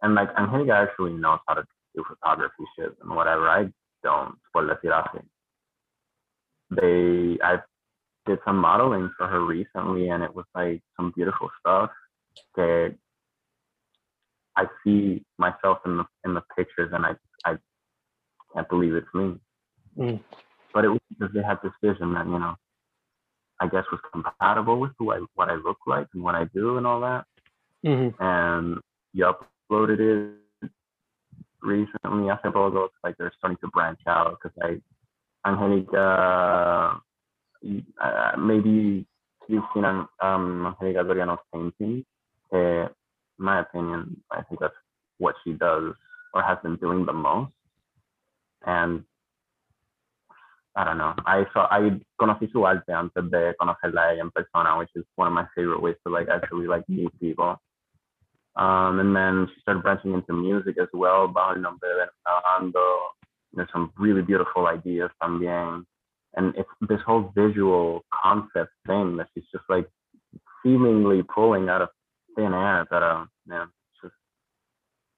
and 0.00 0.14
like 0.14 0.34
Angélica 0.34 0.74
actually 0.84 1.12
knows 1.12 1.40
how 1.46 1.54
to 1.54 1.64
do 1.94 2.02
photography 2.08 2.64
shit 2.74 2.96
and 3.02 3.14
whatever 3.14 3.48
I 3.48 3.70
don't 4.02 4.36
por 4.54 4.62
decir 4.66 4.92
así 4.92 5.20
they 6.70 7.38
I 7.42 7.60
did 8.24 8.38
some 8.46 8.56
modeling 8.56 9.10
for 9.18 9.26
her 9.26 9.44
recently 9.44 10.08
and 10.08 10.22
it 10.22 10.34
was 10.34 10.46
like 10.54 10.82
some 10.96 11.12
beautiful 11.14 11.50
stuff 11.60 11.90
that 12.56 12.94
I 14.56 14.64
see 14.82 15.22
myself 15.36 15.78
in 15.84 15.98
the 15.98 16.06
in 16.24 16.32
the 16.32 16.42
pictures 16.56 16.90
and 16.94 17.04
I 17.04 17.12
I 17.44 17.58
can't 18.54 18.68
believe 18.68 18.94
it's 18.94 19.12
me. 19.12 19.38
Mm. 19.98 20.20
But 20.74 20.84
it 20.84 20.88
was 20.88 21.00
because 21.08 21.32
they 21.32 21.42
had 21.42 21.58
this 21.62 21.72
vision 21.82 22.12
that, 22.14 22.26
you 22.26 22.38
know, 22.38 22.56
I 23.60 23.68
guess 23.68 23.84
was 23.90 24.00
compatible 24.12 24.80
with 24.80 24.90
who 24.98 25.12
I 25.12 25.20
what 25.34 25.48
I 25.48 25.54
look 25.54 25.78
like 25.86 26.08
and 26.12 26.22
what 26.22 26.34
I 26.34 26.44
do 26.52 26.76
and 26.76 26.86
all 26.86 27.00
that. 27.00 27.24
Ujú. 27.86 28.12
And 28.18 28.80
you 29.12 29.32
uploaded 29.32 30.00
it 30.00 30.70
recently. 31.62 32.30
I 32.30 32.36
think 32.38 32.56
although 32.56 32.84
it's 32.84 32.94
like 33.04 33.16
they're 33.16 33.32
starting 33.38 33.58
to 33.62 33.68
branch 33.68 34.00
out 34.06 34.36
because 34.42 34.56
I 34.60 35.48
Angelica 35.48 37.00
uh, 38.02 38.36
maybe 38.36 39.06
you've 39.48 39.64
seen 39.72 39.84
um, 39.84 40.08
um 40.20 40.66
Angelica 40.66 41.04
Doriano's 41.04 41.38
painting. 41.52 42.04
Uh, 42.52 42.88
in 43.38 43.44
my 43.44 43.60
opinion, 43.60 44.20
I 44.30 44.42
think 44.42 44.60
that's 44.60 44.74
what 45.18 45.34
she 45.44 45.52
does 45.52 45.94
or 46.34 46.42
has 46.42 46.58
been 46.62 46.76
doing 46.76 47.06
the 47.06 47.12
most. 47.12 47.52
And 48.66 49.04
I 50.76 50.84
don't 50.84 50.98
know. 50.98 51.14
I 51.24 51.46
saw 51.52 51.68
I 51.70 52.00
conocí 52.20 52.50
su 52.50 52.66
arte 52.66 52.92
antes 52.92 53.30
de 53.30 53.54
conocerla 53.54 54.02
a 54.02 54.12
ella 54.12 54.20
en 54.20 54.30
persona, 54.30 54.76
which 54.76 54.90
is 54.96 55.04
one 55.14 55.28
of 55.28 55.32
my 55.32 55.46
favorite 55.54 55.80
ways 55.80 55.96
to 56.04 56.12
like 56.12 56.28
actually 56.28 56.66
like 56.66 56.88
meet 56.88 57.10
people. 57.20 57.56
Um, 58.56 59.00
and 59.00 59.14
then 59.14 59.48
she 59.52 59.60
started 59.60 59.82
branching 59.82 60.14
into 60.14 60.32
music 60.32 60.76
as 60.80 60.88
well, 60.92 61.28
bajo 61.28 61.54
el 61.54 61.60
nombre 61.62 61.88
de 61.88 62.06
Venando. 62.26 63.10
There's 63.52 63.68
some 63.72 63.92
really 63.96 64.22
beautiful 64.22 64.66
ideas 64.66 65.10
también. 65.22 65.84
And 66.36 66.54
it's 66.56 66.68
this 66.88 67.00
whole 67.06 67.32
visual 67.36 68.04
concept 68.12 68.72
thing 68.86 69.16
that 69.18 69.28
she's 69.34 69.44
just 69.52 69.64
like 69.68 69.88
seemingly 70.64 71.22
pulling 71.22 71.68
out 71.68 71.82
of 71.82 71.88
thin 72.34 72.52
air 72.52 72.84
that 72.90 73.02
uh 73.02 73.24
it's 73.46 74.02
just 74.02 74.14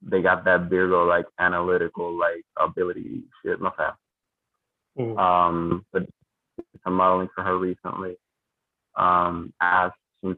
they 0.03 0.21
got 0.21 0.45
that 0.45 0.69
Virgo 0.69 1.07
like 1.07 1.25
analytical 1.39 2.19
like 2.19 2.45
ability 2.59 3.23
shit, 3.43 3.61
no 3.63 3.71
sé. 3.79 3.95
Ujú. 4.97 5.19
Um, 5.19 5.85
but 5.93 6.09
some 6.85 6.95
modeling 6.95 7.29
for 7.35 7.45
her 7.45 7.59
recently. 7.59 8.17
Um, 8.97 9.53
as 9.61 9.91
Sin 10.23 10.37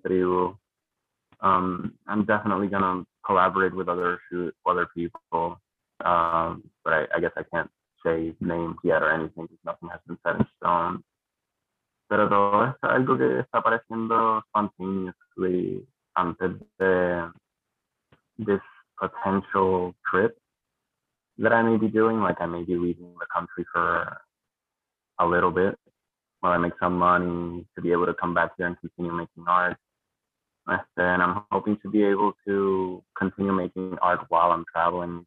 Um, 1.40 1.94
I'm 2.06 2.24
definitely 2.24 2.66
gonna 2.68 3.04
collaborate 3.24 3.74
with 3.74 3.88
other 3.88 4.18
shoot 4.28 4.54
other 4.66 4.86
people. 4.94 5.60
Um, 6.04 6.64
but 6.84 6.92
I, 6.92 7.06
I 7.16 7.20
guess 7.20 7.32
I 7.36 7.44
can't 7.44 7.70
say 8.04 8.34
names 8.40 8.76
yet 8.82 9.02
or 9.02 9.10
anything 9.10 9.46
because 9.46 9.58
nothing 9.64 9.88
has 9.90 10.00
been 10.06 10.18
set 10.24 10.36
in 10.36 10.46
stone. 10.58 11.04
Pero 12.08 12.28
todo 12.28 12.64
es 12.64 12.76
algo 12.82 13.18
que 13.18 13.40
está 13.40 13.58
apareciendo 13.58 14.42
spontaneously 14.48 15.86
antes 16.16 16.58
de 16.78 17.30
this 18.38 18.62
potential 18.98 19.94
trip 20.10 20.36
that 21.38 21.52
I 21.52 21.62
may 21.62 21.76
be 21.76 21.88
doing. 21.88 22.20
Like 22.20 22.40
I 22.40 22.46
may 22.46 22.64
be 22.64 22.76
leaving 22.76 23.14
the 23.18 23.26
country 23.32 23.64
for 23.72 24.20
a 25.18 25.26
little 25.26 25.50
bit 25.50 25.76
while 26.40 26.52
I 26.52 26.58
make 26.58 26.72
some 26.80 26.98
money 26.98 27.66
to 27.74 27.82
be 27.82 27.92
able 27.92 28.06
to 28.06 28.14
come 28.14 28.34
back 28.34 28.52
here 28.56 28.66
and 28.66 28.76
continue 28.78 29.12
making 29.12 29.44
art. 29.46 29.76
And 30.96 31.22
I'm 31.22 31.42
hoping 31.50 31.78
to 31.82 31.90
be 31.90 32.02
able 32.04 32.34
to 32.46 33.02
continue 33.18 33.52
making 33.52 33.96
art 34.02 34.20
while 34.28 34.52
I'm 34.52 34.64
traveling. 34.72 35.26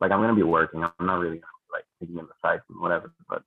Like 0.00 0.12
I'm 0.12 0.20
gonna 0.20 0.34
be 0.34 0.42
working. 0.42 0.84
I'm 0.84 1.06
not 1.06 1.18
really 1.18 1.40
like 1.72 1.84
taking 2.00 2.18
in 2.18 2.26
the 2.26 2.32
sights 2.42 2.64
and 2.68 2.80
whatever, 2.80 3.12
but 3.28 3.42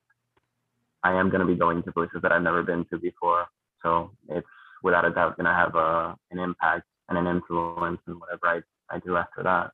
I 1.04 1.14
am 1.14 1.30
gonna 1.30 1.46
be 1.46 1.56
going 1.56 1.84
to 1.84 1.92
places 1.92 2.22
that 2.24 2.32
I've 2.32 2.42
never 2.42 2.64
been 2.64 2.86
to 2.92 2.98
before. 2.98 3.46
So 3.84 4.12
it's 4.30 4.48
without 4.84 5.06
a 5.06 5.12
doubt 5.12 5.38
gonna 5.38 5.54
have 5.54 5.76
a 5.76 6.16
an 6.32 6.40
impact 6.40 6.86
and 7.08 7.18
an 7.18 7.28
influence 7.28 8.02
in 8.08 8.14
whatever 8.20 8.48
I, 8.48 8.96
I 8.96 9.00
do 9.00 9.16
after 9.16 9.44
that. 9.44 9.72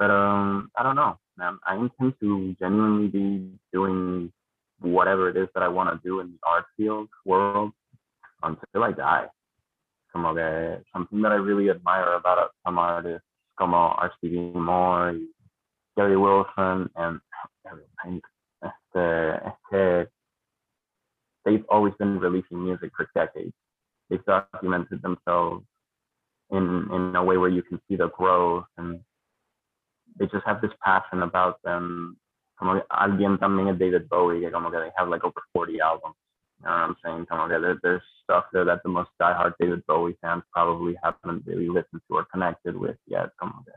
But 0.00 0.10
um 0.10 0.70
I 0.76 0.82
don't 0.82 0.96
know, 0.96 1.18
man. 1.36 1.58
I 1.66 1.76
intend 1.76 2.14
to 2.20 2.56
genuinely 2.58 3.08
be 3.08 3.52
doing 3.70 4.32
whatever 4.80 5.28
it 5.28 5.36
is 5.36 5.48
that 5.52 5.62
I 5.62 5.68
want 5.68 5.90
to 5.90 6.08
do 6.08 6.20
in 6.20 6.28
the 6.28 6.38
art 6.42 6.64
field 6.74 7.10
world 7.26 7.72
until 8.42 8.82
I 8.82 8.92
die. 8.92 9.26
Como 10.10 10.34
que 10.34 10.82
something 10.92 11.20
that 11.20 11.32
I 11.32 11.36
really 11.36 11.68
admire 11.68 12.14
about 12.14 12.50
some 12.64 12.78
artists 12.78 13.26
como 13.58 13.76
R. 13.76 14.10
Stevie 14.16 14.52
Moore, 14.54 15.18
Gary 15.96 16.16
Wilson, 16.16 16.88
and 16.96 17.20
este, 18.64 19.38
este, 19.44 20.08
they've 21.44 21.64
always 21.68 21.92
been 21.98 22.18
releasing 22.18 22.64
music 22.64 22.90
for 22.96 23.06
decades. 23.14 23.52
They've 24.08 24.24
documented 24.24 25.02
themselves 25.02 25.62
in 26.50 26.88
in 26.90 27.14
a 27.14 27.22
way 27.22 27.36
where 27.36 27.50
you 27.50 27.62
can 27.62 27.78
see 27.86 27.96
the 27.96 28.08
growth 28.08 28.64
and 28.78 29.00
they 30.18 30.26
just 30.26 30.46
have 30.46 30.60
this 30.60 30.72
passion 30.84 31.22
about 31.22 31.62
them 31.62 32.16
como 32.60 32.74
que 32.74 32.84
alguien 32.90 33.38
también 33.38 33.68
es 33.68 33.78
David 33.78 34.08
Bowie, 34.08 34.50
como 34.50 34.70
que 34.70 34.78
they 34.78 34.92
have 34.96 35.08
like 35.08 35.24
over 35.24 35.40
40 35.54 35.80
albums. 35.80 36.14
You 36.60 36.66
know 36.66 36.72
what 36.72 36.90
I'm 36.90 36.96
saying? 37.02 37.26
Como 37.26 37.48
que 37.48 37.58
there, 37.58 37.78
there's 37.82 38.02
stuff 38.22 38.44
there 38.52 38.66
that 38.66 38.82
the 38.82 38.90
most 38.90 39.10
diehard 39.18 39.54
David 39.58 39.82
Bowie 39.86 40.18
fans 40.20 40.42
probably 40.52 40.94
haven't 41.02 41.46
really 41.46 41.68
listened 41.68 42.02
to 42.08 42.16
or 42.16 42.26
connected 42.30 42.76
with 42.76 42.96
yet. 43.06 43.30
Como 43.40 43.64
que 43.64 43.72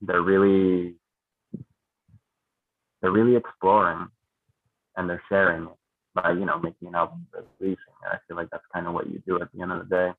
they're 0.00 0.22
really 0.22 0.96
they're 3.02 3.10
really 3.10 3.36
exploring 3.36 4.08
and 4.96 5.10
they're 5.10 5.22
sharing 5.28 5.64
it 5.64 5.76
by, 6.14 6.32
you 6.32 6.46
know, 6.46 6.58
making 6.58 6.88
an 6.88 6.94
album 6.94 7.26
releasing. 7.60 7.76
I 8.04 8.16
feel 8.26 8.36
like 8.36 8.48
that's 8.50 8.64
kind 8.72 8.86
of 8.86 8.94
what 8.94 9.08
you 9.08 9.22
do 9.26 9.40
at 9.42 9.48
the 9.52 9.60
end 9.60 9.72
of 9.72 9.88
the 9.88 9.94
day. 9.94 10.12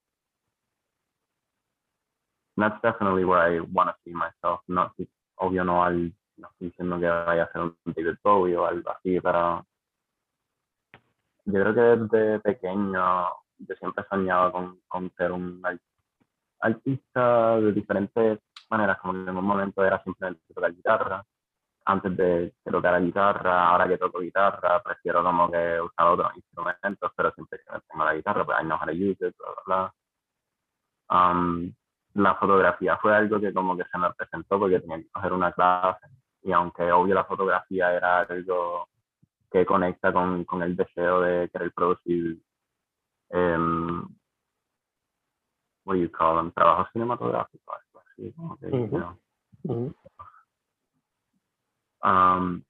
And 2.56 2.64
that's 2.64 2.82
definitely 2.82 3.26
where 3.26 3.39
I 3.39 3.60
want 3.60 3.89
to 3.89 3.95
see 4.04 4.14
myself, 4.14 4.62
not 4.68 4.93
obvio 5.38 5.64
no 5.66 5.84
al 5.84 6.14
no 6.38 6.47
estoy 6.49 6.70
diciendo 6.70 6.99
que 6.99 7.08
vaya 7.08 7.43
a 7.43 7.51
ser 7.51 7.62
un 7.62 7.78
David 7.86 8.18
Bowie 8.24 8.56
o 8.56 8.66
algo 8.66 8.89
así, 8.91 9.20
pero 9.22 9.66
yo 11.45 11.54
creo 11.62 11.74
que 11.74 11.82
desde 11.82 12.39
pequeño 12.39 13.28
yo 13.60 13.76
siempre 13.76 14.04
he 14.04 14.08
soñado 14.10 14.51
con, 14.51 14.80
con 14.88 15.12
ser 15.16 15.32
un 15.32 15.62
artista 16.60 17.60
de 17.60 17.72
diferentes 17.74 18.39
maneras, 18.70 18.97
como 18.99 19.14
en 19.14 19.38
un 19.38 19.45
momento 19.45 19.84
era 19.86 20.01
simplemente 20.04 20.41
tocar 20.54 20.74
guitarra, 20.74 21.24
antes 21.86 22.18
de 22.18 22.54
tocar 22.64 23.01
guitarra, 23.01 23.68
ahora 23.68 23.88
que 23.88 23.97
toco 23.97 24.20
guitarra, 24.20 24.82
prefiero 24.82 25.24
como 25.24 25.51
que 25.51 25.82
usar 25.82 26.08
otros 26.08 26.36
instrumentos, 26.36 27.12
pero 27.16 27.32
siempre 27.34 27.60
que 27.60 27.80
tengo 27.88 28.06
la 28.06 28.16
guitarra, 28.16 28.45
pues 28.45 28.58
I 28.62 28.64
know 28.64 28.78
how 28.78 28.86
to 28.86 28.93
use 28.93 29.28
it, 29.28 29.36
bla, 29.38 29.64
bla, 29.66 29.93
Um, 31.10 31.76
la 32.16 32.36
fotografía 32.36 32.97
fue 32.97 33.16
algo 33.16 33.39
que 33.39 33.53
como 33.53 33.76
que 33.76 33.84
se 33.91 33.97
me 33.97 34.11
presentó 34.14 34.59
porque 34.59 34.80
tenía 34.80 34.97
que 34.97 35.09
coger 35.11 35.34
una 35.34 35.51
clase 35.51 36.07
y 36.43 36.51
aunque 36.51 36.91
obvio 36.91 37.16
la 37.16 37.26
fotografía 37.26 37.93
era 37.93 38.20
algo 38.20 38.88
que 39.51 39.66
conecta 39.66 40.11
con, 40.11 40.43
con 40.45 40.61
el 40.64 40.76
deseo 40.76 41.22
de 41.22 41.49
querer 41.49 41.72
producir 41.74 42.39
um, 43.30 44.07
what 45.86 45.95
do 45.95 46.01
you 46.01 46.09
call 46.09 46.36
them 46.38 46.51
trabajos 46.51 46.88
cinematográficos 46.93 47.76
así 48.14 48.32
como 48.34 48.57
que, 48.57 48.70
you 48.70 48.88
know. 48.88 49.93
Um, 52.03 52.64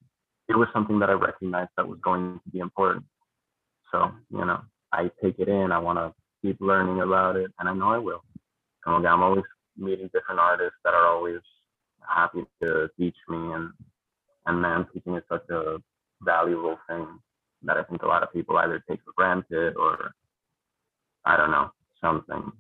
it 0.48 0.56
was 0.56 0.68
something 0.74 1.00
that 1.00 1.10
I 1.10 1.14
recognized 1.14 1.72
that 1.76 1.88
was 1.88 2.00
going 2.02 2.40
to 2.44 2.52
be 2.52 2.60
important. 2.60 3.06
So, 3.92 4.12
you 4.30 4.46
know, 4.46 4.62
I 4.92 5.10
take 5.24 5.40
it 5.40 5.48
in, 5.48 5.72
I 5.72 5.80
want 5.80 5.98
to 5.98 6.14
keep 6.42 6.58
learning 6.60 7.02
about 7.02 7.36
it, 7.36 7.52
and 7.60 7.68
I 7.68 7.74
know 7.74 7.90
I 7.90 7.98
will. 7.98 8.22
Como 8.84 9.06
I'm 9.08 9.24
always 9.24 9.44
meeting 9.78 10.10
different 10.14 10.40
artists 10.40 10.78
that 10.84 10.94
are 10.94 11.08
always 11.08 11.40
happy 12.08 12.44
to 12.62 12.90
teach 12.98 13.16
me 13.30 13.38
and 13.54 13.70
and 14.46 14.62
man 14.62 14.86
teaching 14.94 15.16
is 15.16 15.24
such 15.30 15.48
a 15.50 15.78
valuable 16.22 16.78
thing 16.88 17.08
that 17.64 17.78
I 17.78 17.84
think 17.84 18.04
a 18.04 18.08
lot 18.08 18.24
of 18.24 18.34
people 18.34 18.58
either 18.58 18.84
take 18.90 19.00
for 19.06 19.14
granted 19.16 19.76
or 19.78 20.12
I 21.26 21.38
don't 21.38 21.52
know, 21.52 21.72
something. 22.02 22.52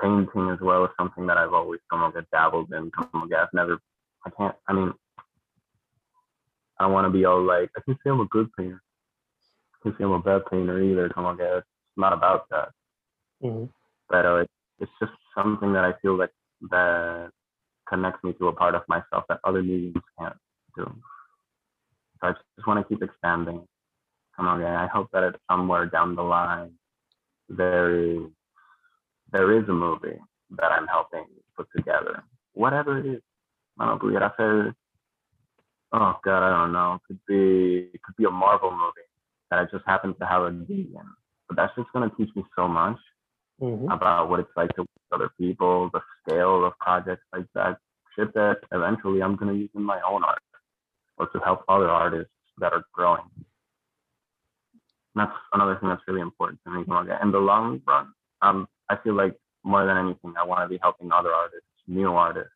Painting 0.00 0.50
as 0.50 0.58
well 0.62 0.84
is 0.84 0.90
something 0.98 1.26
that 1.26 1.36
I've 1.36 1.52
always 1.52 1.80
come 1.90 2.02
of 2.02 2.14
dabbled 2.30 2.72
in. 2.72 2.90
Come 2.90 3.30
I've 3.36 3.48
never 3.52 3.78
I 4.26 4.30
can't 4.30 4.54
I 4.66 4.72
mean 4.72 4.92
I 6.78 6.86
want 6.86 7.06
to 7.06 7.10
be 7.10 7.26
all 7.26 7.42
like 7.42 7.70
I 7.76 7.80
can 7.82 7.94
say 7.96 8.10
I'm 8.10 8.20
a 8.20 8.26
good 8.26 8.50
painter. 8.56 8.82
I 9.74 9.78
can 9.82 9.92
say 9.98 10.04
I'm 10.04 10.12
a 10.12 10.20
bad 10.20 10.42
painter 10.50 10.82
either. 10.82 11.10
Come 11.10 11.26
on, 11.26 11.36
guys. 11.36 11.58
It's 11.58 11.98
not 11.98 12.14
about 12.14 12.48
that. 12.50 12.70
Mm-hmm. 13.42 13.66
But 14.10 14.26
uh, 14.26 14.44
it's 14.80 14.92
just 15.00 15.12
something 15.36 15.72
that 15.72 15.84
I 15.84 15.92
feel 16.02 16.18
like 16.18 16.32
that 16.70 17.30
connects 17.88 18.22
me 18.24 18.32
to 18.34 18.48
a 18.48 18.52
part 18.52 18.74
of 18.74 18.82
myself 18.88 19.24
that 19.28 19.40
other 19.44 19.62
mediums 19.62 20.02
can't 20.18 20.36
do. 20.76 20.84
So 22.20 22.28
I 22.28 22.32
just 22.56 22.66
want 22.66 22.86
to 22.86 22.94
keep 22.94 23.02
expanding. 23.02 23.66
Come 24.36 24.48
on, 24.48 24.62
I 24.62 24.86
hope 24.86 25.08
that 25.12 25.22
it's 25.22 25.38
somewhere 25.50 25.86
down 25.86 26.14
the 26.14 26.22
line 26.22 26.72
there 27.50 27.98
is 28.00 28.20
there 29.32 29.58
is 29.58 29.68
a 29.68 29.72
movie 29.72 30.18
that 30.56 30.72
I'm 30.72 30.86
helping 30.86 31.26
put 31.56 31.66
together. 31.76 32.22
Whatever 32.54 32.98
it 32.98 33.06
is. 33.06 33.22
I 33.78 33.86
don't 33.86 34.00
believe 34.00 34.18
I 34.18 34.30
said 34.36 34.74
oh 35.92 36.16
god, 36.24 36.42
I 36.42 36.50
don't 36.50 36.72
know. 36.72 36.94
It 36.94 37.00
could 37.06 37.20
be 37.26 37.90
it 37.94 38.02
could 38.02 38.16
be 38.16 38.24
a 38.24 38.30
Marvel 38.30 38.70
movie 38.70 39.08
that 39.50 39.58
I 39.58 39.64
just 39.64 39.86
happen 39.86 40.14
to 40.14 40.26
have 40.26 40.42
a 40.42 40.50
D 40.50 40.88
in. 40.94 41.02
But 41.48 41.56
that's 41.56 41.74
just 41.76 41.92
gonna 41.92 42.10
teach 42.16 42.30
me 42.36 42.44
so 42.56 42.68
much 42.68 42.98
Mm-hmm. 43.60 43.90
about 43.90 44.30
what 44.30 44.40
it's 44.40 44.56
like 44.56 44.74
to 44.76 44.82
work 44.82 44.88
with 45.10 45.20
other 45.20 45.30
people, 45.38 45.90
the 45.92 46.00
scale 46.22 46.64
of 46.64 46.72
projects 46.78 47.24
like 47.32 47.44
that, 47.54 47.76
shit 48.16 48.32
that 48.34 48.56
eventually 48.72 49.22
I'm 49.22 49.36
gonna 49.36 49.52
use 49.52 49.70
in 49.74 49.82
my 49.82 50.00
own 50.08 50.24
art 50.24 50.42
or 51.18 51.26
to 51.26 51.38
help 51.40 51.64
other 51.68 51.88
artists 51.88 52.32
that 52.58 52.72
are 52.72 52.84
growing. 52.92 53.28
And 55.14 55.16
that's 55.16 55.32
another 55.52 55.76
thing 55.76 55.88
that's 55.88 56.02
really 56.08 56.20
important 56.20 56.60
to 56.64 56.70
me. 56.70 56.84
In 57.22 57.32
the 57.32 57.38
long 57.38 57.82
run, 57.86 58.12
um, 58.42 58.66
I 58.88 58.96
feel 59.02 59.14
like 59.14 59.34
more 59.64 59.84
than 59.84 59.96
anything, 59.96 60.34
I 60.40 60.44
want 60.44 60.64
to 60.64 60.68
be 60.68 60.78
helping 60.82 61.12
other 61.12 61.32
artists, 61.32 61.66
new 61.86 62.14
artists, 62.14 62.52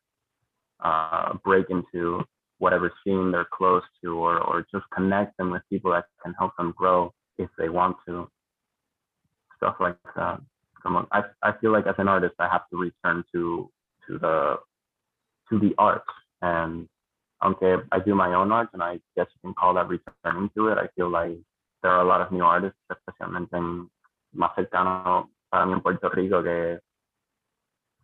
uh, 0.83 1.35
break 1.45 1.69
into 1.71 2.23
whatever 2.59 2.93
scene 3.05 3.31
they're 3.31 3.47
close 3.53 3.83
to, 4.03 4.17
or 4.17 4.39
or 4.39 4.67
just 4.73 4.85
connect 4.95 5.37
them 5.37 5.51
with 5.51 5.63
people 5.69 5.93
that 5.93 6.07
can 6.23 6.35
help 6.39 6.57
them 6.57 6.73
grow 6.77 7.13
if 7.37 7.51
they 7.59 7.69
want 7.69 7.97
to. 8.07 8.29
Stuff 9.59 9.77
like 9.81 9.97
that. 10.17 10.41
I 10.85 11.25
I 11.43 11.53
feel 11.61 11.73
like 11.73 11.87
as 11.87 11.95
an 11.99 12.09
artist, 12.09 12.35
I 12.39 12.49
have 12.49 12.69
to 12.71 12.77
return 12.77 13.25
to 13.33 13.71
to 14.07 14.19
the 14.19 14.57
to 15.49 15.59
the 15.59 15.75
arts 15.79 16.11
and 16.43 16.89
okay, 17.45 17.77
I 17.93 18.01
do 18.01 18.15
my 18.15 18.33
own 18.35 18.53
art, 18.53 18.69
and 18.73 18.83
I 18.83 19.01
guess 19.17 19.27
you 19.35 19.41
can 19.43 19.55
call 19.55 19.75
that 19.75 19.89
returning 19.89 20.51
to 20.57 20.69
it. 20.69 20.79
I 20.79 20.89
feel 20.97 21.11
like 21.11 21.39
there 21.83 21.93
are 21.93 22.01
a 22.01 22.09
lot 22.09 22.21
of 22.21 22.33
new 22.33 22.45
artists, 22.45 22.79
especialmente 22.91 23.57
en, 23.57 23.91
más 24.35 24.55
cercano 24.55 25.31
para 25.51 25.67
mí 25.67 25.73
en 25.75 25.81
Puerto 25.81 26.09
Rico, 26.09 26.43
que, 26.43 26.81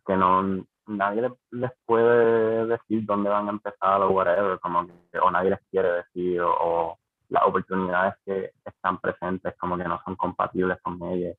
que 0.05 0.15
no 0.15 0.65
nadie 0.87 1.29
les 1.51 1.71
puede 1.85 2.65
decir 2.65 3.05
dónde 3.05 3.29
van 3.29 3.47
a 3.47 3.51
empezar 3.51 4.01
o 4.01 4.11
whatever, 4.11 4.59
como 4.59 4.85
que, 4.85 5.19
o 5.19 5.31
nadie 5.31 5.51
les 5.51 5.59
quiere 5.69 5.91
decir, 5.91 6.41
o, 6.41 6.51
o 6.59 6.99
las 7.29 7.43
oportunidades 7.43 8.15
que 8.25 8.51
están 8.65 8.99
presentes 8.99 9.55
como 9.57 9.77
que 9.77 9.85
no 9.85 10.01
son 10.05 10.15
compatibles 10.15 10.79
con 10.81 11.01
ellas, 11.03 11.37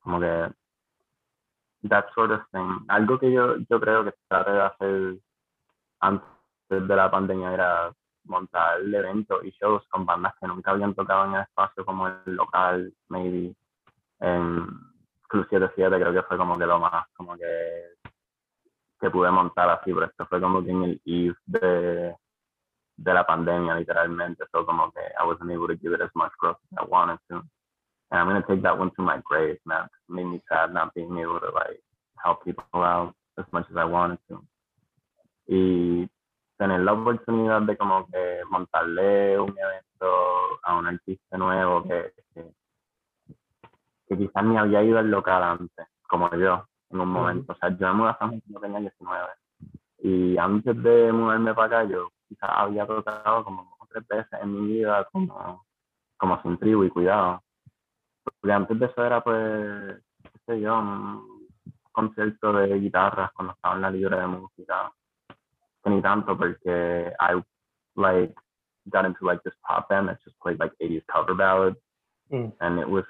como 0.00 0.20
que 0.20 0.50
that 1.88 2.06
sort 2.14 2.30
of 2.30 2.40
thing. 2.52 2.84
Algo 2.88 3.18
que 3.18 3.32
yo, 3.32 3.56
yo 3.68 3.80
creo 3.80 4.04
que 4.04 4.14
traté 4.28 4.52
de 4.52 4.62
hacer 4.62 5.18
antes 6.00 6.28
de 6.68 6.96
la 6.96 7.10
pandemia 7.10 7.52
era 7.52 7.92
montar 8.24 8.80
eventos 8.80 9.44
y 9.44 9.50
shows 9.52 9.82
con 9.88 10.06
bandas 10.06 10.34
que 10.40 10.46
nunca 10.46 10.70
habían 10.70 10.94
tocado 10.94 11.24
en 11.26 11.34
el 11.34 11.42
espacio 11.42 11.84
como 11.84 12.08
el 12.08 12.36
local, 12.36 12.92
maybe, 13.08 13.54
en 14.20 14.66
Club 15.28 15.46
77 15.48 15.96
creo 15.98 16.12
que 16.12 16.22
fue 16.22 16.36
como 16.36 16.58
que 16.58 16.66
lo 16.66 16.78
más, 16.78 17.06
como 17.14 17.36
que, 17.36 17.94
que 19.00 19.10
pude 19.10 19.30
montar 19.30 19.70
así, 19.70 19.92
pero 19.92 20.06
esto 20.06 20.26
fue 20.26 20.40
como 20.40 20.62
que 20.62 20.70
en 20.70 20.82
el 20.82 21.02
eve 21.04 21.36
de, 21.46 22.16
de 22.96 23.14
la 23.14 23.26
pandemia, 23.26 23.74
literalmente. 23.74 24.44
So 24.52 24.66
como 24.66 24.90
que 24.92 25.00
I 25.00 25.26
wasn't 25.26 25.50
able 25.50 25.68
to 25.68 25.80
give 25.80 25.94
it 25.94 26.02
as 26.02 26.10
much 26.14 26.32
growth 26.38 26.58
as 26.72 26.84
I 26.84 26.88
wanted 26.88 27.18
to. 27.28 27.42
And 28.10 28.20
I'm 28.20 28.26
gonna 28.26 28.44
take 28.48 28.62
that 28.62 28.78
one 28.78 28.90
to 28.96 29.02
my 29.02 29.20
grave, 29.24 29.58
man. 29.64 29.84
It 29.84 30.12
made 30.12 30.24
me 30.24 30.40
sad 30.48 30.74
not 30.74 30.94
being 30.94 31.16
able 31.18 31.40
to 31.40 31.50
like 31.54 31.80
help 32.22 32.44
people 32.44 32.64
out 32.74 33.14
as 33.38 33.44
much 33.52 33.66
as 33.70 33.76
I 33.76 33.84
wanted 33.84 34.18
to. 34.28 34.42
Y 35.46 36.08
tener 36.58 36.80
la 36.80 36.92
oportunidad 36.92 37.62
de 37.62 37.76
como 37.76 38.06
que 38.06 38.42
montarle 38.50 39.38
un 39.40 39.50
evento 39.50 40.60
a 40.62 40.76
un 40.76 40.86
artista 40.86 41.38
nuevo 41.38 41.82
que, 41.84 42.12
que, 42.34 42.52
que 44.08 44.18
quizás 44.18 44.44
ni 44.44 44.56
había 44.58 44.82
ido 44.82 44.98
al 44.98 45.10
local 45.10 45.42
antes, 45.42 45.86
como 46.08 46.30
yo, 46.34 46.66
en 46.90 47.00
un 47.00 47.08
momento. 47.08 47.52
O 47.52 47.56
sea, 47.56 47.70
yo 47.70 47.88
me 47.88 47.94
mudé 47.94 48.10
a 48.10 48.18
San 48.18 48.28
Juan 48.28 48.40
cuando 48.40 48.60
tenía 48.60 48.80
19. 48.80 49.28
Y 50.02 50.38
antes 50.38 50.82
de 50.82 51.12
mudarme 51.12 51.54
para 51.54 51.80
acá, 51.80 51.90
yo 51.90 52.10
quizás 52.28 52.50
había 52.52 52.86
tocado 52.86 53.44
como 53.44 53.76
tres 53.90 54.06
veces 54.06 54.40
en 54.40 54.52
mi 54.52 54.72
vida 54.72 55.06
como, 55.12 55.64
como 56.16 56.42
sin 56.42 56.58
tribu 56.58 56.84
y 56.84 56.90
cuidado. 56.90 57.42
Porque 58.22 58.52
antes 58.52 58.78
de 58.78 58.86
eso 58.86 59.04
era 59.04 59.22
pues, 59.22 60.02
qué 60.22 60.38
sé 60.46 60.60
yo, 60.60 60.78
un 60.78 61.48
concierto 61.92 62.52
de 62.52 62.78
guitarras 62.78 63.32
cuando 63.32 63.54
estaba 63.54 63.76
en 63.76 63.82
la 63.82 63.90
libre 63.90 64.16
de 64.18 64.26
música. 64.26 64.92
Ni 65.84 66.02
tanto 66.02 66.36
porque 66.36 67.12
I 67.20 67.42
like 67.96 68.34
got 68.90 69.06
into 69.06 69.24
like 69.24 69.42
this 69.44 69.54
pop 69.66 69.88
band 69.88 70.08
that 70.08 70.18
just 70.24 70.38
played 70.40 70.58
like 70.58 70.72
80s 70.80 71.02
cover 71.06 71.34
ballads. 71.34 71.78
Mm. 72.30 72.52
And 72.60 72.78
it 72.78 72.88
was 72.88 73.04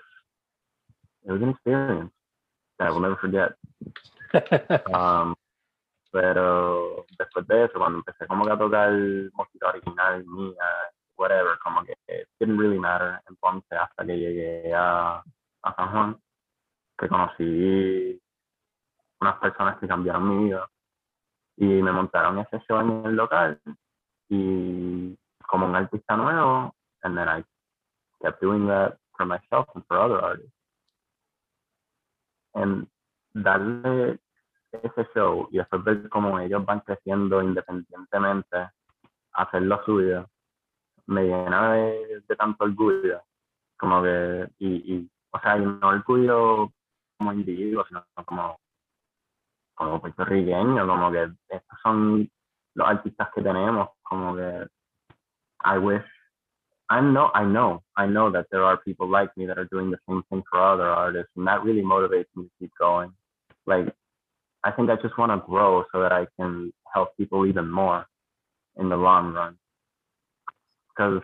it 1.27 1.33
was 1.33 1.43
an 1.43 1.51
experience 1.51 2.13
that 2.79 2.89
I 2.89 2.91
will 2.91 3.01
never 3.01 3.17
forget. 3.17 3.53
Um, 4.95 5.35
pero 6.13 7.05
después 7.19 7.47
de 7.47 7.65
eso, 7.65 7.79
cuando 7.79 7.99
empecé 7.99 8.27
como 8.27 8.45
que 8.45 8.53
a 8.53 8.59
tocar 8.59 8.93
música 9.33 9.69
original 9.69 10.25
mía, 10.25 10.65
whatever, 11.21 11.59
como 11.63 11.85
que 11.85 11.93
it 12.09 12.27
didn't 12.41 12.59
really 12.59 12.79
matter. 12.79 13.21
Entonces, 13.29 13.79
hasta 13.79 14.07
que 14.07 14.19
llegué 14.19 14.73
a, 14.75 15.23
a 15.63 15.75
San 15.77 15.93
Juan, 15.93 16.17
que 16.99 17.09
conocí 17.09 18.21
unas 19.21 19.37
personas 19.37 19.79
que 19.79 19.87
cambiaron 19.87 20.29
mi 20.29 20.45
vida 20.45 20.67
y 21.57 21.67
me 21.67 21.93
montaron 21.93 22.39
ese 22.39 22.59
show 22.67 22.81
en 22.81 23.05
el 23.05 23.17
local 23.17 23.61
y 24.31 25.15
como 25.47 25.67
un 25.67 25.77
artista 25.77 26.17
nuevo, 26.17 26.75
and 27.03 27.17
then 27.17 27.29
I 27.29 27.45
kept 28.23 28.41
doing 28.41 28.67
that 28.69 28.97
for 29.17 29.27
myself 29.27 29.67
and 29.75 29.85
for 29.87 29.99
other 29.99 30.25
artists. 30.25 30.55
And 32.55 32.87
darle 33.35 34.19
ese 34.73 35.07
show 35.15 35.49
y 35.51 35.59
después 35.59 35.85
ver 35.85 36.09
cómo 36.09 36.39
ellos 36.39 36.65
van 36.65 36.81
creciendo 36.81 37.43
independientemente, 37.43 38.71
hacer 39.33 39.63
lo 39.63 39.85
suyo, 39.85 40.27
me 41.07 41.23
de, 41.23 42.23
de 42.27 42.37
tanto 42.37 42.65
orgullo, 42.65 43.23
como 43.79 44.03
que, 44.03 44.49
y, 44.59 44.95
y, 44.95 45.11
o 45.31 45.41
sea, 45.41 45.57
y 45.57 45.61
no 45.61 45.89
orgullo 45.89 46.73
como 47.19 47.33
individuo, 47.33 47.85
sino 47.87 48.05
como, 48.25 48.59
como 49.75 50.01
puertorriqueño, 50.01 50.87
como 50.87 51.11
que 51.11 51.31
estos 51.49 51.79
son 51.83 52.31
los 52.75 52.89
artistas 52.89 53.29
que 53.35 53.43
tenemos, 53.43 53.89
como 54.03 54.37
que 54.37 54.67
I 55.65 55.79
wish 55.79 56.05
I 56.89 57.01
know 57.01 57.31
I 57.35 57.45
know 57.45 57.83
I 57.97 58.07
know 58.07 58.31
that 58.33 58.47
there 58.51 58.65
are 58.65 58.77
people 58.79 59.09
like 59.09 59.31
me 59.37 59.47
that 59.47 59.59
are 59.59 59.69
doing 59.71 59.91
the 59.91 59.99
same 60.09 60.23
thing 60.29 60.43
for 60.51 60.61
other 60.61 60.89
artists 60.89 61.31
and 61.37 61.47
that 61.47 61.63
really 61.63 61.83
motivates 61.83 62.27
me 62.35 62.45
to 62.45 62.51
keep 62.59 62.73
going. 62.79 63.13
Like 63.67 63.95
I 64.65 64.73
think 64.73 64.91
I 64.91 64.97
just 64.97 65.17
want 65.17 65.31
to 65.31 65.47
grow 65.47 65.85
so 65.93 66.01
that 66.01 66.13
I 66.13 66.27
can 66.39 66.73
help 66.93 67.17
people 67.17 67.47
even 67.47 67.71
more 67.71 68.07
in 68.77 68.89
the 68.89 68.97
long 68.97 69.33
run. 69.33 69.57
Because 71.01 71.23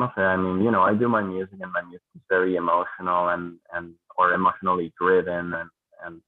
okay, 0.00 0.22
I 0.22 0.36
mean, 0.38 0.64
you 0.64 0.70
know, 0.70 0.80
I 0.80 0.94
do 0.94 1.06
my 1.06 1.20
music 1.20 1.58
and 1.60 1.70
my 1.70 1.82
music 1.82 2.08
is 2.14 2.22
very 2.30 2.56
emotional 2.56 3.28
and 3.28 3.58
and 3.74 3.92
or 4.16 4.32
emotionally 4.32 4.90
driven 4.98 5.52
and 5.52 5.68
and 6.02 6.22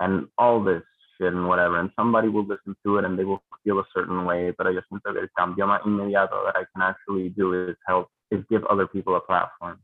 and 0.00 0.28
all 0.36 0.62
this 0.62 0.82
shit 1.16 1.32
and 1.32 1.48
whatever. 1.48 1.80
And 1.80 1.90
somebody 1.96 2.28
will 2.28 2.44
listen 2.44 2.76
to 2.84 2.98
it 2.98 3.06
and 3.06 3.18
they 3.18 3.24
will 3.24 3.42
feel 3.64 3.78
a 3.78 3.84
certain 3.94 4.26
way. 4.26 4.52
But 4.58 4.66
I 4.66 4.74
just 4.74 4.86
think 4.90 5.02
that 5.04 5.16
el 5.16 5.28
cambio 5.34 5.66
más 5.66 5.80
inmediato 5.86 6.44
that 6.44 6.56
I 6.56 6.64
can 6.74 6.82
actually 6.82 7.30
do 7.30 7.68
is 7.70 7.76
help 7.86 8.08
is 8.30 8.44
give 8.50 8.64
other 8.66 8.86
people 8.86 9.16
a 9.16 9.20
platform. 9.20 9.78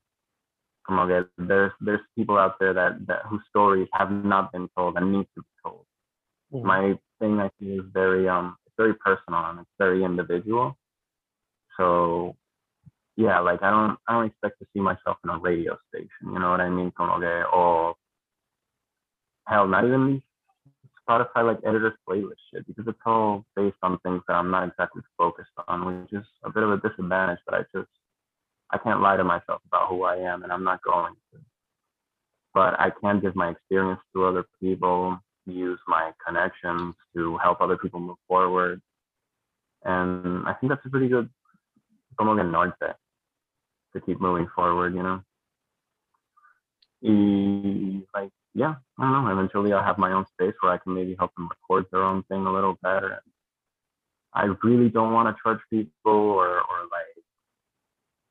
Como 0.87 1.07
que 1.07 1.27
there's 1.39 1.73
there's 1.81 2.05
people 2.19 2.37
out 2.37 2.57
there 2.61 2.75
that, 2.75 3.07
that 3.07 3.23
whose 3.31 3.43
stories 3.49 3.89
have 3.95 4.11
not 4.11 4.53
been 4.53 4.69
told 4.77 4.99
and 4.99 5.11
need 5.11 5.27
to 5.37 5.41
be 5.41 5.55
told. 5.65 5.87
Mm. 6.53 6.65
My 6.65 6.99
thing 7.19 7.41
I 7.41 7.49
think 7.59 7.81
is 7.81 7.87
very 7.95 8.29
um 8.29 8.59
it's 8.67 8.75
very 8.77 8.93
personal 8.93 9.41
and 9.47 9.61
it's 9.61 9.77
very 9.79 10.05
individual. 10.05 10.77
So 11.81 12.37
yeah, 13.17 13.41
like 13.41 13.63
I 13.63 13.71
don't 13.71 13.99
I 14.07 14.13
don't 14.13 14.27
expect 14.27 14.59
to 14.59 14.67
see 14.73 14.81
myself 14.81 15.17
in 15.25 15.31
a 15.31 15.39
radio 15.39 15.79
station, 15.89 16.33
you 16.33 16.39
know 16.39 16.51
what 16.51 16.61
I 16.61 16.69
mean? 16.69 16.93
Como 16.97 17.19
or 17.55 17.95
hell 19.49 19.67
not 19.67 19.87
even 19.87 20.23
Spotify 21.09 21.45
like 21.45 21.59
editors 21.67 21.95
playlist 22.07 22.37
shit 22.53 22.67
because 22.67 22.85
it's 22.87 22.99
all 23.07 23.47
based 23.57 23.79
on 23.83 23.99
things 24.01 24.23
that 24.29 24.35
I'm 24.35 24.51
not 24.51 24.69
exactly 24.69 25.03
focused 25.17 25.49
on, 25.69 26.03
which 26.03 26.13
is 26.13 26.27
a 26.45 26.51
bit 26.51 26.63
of 26.63 26.71
a 26.71 26.77
disadvantage. 26.87 27.39
But 27.47 27.55
I 27.55 27.63
just 27.75 27.89
I 28.71 28.77
can't 28.77 29.01
lie 29.01 29.17
to 29.17 29.25
myself 29.25 29.63
about 29.67 29.89
who 29.89 30.03
I 30.05 30.17
am, 30.17 30.43
and 30.43 30.53
I'm 30.53 30.65
not 30.65 30.83
going 30.83 31.15
to. 31.33 31.39
But 32.53 32.79
I 32.79 32.91
can 33.01 33.21
give 33.21 33.35
my 33.35 33.51
experience 33.51 34.01
to 34.15 34.27
other 34.27 34.45
people, 34.61 35.19
use 35.47 35.79
my 35.89 36.13
connections 36.25 36.95
to 37.17 37.39
help 37.39 37.61
other 37.61 37.79
people 37.79 38.01
move 38.01 38.19
forward, 38.29 38.83
and 39.85 40.47
I 40.47 40.53
think 40.55 40.71
that's 40.71 40.85
a 40.85 40.91
pretty 40.91 41.09
good 41.09 41.31
como 42.17 42.37
que 42.37 42.45
norte 42.45 42.97
to 43.93 44.01
keep 44.01 44.21
moving 44.21 44.49
forward, 44.55 44.95
you 44.95 45.03
know. 45.03 45.23
Y 47.03 48.03
like 48.15 48.31
yeah, 48.55 48.75
I 48.99 49.03
don't 49.03 49.25
know. 49.25 49.33
Eventually, 49.33 49.73
I'll 49.73 49.85
have 49.85 49.99
my 49.99 50.13
own 50.13 50.27
space 50.33 50.55
where 50.61 50.73
I 50.73 50.79
can 50.79 50.95
maybe 50.95 51.15
help 51.19 51.35
them 51.35 51.49
record 51.49 51.87
their 51.91 52.03
own 52.03 52.23
thing 52.25 52.47
a 52.47 52.53
little 52.53 52.77
better. 52.83 53.23
I 54.35 54.49
really 54.63 54.89
don't 54.89 55.13
want 55.13 55.29
to 55.29 55.43
charge 55.43 55.61
people 55.71 56.13
or 56.13 56.59
or 56.59 56.81
like 56.91 57.25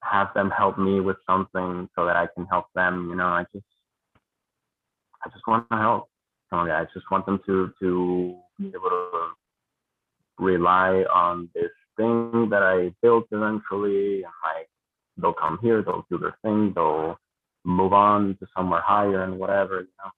have 0.04 0.34
them 0.34 0.50
help 0.50 0.78
me 0.78 1.00
with 1.00 1.18
something 1.28 1.90
so 1.96 2.06
that 2.06 2.16
I 2.16 2.28
can 2.36 2.46
help 2.46 2.66
them. 2.76 3.08
You 3.10 3.16
know, 3.16 3.28
I 3.28 3.46
just 3.54 3.66
I 5.26 5.30
just 5.30 5.48
want 5.48 5.68
to 5.72 5.78
help. 5.78 6.10
I 6.52 6.86
just 6.94 7.10
want 7.12 7.26
them 7.26 7.40
to 7.46 7.72
to 7.80 8.36
be 8.58 8.68
able 8.68 8.90
to 8.90 9.30
rely 10.40 11.06
on 11.14 11.50
this 11.54 11.72
thing 12.00 12.48
that 12.50 12.64
I 12.64 12.94
built 13.02 13.26
eventually, 13.32 14.24
and 14.24 14.38
like 14.48 14.70
they'll 15.18 15.34
come 15.34 15.60
here, 15.62 15.84
they'll 15.84 16.06
do 16.10 16.18
their 16.18 16.38
thing, 16.42 16.72
they'll 16.74 17.18
move 17.66 17.94
on 17.94 18.38
to 18.40 18.48
somewhere 18.56 18.82
higher 18.82 19.24
and 19.24 19.38
whatever, 19.38 19.82
you 19.82 19.96
know. 20.00 20.12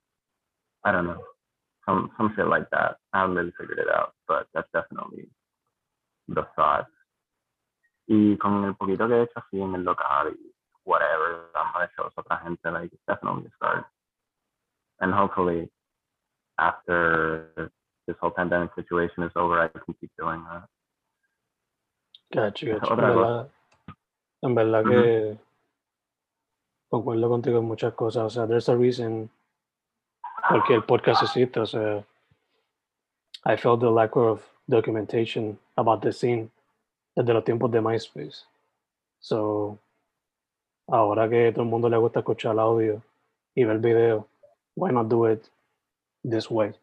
I 0.85 0.91
don't 0.91 1.07
know. 1.07 1.23
Some 1.85 2.11
some 2.17 2.33
shit 2.35 2.47
like 2.47 2.69
that. 2.71 2.97
I 3.13 3.21
haven't 3.21 3.35
really 3.35 3.53
figured 3.59 3.79
it 3.79 3.89
out, 3.93 4.13
but 4.27 4.47
that's 4.53 4.69
definitely 4.73 5.27
the 6.27 6.43
thought. 6.55 6.87
Y 8.07 8.37
con 8.39 8.65
el 8.65 8.75
poquito 8.75 9.07
que 9.07 9.15
he 9.15 9.23
hecho 9.23 9.39
así 9.39 9.61
en 9.61 9.75
el 9.75 9.83
local 9.83 10.31
y 10.31 10.51
whatever, 10.83 11.49
dando 11.53 11.87
shows 11.95 12.13
a 12.17 12.21
otra 12.21 12.41
gente, 12.43 12.69
like 12.71 12.91
it's 12.93 13.01
definitely 13.07 13.45
a 13.45 13.51
start. 13.55 13.85
And 14.99 15.13
hopefully 15.13 15.69
after 16.59 17.71
this 18.07 18.15
whole 18.19 18.31
pandemic 18.31 18.71
situation 18.75 19.23
is 19.23 19.31
over, 19.35 19.59
I 19.59 19.67
can 19.67 19.95
keep 19.99 20.11
doing 20.17 20.43
that. 20.43 20.65
Gacho, 22.31 22.67
gacho. 22.67 22.85
En 22.85 22.93
Otra 22.93 22.95
verdad, 22.95 23.49
en 24.41 24.55
verdad 24.55 24.83
que 24.83 25.37
concuerdo 26.89 27.29
contigo 27.29 27.59
en 27.59 27.65
muchas 27.65 27.93
cosas. 27.93 28.23
O 28.23 28.29
sea, 28.29 28.47
there's 28.47 28.69
a 28.69 28.75
reason 28.75 29.29
porque 30.49 30.73
el 30.73 30.83
podcast 30.83 31.23
existe. 31.23 31.59
O 31.59 31.65
sea, 31.65 32.03
I 33.45 33.57
felt 33.57 33.79
the 33.79 33.89
lack 33.89 34.15
of 34.15 34.43
documentation 34.67 35.57
about 35.75 36.01
the 36.01 36.11
scene 36.11 36.49
desde 37.15 37.33
los 37.33 37.43
tiempos 37.43 37.71
de 37.71 37.81
MySpace. 37.81 38.45
So, 39.19 39.77
ahora 40.87 41.29
que 41.29 41.51
todo 41.51 41.63
el 41.63 41.69
mundo 41.69 41.89
le 41.89 41.97
gusta 41.97 42.19
escuchar 42.19 42.53
el 42.53 42.59
audio 42.59 43.01
y 43.55 43.63
ver 43.63 43.75
el 43.75 43.81
video, 43.81 44.27
why 44.75 44.91
not 44.91 45.07
do 45.07 45.29
it 45.29 45.43
this 46.23 46.49
way? 46.49 46.73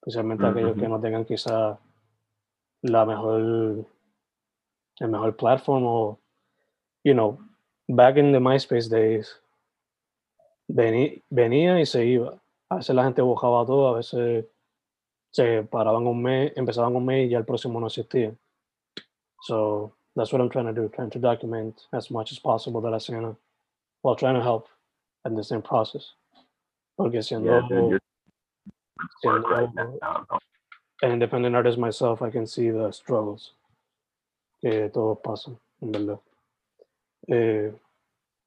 Especialmente 0.00 0.46
aquellos 0.46 0.76
que 0.76 0.88
no 0.88 1.00
tengan 1.00 1.24
quizá 1.24 1.78
la 2.82 3.04
mejor, 3.04 3.84
el 5.00 5.08
mejor 5.08 5.36
platform 5.36 5.84
o, 5.86 6.18
you 7.04 7.14
know, 7.14 7.38
back 7.88 8.16
in 8.16 8.32
the 8.32 8.38
MySpace 8.38 8.88
days, 8.88 9.34
vení- 10.68 11.22
venía 11.30 11.80
y 11.80 11.86
se 11.86 12.04
iba. 12.06 12.38
A 12.70 12.76
veces 12.76 12.94
la 12.94 13.04
gente 13.04 13.22
buscaba 13.22 13.66
todo, 13.66 13.88
a 13.88 13.96
veces 13.96 14.46
se 15.32 15.62
paraban 15.64 16.06
un 16.06 16.22
mes, 16.22 16.52
empezaban 16.56 16.94
un 16.94 17.04
mes 17.04 17.26
y 17.26 17.30
ya 17.30 17.38
el 17.38 17.44
próximo 17.44 17.80
no 17.80 17.86
existía. 17.88 18.36
So 19.42 19.92
that's 20.14 20.32
what 20.32 20.40
I'm 20.40 20.50
trying 20.50 20.66
to 20.66 20.72
do, 20.72 20.88
trying 20.88 21.10
to 21.10 21.18
document 21.18 21.86
as 21.92 22.10
much 22.10 22.30
as 22.32 22.38
possible 22.38 22.80
de 22.80 22.90
la 22.90 22.98
escena 22.98 23.36
while 24.02 24.14
trying 24.16 24.34
to 24.34 24.42
help 24.42 24.68
in 25.24 25.34
the 25.34 25.42
same 25.42 25.62
process. 25.62 26.14
Porque 26.96 27.22
siendo, 27.22 27.46
Yeah, 27.46 27.68
dude, 27.68 28.00
right 29.48 29.74
now. 29.74 30.26
An 31.02 31.12
independent 31.12 31.56
artist 31.56 31.78
myself, 31.78 32.20
I 32.20 32.30
can 32.30 32.46
see 32.46 32.70
the 32.70 32.92
struggles 32.92 33.52
que 34.60 34.88
todos 34.90 35.18
pasan, 35.18 35.58
en 35.80 35.92
verdad. 35.92 36.20
Eh, 37.28 37.72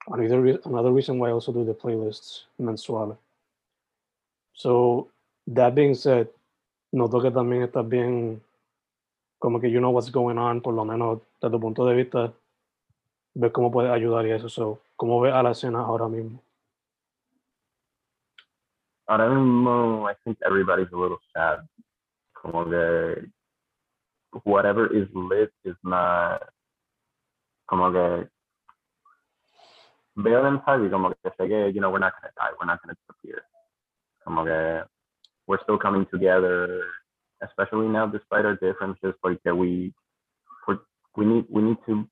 another, 0.08 0.60
another 0.66 0.92
reason 0.92 1.20
why 1.20 1.30
I 1.30 1.32
also 1.32 1.52
do 1.52 1.66
the 1.66 1.74
playlists 1.74 2.46
mensuales. 2.60 3.18
So, 4.54 5.10
that 5.48 5.74
being 5.74 5.96
said, 5.96 6.28
noto 6.92 7.22
que 7.22 7.32
también 7.32 7.64
estás 7.64 7.88
bien, 7.88 8.42
como 9.40 9.60
que 9.60 9.70
you 9.70 9.80
know 9.80 9.92
what's 9.92 10.12
going 10.12 10.38
on, 10.38 10.62
por 10.62 10.74
lo 10.74 10.86
menos 10.86 11.20
desde 11.42 11.52
tu 11.52 11.60
punto 11.60 11.86
de 11.86 11.96
vista, 11.96 12.34
ves 13.34 13.52
cómo 13.52 13.72
puedes 13.72 13.92
ayudar 13.92 14.26
y 14.28 14.32
eso. 14.32 14.48
So, 14.48 14.80
¿Cómo 15.04 15.20
ves 15.20 15.34
a 15.34 15.44
la 15.44 15.52
escena 15.52 15.82
ahora 15.82 16.08
mismo? 16.08 16.42
Ahora 19.06 19.28
mismo, 19.28 20.10
I 20.10 20.14
think 20.24 20.38
everybody's 20.46 20.92
a 20.94 20.96
little 20.96 21.20
sad. 21.34 21.68
Como 22.32 22.70
que 22.70 23.30
whatever 24.44 24.88
is 24.88 25.08
lit 25.14 25.52
is 25.64 25.76
not. 25.84 26.42
Como 27.70 27.92
que 27.92 28.30
veo 30.16 30.44
mensaje 30.44 30.86
y 30.86 30.90
como 30.90 31.10
que 31.10 31.32
sé 31.38 31.48
que, 31.48 31.72
you 31.74 31.82
know, 31.82 31.90
we're 31.90 32.00
not 32.00 32.14
gonna 32.20 32.34
die, 32.36 32.52
we're 32.60 32.66
not 32.66 32.82
gonna 32.82 32.96
disappear. 32.96 33.44
Como 34.24 34.44
que 34.44 34.84
we're 35.48 35.62
still 35.64 35.78
coming 35.78 36.06
together, 36.12 36.84
especially 37.42 37.88
now 37.88 38.06
despite 38.08 38.46
our 38.46 38.56
differences, 38.56 39.14
porque 39.22 39.56
we, 39.56 39.94
we 40.68 40.76
we 41.16 41.26
need 41.26 41.46
we 41.50 41.62
need 41.62 41.78
to. 41.86 42.08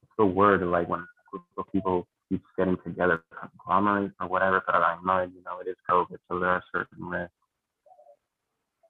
What's 0.00 0.14
the 0.18 0.26
word 0.26 0.62
like 0.62 0.88
when 0.88 1.00
a 1.00 1.06
group 1.30 1.44
of 1.56 1.72
people 1.72 2.06
keeps 2.28 2.44
getting 2.56 2.76
together, 2.84 3.22
conglomerate 3.40 4.12
or 4.20 4.28
whatever, 4.28 4.62
but 4.66 4.74
I 4.74 4.96
know, 5.04 5.22
you 5.22 5.42
know, 5.44 5.60
it 5.60 5.68
is 5.68 5.76
COVID, 5.88 6.18
so 6.28 6.38
there 6.38 6.50
are 6.50 6.62
certain 6.72 7.04
risks. 7.04 7.32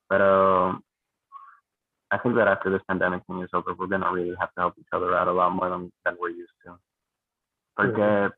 But 0.09 0.21
um, 0.23 0.83
I 2.11 2.19
think 2.19 2.37
that 2.37 2.49
after 2.49 2.71
this 2.71 2.83
pandemic 2.89 3.23
thing 3.27 3.43
is 3.43 3.51
over, 3.53 3.75
we're 3.75 3.87
gonna 3.87 4.11
really 4.13 4.35
have 4.41 4.53
to 4.55 4.61
help 4.61 4.75
each 4.79 4.89
other 4.93 5.15
out 5.15 5.29
a 5.29 5.33
lot 5.33 5.53
more 5.53 5.69
than, 5.69 5.93
than 6.05 6.17
we're 6.21 6.31
used 6.31 6.53
to. 6.65 6.79
Porque 7.77 8.33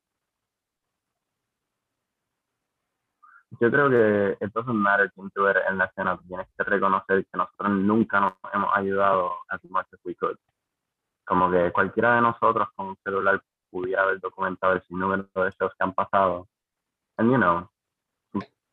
yo 3.61 3.71
creo 3.71 3.89
que 3.91 4.45
it 4.45 4.53
doesn't 4.53 4.77
matter 4.77 5.11
quién 5.13 5.31
tú 5.31 5.47
eres 5.47 5.63
en 5.69 5.79
la 5.79 5.87
escena, 5.87 6.19
tienes 6.27 6.47
que 6.57 6.65
reconocer 6.65 7.25
que 7.27 7.39
nosotros 7.39 7.71
nunca 7.71 8.21
nos 8.21 8.35
hemos 8.53 8.71
ayudado 8.75 9.33
as 9.49 9.61
much 9.71 9.87
as 9.93 10.01
we 10.05 10.15
could. 10.15 10.37
Como 11.25 11.51
que 11.51 11.71
cualquiera 11.73 12.17
de 12.17 12.23
nosotros 12.23 12.69
con 12.75 12.89
un 12.89 12.97
celular 13.05 13.41
pudiera 13.71 14.03
haber 14.03 14.21
documentado 14.21 14.75
el 14.75 14.83
sinnúmero 14.83 15.29
de 15.35 15.51
shows 15.53 15.73
que 15.79 15.85
han 15.85 15.95
pasado. 15.95 16.49
And 17.19 17.31
you 17.31 17.39
know, 17.39 17.71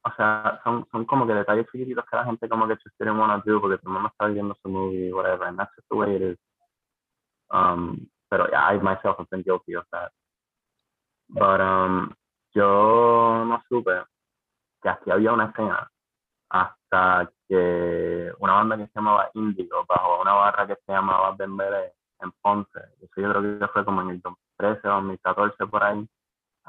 o 0.07 0.15
sea, 0.15 0.61
son, 0.63 0.87
son 0.91 1.05
como 1.05 1.27
que 1.27 1.33
detalles 1.33 1.67
chiquititos 1.71 2.05
que 2.05 2.15
la 2.15 2.25
gente 2.25 2.47
como 2.47 2.67
que 2.67 2.75
just 2.75 2.95
didn't 2.97 3.19
want 3.19 3.43
do 3.43 3.59
porque 3.59 3.79
el 3.83 3.91
mundo 3.91 4.07
está 4.07 4.27
viendo 4.27 4.55
su 4.61 4.69
movie, 4.69 5.11
whatever, 5.11 5.47
and 5.47 5.57
that's 5.57 5.73
just 5.75 5.87
the 5.89 5.95
way 5.95 6.15
it 6.15 6.21
is. 6.21 6.37
Um, 7.49 8.07
pero 8.29 8.47
yeah, 8.49 8.73
I 8.73 8.77
myself 8.77 9.17
have 9.17 9.29
been 9.29 9.43
guilty 9.43 9.75
of 9.75 9.85
that. 9.91 10.11
But 11.29 11.59
um, 11.59 12.13
yo 12.53 13.43
no 13.45 13.61
supe 13.67 14.03
que 14.81 14.89
aquí 14.89 15.11
había 15.11 15.33
una 15.33 15.45
escena 15.45 15.89
hasta 16.49 17.29
que 17.47 18.31
una 18.39 18.53
banda 18.53 18.77
que 18.77 18.87
se 18.87 18.93
llamaba 18.95 19.29
Indigo 19.33 19.85
bajo 19.87 20.21
una 20.21 20.33
barra 20.33 20.67
que 20.67 20.75
se 20.85 20.91
llamaba 20.91 21.35
Bembele 21.37 21.93
en 22.21 22.31
Ponce. 22.41 22.79
Eso 23.01 23.21
yo 23.21 23.29
creo 23.31 23.59
que 23.59 23.67
fue 23.67 23.83
como 23.83 24.01
en 24.01 24.09
el 24.11 24.21
2013 24.21 24.87
o 24.87 24.91
2014 24.91 25.67
por 25.67 25.83
ahí. 25.83 26.07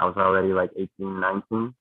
I 0.01 0.05
was 0.05 0.16
already 0.16 0.53
like 0.53 0.72
18, 0.74 1.20
19. 1.20 1.74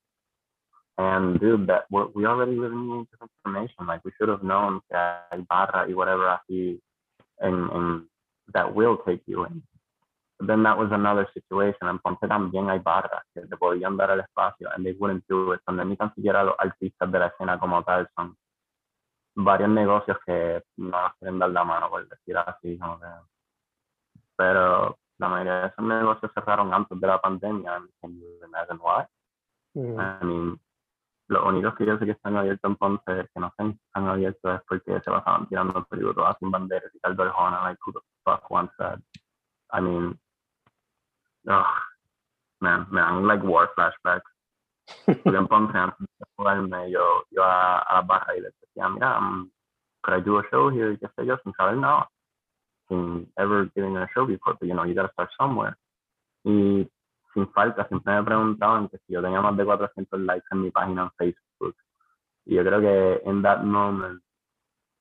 And 0.98 1.40
dude, 1.40 1.68
that 1.68 1.86
we're, 1.92 2.08
we 2.16 2.26
already 2.26 2.56
live 2.56 2.72
in 2.72 3.06
different 3.12 3.32
information. 3.46 3.86
Like 3.86 4.04
we 4.04 4.12
should 4.18 4.30
have 4.30 4.42
known 4.42 4.82
that 4.90 5.28
hay 5.32 5.46
barra 5.48 5.86
y 5.88 5.94
whatever 5.94 6.26
así 6.28 6.80
and, 7.40 7.70
and 7.72 8.04
that 8.54 8.74
will 8.74 8.98
take 9.06 9.22
you 9.28 9.46
in. 9.46 9.62
But 10.40 10.48
then 10.48 10.64
that 10.64 10.78
was 10.78 10.90
another 10.92 11.28
situation. 11.34 11.88
En 11.88 12.00
Ponce 12.00 12.28
también 12.28 12.70
hay 12.70 12.80
barras 12.80 13.24
que 13.34 13.42
te 13.42 13.58
podían 13.58 13.98
dar 13.98 14.12
el 14.12 14.22
espacio 14.22 14.70
and 14.74 14.86
they 14.86 14.94
wouldn't 14.94 15.24
do 15.28 15.54
it. 15.54 15.62
Donde 15.68 15.86
ni 15.86 15.96
tan 15.98 16.14
siquiera 16.16 16.44
los 16.44 16.56
artistas 16.58 17.12
de 17.12 17.20
la 17.20 17.28
escena 17.28 17.60
como 17.60 17.84
tal 17.84 18.10
son 18.16 18.36
varios 19.36 19.70
negocios 19.70 20.18
que 20.26 20.64
no 20.78 20.90
nos 20.90 21.14
quieren 21.20 21.40
dar 21.40 21.50
la 21.52 21.64
mano, 21.64 21.90
por 21.90 22.08
decir 22.08 22.38
así. 22.38 22.78
Como 22.78 23.00
que. 23.00 23.06
Pero 24.36 24.98
la 25.20 25.28
mayoría 25.28 25.62
de 25.62 25.68
esos 25.68 25.86
negocios 25.86 26.32
cerraron 26.34 26.74
antes 26.74 27.00
de 27.00 27.08
la 27.08 27.20
pandemia. 27.20 27.76
And 27.76 27.90
can 28.02 28.20
you 28.20 28.46
imagine 28.46 28.80
why? 28.80 29.06
Mm, 29.76 30.00
I 30.00 30.26
mean, 30.26 30.60
los 31.28 31.46
únicos 31.46 31.76
que 31.76 31.86
yo 31.86 31.98
sé 31.98 32.06
que 32.06 32.12
están 32.12 32.38
abiertos 32.38 32.70
en 32.70 32.76
Ponce, 32.78 33.30
que 33.34 33.40
no 33.40 33.48
están, 33.48 33.80
están 33.88 34.08
abiertos 34.08 34.56
es 34.56 34.62
porque 34.68 35.00
se 35.02 35.12
pasaban 35.12 35.48
tirando 35.48 35.86
tributos 35.90 36.26
a 36.26 36.38
sin 36.40 36.52
banderas 36.52 36.94
y 36.94 37.00
tal 37.00 37.20
Arjona, 37.20 37.64
like 37.64 37.80
who 37.86 37.92
the 37.92 38.00
fuck 38.24 38.50
wants 38.50 38.74
that? 38.78 39.00
I 39.74 39.82
mean, 39.82 40.18
ugh, 41.48 41.66
man, 42.62 42.88
me 42.92 43.02
like 43.28 43.44
war 43.44 43.70
flashbacks. 43.76 44.32
Porque 45.06 45.38
en 45.38 45.48
Ponce 45.48 45.78
antes 45.78 46.00
de 46.00 46.26
jugarme, 46.38 46.90
yo, 46.92 47.24
yo 47.32 47.44
a, 47.44 47.80
a 47.80 47.96
la 47.96 48.02
barra 48.02 48.38
y 48.38 48.42
les 48.42 48.54
decía, 48.62 48.88
mira, 48.88 49.18
um, 49.18 49.52
could 50.02 50.16
I 50.16 50.22
do 50.22 50.40
a 50.40 50.44
show 50.50 50.70
here? 50.70 50.94
Y 50.94 50.98
qué 50.98 51.08
sé 51.16 51.26
yo, 51.26 51.38
sin 51.44 51.54
saber 51.54 51.76
nada. 51.76 52.08
Sin 52.88 53.30
ever 53.38 53.70
giving 53.76 53.98
a 53.98 54.08
show 54.14 54.26
before, 54.26 54.56
but 54.58 54.68
you 54.68 54.74
know, 54.74 54.86
you 54.86 54.94
gotta 54.94 55.12
start 55.12 55.30
somewhere. 55.38 55.76
Y 56.46 56.90
sin 57.38 57.48
falta, 57.54 57.88
siempre 57.88 58.16
me 58.16 58.24
preguntaban 58.24 58.90
que 58.90 58.98
si 58.98 59.14
yo 59.14 59.22
tenía 59.22 59.40
más 59.42 59.56
de 59.56 59.64
400 59.64 60.20
likes 60.22 60.48
en 60.52 60.62
mi 60.64 60.72
página 60.72 61.04
en 61.04 61.12
Facebook. 61.12 61.76
Y 62.46 62.56
yo 62.56 62.64
creo 62.64 62.82
que 62.82 63.22
en 63.30 63.44
that 63.44 63.62
moment, 63.62 64.24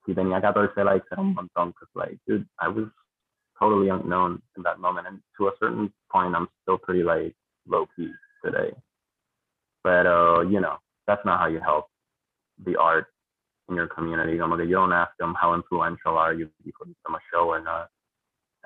si 0.05 0.15
tenía 0.15 0.41
14 0.43 0.85
likes 0.85 1.07
era 1.11 1.23
un 1.23 1.33
montón, 1.33 1.71
because 1.71 1.89
like, 1.95 2.19
dude, 2.27 2.47
I 2.61 2.69
was 2.69 2.89
totally 3.59 3.89
unknown 3.89 4.43
in 4.57 4.63
that 4.65 4.79
moment. 4.79 5.07
And 5.07 5.23
to 5.39 5.49
a 5.49 5.53
certain 5.59 5.91
point, 6.13 6.35
I'm 6.35 6.49
still 6.63 6.77
pretty 6.77 7.03
like 7.03 7.35
low 7.67 7.87
key 7.97 8.13
today. 8.45 8.75
But, 9.83 10.05
you 10.51 10.61
know, 10.61 10.77
that's 11.07 11.25
not 11.25 11.41
how 11.41 11.47
you 11.47 11.61
help 11.61 11.87
the 12.67 12.77
art 12.77 13.07
in 13.71 13.77
your 13.77 13.87
community. 13.87 14.37
Como 14.37 14.57
que 14.59 14.67
you 14.67 14.75
don't 14.75 14.93
ask 14.93 15.17
them 15.19 15.35
how 15.41 15.55
influential 15.55 16.19
are 16.19 16.35
you 16.35 16.51
before 16.63 16.87
you 16.87 16.93
give 16.93 17.03
them 17.07 17.15
a 17.15 17.21
show 17.33 17.49
or 17.49 17.63
not. 17.63 17.89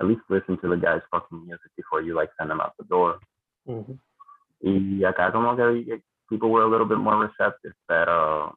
At 0.01 0.07
least 0.07 0.23
listen 0.29 0.59
to 0.59 0.69
the 0.69 0.77
guy's 0.77 1.03
fucking 1.11 1.47
music 1.47 1.71
before 1.77 2.03
you 2.03 2.15
like 2.15 2.31
send 2.37 2.51
them 2.51 2.61
out 2.61 2.75
the 2.77 2.85
door. 2.87 3.21
Ujú. 3.65 3.99
Y 4.61 5.05
acá 5.05 5.33
como 5.33 5.57
que 5.57 6.03
people 6.29 6.51
were 6.51 6.63
a 6.63 6.69
little 6.69 6.87
bit 6.87 6.99
more 6.99 7.17
receptive, 7.17 7.75
pero 7.87 8.55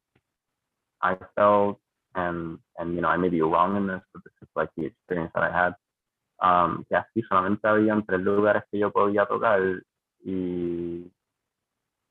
I 1.02 1.16
felt, 1.36 1.80
and, 2.16 2.60
and 2.78 2.96
you 2.96 3.02
know, 3.02 3.10
I 3.10 3.18
may 3.18 3.30
be 3.30 3.42
wrong 3.42 3.76
in 3.78 3.88
this, 3.88 4.02
but 4.14 4.24
this 4.24 4.34
is 4.42 4.50
like 4.56 4.70
the 4.76 4.86
experience 4.86 5.32
that 5.34 5.44
I 5.44 5.52
had, 5.52 5.76
um, 6.40 6.86
que 6.90 6.96
aquí 6.98 7.22
solamente 7.24 7.68
habían 7.68 8.06
tres 8.06 8.22
lugares 8.22 8.64
que 8.70 8.80
yo 8.80 8.92
podía 8.92 9.26
tocar 9.26 9.60
y 10.26 11.12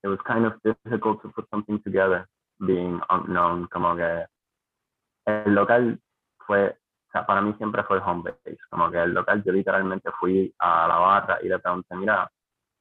it 0.03 0.09
was 0.09 0.18
kind 0.26 0.45
of 0.45 0.55
difficult 0.62 1.22
to 1.22 1.28
put 1.30 1.49
something 1.51 1.80
together, 1.82 2.26
being 2.66 3.01
unknown, 3.11 3.68
como 3.68 3.97
que 3.97 4.26
el 5.26 5.55
local 5.55 5.99
fue, 6.47 6.68
o 6.68 7.11
sea, 7.12 7.24
para 7.24 7.40
mí 7.40 7.55
siempre 7.55 7.82
fue 7.84 7.99
el 7.99 8.03
home 8.03 8.22
base, 8.24 8.59
como 8.70 8.90
que 8.90 8.99
el 8.99 9.14
local 9.14 9.43
yo 9.45 9.53
literalmente 9.53 10.11
fui 10.18 10.53
a 10.59 10.88
la 10.88 10.99
barra 10.99 11.38
y 11.43 11.49
le 11.49 11.59
pregunté, 11.59 11.95
mira, 11.95 12.30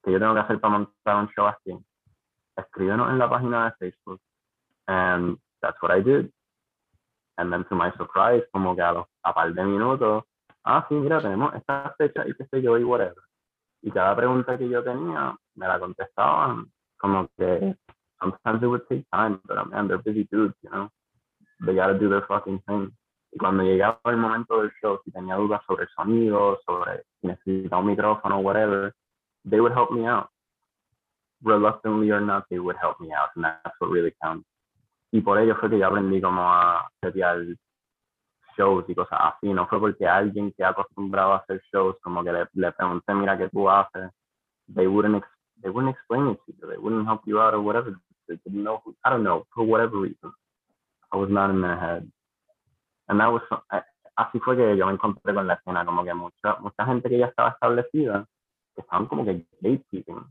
que 0.03 0.11
yo 0.11 0.19
tengo 0.19 0.33
que 0.33 0.39
hacer 0.39 0.59
para 0.59 0.77
montar 0.77 1.15
un 1.15 1.29
show 1.29 1.47
así. 1.47 1.77
Escríbenos 2.55 3.09
en 3.09 3.19
la 3.19 3.29
página 3.29 3.65
de 3.65 3.71
Facebook. 3.77 4.19
And 4.87 5.37
that's 5.61 5.77
what 5.81 5.95
I 5.95 6.01
did. 6.01 6.31
And 7.37 7.51
then 7.51 7.63
to 7.65 7.75
my 7.75 7.91
surprise, 7.97 8.43
como 8.51 8.75
que 8.75 8.81
a, 8.81 8.91
los, 8.91 9.07
a 9.23 9.33
par 9.33 9.53
de 9.53 9.63
minutos, 9.63 10.23
ah, 10.65 10.85
sí, 10.89 10.95
mira, 10.95 11.21
tenemos 11.21 11.53
esta 11.55 11.93
fecha 11.97 12.27
y 12.27 12.33
qué 12.33 12.45
sé 12.45 12.61
yo 12.61 12.77
y 12.77 12.83
whatever. 12.83 13.23
Y 13.81 13.91
cada 13.91 14.15
pregunta 14.15 14.57
que 14.57 14.69
yo 14.69 14.83
tenía, 14.83 15.35
me 15.55 15.67
la 15.67 15.79
contestaban 15.79 16.71
como 16.97 17.27
que 17.37 17.75
sometimes 18.19 18.61
it 18.61 18.67
would 18.67 18.87
take 18.87 19.05
time, 19.11 19.39
but 19.47 19.57
man, 19.69 19.87
they're 19.87 19.97
busy 19.97 20.27
dudes, 20.31 20.53
you 20.61 20.69
know. 20.69 20.89
They 21.65 21.73
gotta 21.73 21.97
do 21.97 22.09
their 22.09 22.25
fucking 22.27 22.61
thing. 22.67 22.91
Y 23.33 23.37
cuando 23.37 23.63
llegaba 23.63 23.99
el 24.05 24.17
momento 24.17 24.61
del 24.61 24.71
show, 24.81 24.99
si 25.03 25.11
tenía 25.11 25.35
dudas 25.35 25.61
sobre 25.65 25.83
el 25.83 25.89
sonido, 25.89 26.59
sobre 26.65 27.03
si 27.21 27.27
necesitaba 27.27 27.81
un 27.81 27.87
micrófono, 27.87 28.39
whatever, 28.39 28.93
they 29.45 29.59
would 29.59 29.73
help 29.73 29.91
me 29.91 30.05
out. 30.05 30.29
Reluctantly 31.43 32.11
or 32.11 32.21
not, 32.21 32.45
they 32.49 32.59
would 32.59 32.77
help 32.79 32.99
me 32.99 33.11
out, 33.11 33.29
and 33.35 33.45
that's 33.45 33.75
what 33.79 33.89
really 33.89 34.13
counts. 34.21 34.45
Y 35.11 35.21
por 35.21 35.37
ello 35.39 35.55
fue 35.55 35.69
que 35.69 35.79
yo 35.79 35.87
aprendí 35.87 36.21
como 36.21 36.41
a 36.41 36.89
setear 37.03 37.43
shows 38.57 38.85
y 38.87 38.95
cosas 38.95 39.19
así. 39.21 39.51
No 39.53 39.67
fue 39.67 39.79
porque 39.79 40.07
alguien 40.07 40.53
que 40.53 40.63
ha 40.63 40.69
acostumbrado 40.69 41.33
a 41.33 41.37
hacer 41.37 41.61
shows, 41.71 41.97
como 42.01 42.23
que 42.23 42.31
le, 42.31 42.47
le 42.53 42.71
pregunté, 42.71 43.13
mira, 43.13 43.37
¿qué 43.37 43.49
tú 43.49 43.69
haces? 43.69 44.11
They 44.73 44.87
wouldn't, 44.87 45.23
they 45.61 45.69
wouldn't 45.69 45.95
explain 45.95 46.27
it 46.29 46.39
to 46.45 46.53
you. 46.53 46.67
They 46.67 46.77
wouldn't 46.77 47.07
help 47.07 47.21
you 47.25 47.41
out 47.41 47.53
or 47.53 47.61
whatever. 47.61 47.95
They 48.27 48.37
didn't 48.45 48.63
know, 48.63 48.81
who, 48.85 48.95
I 49.03 49.09
don't 49.09 49.23
know, 49.23 49.45
for 49.53 49.65
whatever 49.65 49.97
reason. 49.97 50.31
I 51.11 51.17
was 51.17 51.29
not 51.29 51.49
in 51.49 51.61
their 51.61 51.77
head. 51.77 52.09
And 53.09 53.19
that 53.19 53.27
was, 53.27 53.41
eh, 53.73 53.81
así 54.15 54.39
fue 54.39 54.55
que 54.55 54.77
yo 54.77 54.85
me 54.85 54.93
encontré 54.93 55.33
con 55.33 55.47
la 55.47 55.55
escena, 55.55 55.85
como 55.85 56.05
que 56.05 56.13
mucha, 56.13 56.55
mucha 56.61 56.85
gente 56.85 57.09
que 57.09 57.17
ya 57.17 57.25
estaba 57.25 57.49
establecida, 57.49 58.25
estaban 58.77 59.07
como 59.07 59.25
que 59.25 59.45
gatekeeping. 59.61 60.25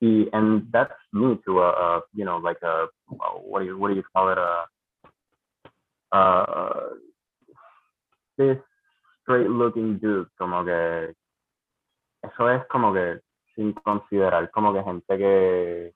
y, 0.00 0.28
and 0.32 0.70
that's 0.72 0.92
me 1.12 1.38
to 1.44 1.60
a, 1.60 1.70
a 1.70 2.00
you 2.14 2.24
know 2.24 2.38
like 2.38 2.58
a 2.62 2.86
what 3.44 3.60
do 3.60 3.66
you 3.66 3.78
what 3.78 3.88
do 3.88 3.94
you 3.94 4.04
call 4.14 4.30
it 4.30 4.38
a 4.38 4.64
uh 6.12 6.90
this 8.36 8.58
straight 9.22 9.48
looking 9.48 9.98
dude 9.98 10.28
como 10.38 10.64
que 10.64 11.14
eso 12.22 12.50
es 12.50 12.66
como 12.68 12.92
que 12.92 13.20
sin 13.54 13.72
considerar 13.72 14.50
como 14.50 14.72
que 14.72 14.82
gente 14.82 15.18
que 15.18 15.92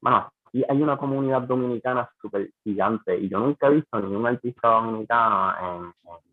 bueno 0.00 0.30
y 0.52 0.64
hay 0.68 0.82
una 0.82 0.96
comunidad 0.96 1.42
dominicana 1.42 2.08
súper 2.20 2.50
gigante 2.64 3.16
y 3.18 3.28
yo 3.28 3.38
nunca 3.38 3.68
he 3.68 3.74
visto 3.74 4.00
ningún 4.00 4.26
artista 4.26 4.68
dominicano 4.68 5.54
en, 5.58 5.84
en 5.84 6.29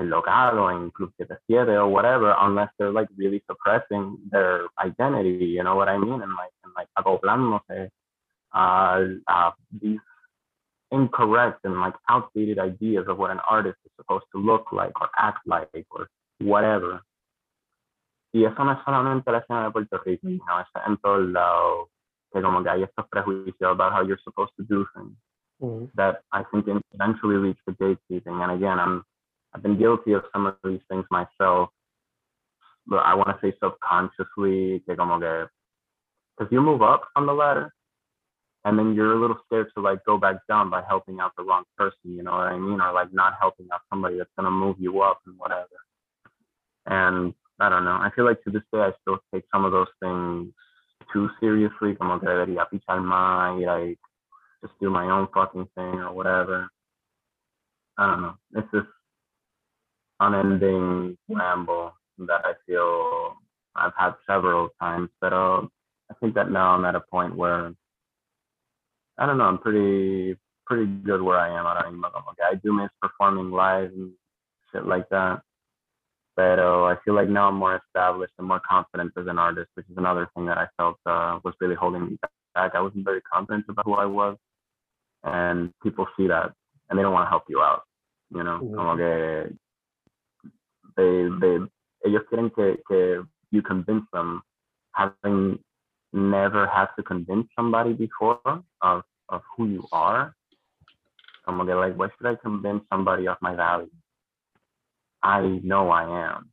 el 0.00 0.08
local 0.08 0.58
or 0.58 0.72
in 0.72 0.90
Club 0.90 1.12
77 1.18 1.74
or 1.74 1.88
whatever, 1.88 2.34
unless 2.40 2.70
they're 2.78 2.92
like 2.92 3.08
really 3.16 3.42
suppressing 3.48 4.18
their 4.30 4.66
identity, 4.78 5.44
you 5.56 5.62
know 5.62 5.76
what 5.76 5.88
I 5.88 5.98
mean? 5.98 6.20
And 6.22 6.32
like, 6.32 6.54
and 6.64 6.72
like 6.76 6.88
acoplándose 6.98 7.90
uh, 8.52 8.98
uh, 9.26 9.50
these 9.80 10.00
incorrect 10.90 11.60
and 11.64 11.80
like 11.80 11.94
outdated 12.08 12.58
ideas 12.58 13.06
of 13.08 13.18
what 13.18 13.30
an 13.30 13.40
artist 13.48 13.78
is 13.84 13.92
supposed 13.96 14.26
to 14.32 14.40
look 14.40 14.72
like 14.72 14.98
or 15.00 15.08
act 15.18 15.46
like 15.46 15.86
or 15.90 16.08
whatever. 16.40 17.00
Y 18.32 18.44
eso 18.44 18.64
no 18.64 18.72
es 18.72 18.78
solamente 18.84 19.30
la 19.32 19.38
escena 19.38 19.64
de 19.64 19.70
Puerto 19.72 19.98
Rico, 20.04 20.28
you 20.28 20.40
know, 20.46 20.60
está 20.60 20.84
en 20.86 20.96
todos 20.98 21.28
lados, 21.28 21.88
que 22.32 22.40
como 22.40 22.62
que 22.62 22.70
hay 22.70 22.82
estos 22.84 23.06
prejuicios 23.08 23.72
about 23.72 23.92
how 23.92 24.02
you're 24.02 24.22
supposed 24.24 24.52
to 24.56 24.62
do 24.62 24.86
things 24.94 25.16
Mm-hmm. 25.62 25.86
that 25.94 26.22
I 26.32 26.42
think 26.50 26.64
eventually 26.94 27.36
leads 27.36 27.58
to 27.68 27.74
gatekeeping. 27.74 28.42
And 28.42 28.52
again, 28.52 28.78
I'm 28.78 29.04
I've 29.54 29.62
been 29.62 29.78
guilty 29.78 30.12
of 30.12 30.22
some 30.32 30.46
of 30.46 30.56
these 30.64 30.80
things 30.88 31.04
myself. 31.10 31.70
But 32.86 33.00
I 33.00 33.14
want 33.14 33.28
to 33.28 33.38
say 33.42 33.56
subconsciously, 33.62 34.82
because 34.86 36.48
you 36.50 36.60
move 36.60 36.82
up 36.82 37.02
on 37.16 37.26
the 37.26 37.32
ladder, 37.32 37.72
and 38.64 38.78
then 38.78 38.94
you're 38.94 39.12
a 39.12 39.20
little 39.20 39.38
scared 39.46 39.68
to 39.74 39.82
like 39.82 40.04
go 40.04 40.18
back 40.18 40.36
down 40.48 40.70
by 40.70 40.82
helping 40.86 41.20
out 41.20 41.32
the 41.36 41.44
wrong 41.44 41.64
person. 41.76 41.96
You 42.04 42.22
know 42.22 42.32
what 42.32 42.48
I 42.48 42.58
mean? 42.58 42.80
Or 42.80 42.92
like 42.92 43.12
not 43.12 43.34
helping 43.40 43.66
out 43.72 43.80
somebody 43.88 44.18
that's 44.18 44.30
gonna 44.36 44.50
move 44.50 44.76
you 44.78 45.00
up 45.00 45.20
and 45.26 45.38
whatever. 45.38 45.68
And 46.86 47.34
I 47.58 47.68
don't 47.68 47.84
know. 47.84 47.92
I 47.92 48.10
feel 48.14 48.24
like 48.24 48.42
to 48.44 48.50
this 48.50 48.62
day 48.72 48.80
I 48.80 48.92
still 49.00 49.18
take 49.32 49.44
some 49.52 49.64
of 49.64 49.72
those 49.72 49.88
things 50.02 50.52
too 51.12 51.28
seriously. 51.40 51.94
Como 51.96 52.18
que 52.18 52.28
debería 52.28 52.66
pichar 52.70 53.00
más 53.00 53.64
like 53.64 53.98
just 54.62 54.78
do 54.80 54.90
my 54.90 55.06
own 55.10 55.28
fucking 55.32 55.68
thing 55.74 56.00
or 56.00 56.12
whatever. 56.12 56.68
I 57.96 58.06
don't 58.06 58.22
know. 58.22 58.34
It's 58.56 58.68
this 58.72 58.84
unending 60.20 61.16
ramble 61.28 61.92
that 62.18 62.42
I 62.44 62.52
feel 62.66 63.36
I've 63.74 63.92
had 63.96 64.14
several 64.26 64.68
times. 64.80 65.08
But 65.20 65.32
uh, 65.32 65.62
I 66.10 66.14
think 66.20 66.34
that 66.34 66.50
now 66.50 66.74
I'm 66.74 66.84
at 66.84 66.94
a 66.94 67.00
point 67.00 67.34
where 67.34 67.72
I 69.18 69.26
don't 69.26 69.38
know. 69.38 69.44
I'm 69.44 69.58
pretty 69.58 70.36
pretty 70.66 70.86
good 70.86 71.22
where 71.22 71.38
I 71.38 71.48
am. 71.48 71.64
Como 71.64 72.32
que 72.36 72.44
I 72.44 72.54
do 72.56 72.72
miss 72.72 72.90
performing 73.02 73.50
live 73.50 73.90
and 73.92 74.12
shit 74.72 74.86
like 74.86 75.08
that. 75.10 75.40
But 76.36 76.58
uh, 76.58 76.84
I 76.84 76.96
feel 77.04 77.14
like 77.14 77.28
now 77.28 77.48
I'm 77.48 77.56
more 77.56 77.80
established 77.84 78.32
and 78.38 78.46
more 78.46 78.60
confident 78.68 79.12
as 79.16 79.26
an 79.26 79.38
artist, 79.38 79.70
which 79.74 79.86
is 79.90 79.96
another 79.98 80.28
thing 80.34 80.46
that 80.46 80.58
I 80.58 80.68
felt 80.76 80.96
uh, 81.04 81.38
was 81.44 81.54
really 81.60 81.74
holding 81.74 82.06
me 82.06 82.18
back. 82.54 82.74
I 82.74 82.80
wasn't 82.80 83.04
very 83.04 83.20
confident 83.22 83.64
about 83.68 83.84
who 83.84 83.94
I 83.94 84.06
was, 84.06 84.36
and 85.24 85.72
people 85.82 86.06
see 86.16 86.28
that 86.28 86.52
and 86.88 86.98
they 86.98 87.02
don't 87.02 87.12
want 87.12 87.26
to 87.26 87.30
help 87.30 87.44
you 87.48 87.60
out. 87.62 87.82
You 88.30 88.42
know, 88.44 88.60
Mhm. 88.60 88.96
que 88.96 89.56
they 91.00 91.28
they 91.40 91.58
ellos 92.04 92.22
quieren 92.28 92.50
que 92.54 92.78
que 92.88 93.22
you 93.50 93.62
convince 93.62 94.04
them, 94.12 94.42
having 94.92 95.58
never 96.12 96.66
had 96.66 96.88
to 96.96 97.02
convince 97.02 97.46
somebody 97.56 97.92
before 97.92 98.40
of 98.82 99.02
of 99.28 99.42
who 99.56 99.66
you 99.66 99.86
are. 99.92 100.34
Como 101.44 101.64
que 101.64 101.74
like, 101.74 101.96
why 101.96 102.08
should 102.16 102.26
I 102.26 102.36
convince 102.36 102.82
somebody 102.90 103.26
of 103.26 103.36
my 103.40 103.54
value? 103.54 103.90
I 105.22 105.60
know 105.62 105.90
I 105.90 106.04
am. 106.04 106.50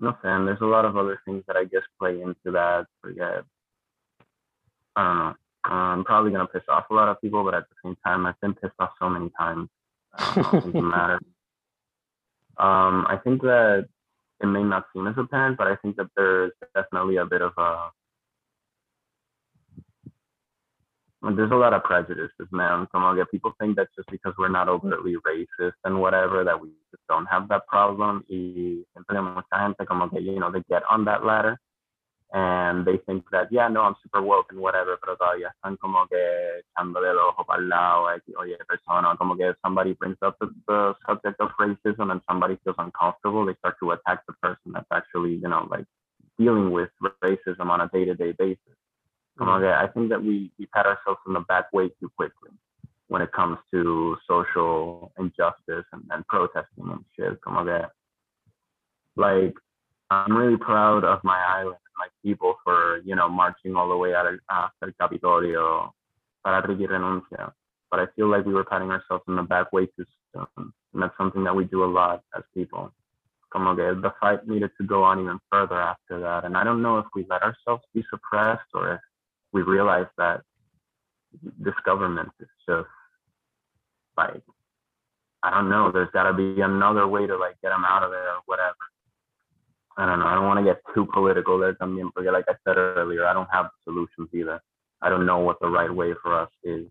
No 0.00 0.12
sé, 0.22 0.24
and 0.24 0.46
there's 0.48 0.60
a 0.60 0.66
lot 0.66 0.84
of 0.84 0.96
other 0.96 1.20
things 1.24 1.44
that 1.46 1.56
I 1.56 1.64
guess 1.64 1.82
play 1.98 2.20
into 2.20 2.50
that. 2.52 2.86
Forget. 3.00 3.44
I 4.96 5.04
don't 5.04 5.18
know. 5.18 5.34
I'm 5.64 6.04
probably 6.04 6.32
gonna 6.32 6.46
piss 6.46 6.62
off 6.68 6.90
a 6.90 6.94
lot 6.94 7.08
of 7.08 7.20
people, 7.20 7.44
but 7.44 7.54
at 7.54 7.68
the 7.68 7.76
same 7.84 7.96
time, 8.04 8.26
I've 8.26 8.40
been 8.40 8.54
pissed 8.54 8.74
off 8.80 8.90
so 8.98 9.08
many 9.08 9.30
times. 9.38 9.68
I 10.14 10.34
don't 10.34 10.52
know, 10.52 10.58
it 10.58 10.64
doesn't 10.64 10.90
matter. 10.98 11.20
Um, 12.58 13.06
I 13.08 13.18
think 13.22 13.42
that 13.42 13.88
it 14.40 14.46
may 14.46 14.62
not 14.62 14.86
seem 14.92 15.06
as 15.06 15.14
apparent, 15.16 15.56
but 15.56 15.68
I 15.68 15.76
think 15.76 15.96
that 15.96 16.08
there's 16.16 16.52
definitely 16.74 17.16
a 17.16 17.26
bit 17.26 17.42
of 17.42 17.52
a 17.56 17.90
there's 21.36 21.52
a 21.52 21.54
lot 21.54 21.72
of 21.72 21.84
prejudices, 21.84 22.48
man. 22.50 22.88
Que 22.92 23.24
people 23.30 23.52
think 23.60 23.76
that 23.76 23.88
just 23.96 24.10
because 24.10 24.34
we're 24.38 24.48
not 24.48 24.68
overtly 24.68 25.14
racist 25.24 25.78
and 25.84 26.00
whatever, 26.00 26.42
that 26.42 26.60
we 26.60 26.70
just 26.90 27.06
don't 27.08 27.26
have 27.26 27.48
that 27.48 27.66
problem. 27.68 28.24
Y 28.28 28.82
siempre 28.92 29.20
mucha 29.20 29.56
gente 29.56 29.86
como 29.86 30.08
que, 30.08 30.20
you 30.20 30.40
know, 30.40 30.50
they 30.50 30.62
get 30.68 30.82
on 30.90 31.04
that 31.04 31.24
ladder 31.24 31.58
and 32.32 32.86
they 32.86 32.96
think 33.04 33.24
that, 33.30 33.48
yeah, 33.50 33.68
no, 33.68 33.82
I'm 33.82 33.94
super 34.02 34.22
woke 34.22 34.46
and 34.50 34.60
whatever, 34.60 34.96
pero 35.02 35.16
todavía 35.16 35.52
están 35.52 35.76
como 35.78 36.06
que 36.06 36.62
ojo 36.78 37.44
para 37.44 37.60
el 37.60 37.68
lado, 37.68 38.04
like, 38.04 38.22
oye, 38.38 38.56
persona, 38.66 39.14
como 39.18 39.36
que 39.36 39.54
somebody 39.62 39.92
brings 39.92 40.16
up 40.22 40.36
the, 40.40 40.48
the 40.66 40.94
subject 41.06 41.38
of 41.40 41.50
racism 41.60 42.10
and 42.10 42.22
somebody 42.26 42.58
feels 42.64 42.76
uncomfortable, 42.78 43.44
they 43.44 43.54
start 43.56 43.76
to 43.80 43.90
attack 43.90 44.24
the 44.26 44.32
person 44.42 44.72
that's 44.72 44.86
actually, 44.90 45.34
you 45.34 45.48
know, 45.48 45.68
like 45.70 45.84
dealing 46.38 46.70
with 46.70 46.88
racism 47.22 47.68
on 47.68 47.82
a 47.82 47.88
day-to-day 47.92 48.32
basis. 48.38 48.76
Mm. 49.38 49.60
Que 49.60 49.68
I 49.68 49.86
think 49.88 50.08
that 50.08 50.22
we, 50.22 50.50
we 50.58 50.66
pat 50.66 50.86
ourselves 50.86 51.20
in 51.26 51.34
the 51.34 51.40
back 51.40 51.70
way 51.72 51.90
too 52.00 52.10
quickly 52.16 52.50
when 53.08 53.20
it 53.20 53.32
comes 53.32 53.58
to 53.72 54.16
social 54.26 55.12
injustice 55.18 55.84
and, 55.92 56.02
and 56.10 56.26
protesting 56.28 56.88
and 56.88 57.04
shit. 57.14 57.40
Como 57.42 57.64
que, 57.64 57.86
like, 59.16 59.54
I'm 60.10 60.34
really 60.34 60.56
proud 60.56 61.04
of 61.04 61.22
my 61.24 61.38
island 61.38 61.76
and 61.76 61.81
my 61.98 62.08
people 62.22 62.54
for, 62.64 63.00
you 63.04 63.14
know, 63.14 63.28
marching 63.28 63.76
all 63.76 63.88
the 63.88 63.96
way 63.96 64.14
out 64.14 64.26
of, 64.26 64.38
el 64.82 64.92
Capitolio 65.00 65.92
para 66.44 66.66
Ricky 66.66 66.86
renuncia. 66.86 67.52
But 67.90 68.00
I 68.00 68.06
feel 68.16 68.28
like 68.28 68.46
we 68.46 68.54
were 68.54 68.64
patting 68.64 68.90
ourselves 68.90 69.24
in 69.28 69.36
the 69.36 69.42
back 69.42 69.72
way 69.72 69.86
too 69.86 70.04
soon. 70.34 70.46
And 70.56 71.02
that's 71.02 71.16
something 71.16 71.44
that 71.44 71.54
we 71.54 71.64
do 71.64 71.84
a 71.84 71.86
lot 71.86 72.22
as 72.36 72.42
people. 72.54 72.92
Como 73.50 73.74
que 73.76 74.00
the 74.00 74.12
fight 74.18 74.48
needed 74.48 74.70
to 74.78 74.86
go 74.86 75.02
on 75.04 75.20
even 75.20 75.38
further 75.50 75.78
after 75.80 76.18
that. 76.20 76.44
And 76.44 76.56
I 76.56 76.64
don't 76.64 76.80
know 76.80 76.98
if 76.98 77.06
we 77.14 77.26
let 77.28 77.42
ourselves 77.42 77.84
be 77.92 78.02
suppressed 78.10 78.68
or 78.74 78.94
if 78.94 79.00
we 79.52 79.62
realize 79.62 80.06
that 80.16 80.40
this 81.58 81.74
government 81.84 82.30
is 82.40 82.48
just 82.66 82.88
like, 84.16 84.42
I 85.42 85.50
don't 85.50 85.68
know, 85.68 85.90
there's 85.90 86.10
got 86.12 86.24
to 86.24 86.32
be 86.32 86.60
another 86.60 87.06
way 87.06 87.26
to 87.26 87.36
like 87.36 87.60
get 87.62 87.70
them 87.70 87.84
out 87.84 88.02
of 88.02 88.10
there 88.10 88.36
or 88.36 88.40
whatever. 88.46 88.76
I 89.96 90.06
don't 90.06 90.20
know. 90.20 90.26
I 90.26 90.34
don't 90.34 90.46
want 90.46 90.58
to 90.58 90.64
get 90.64 90.80
too 90.94 91.06
political 91.12 91.58
there 91.58 91.74
también, 91.74 92.10
porque 92.12 92.30
like 92.30 92.46
I 92.48 92.54
said 92.64 92.76
earlier, 92.76 93.26
I 93.26 93.32
don't 93.32 93.48
have 93.52 93.66
the 93.66 93.92
solutions 93.92 94.28
either. 94.32 94.60
I 95.02 95.10
don't 95.10 95.26
know 95.26 95.38
what 95.38 95.58
the 95.60 95.68
right 95.68 95.92
way 95.92 96.14
for 96.22 96.34
us 96.34 96.50
is. 96.62 96.86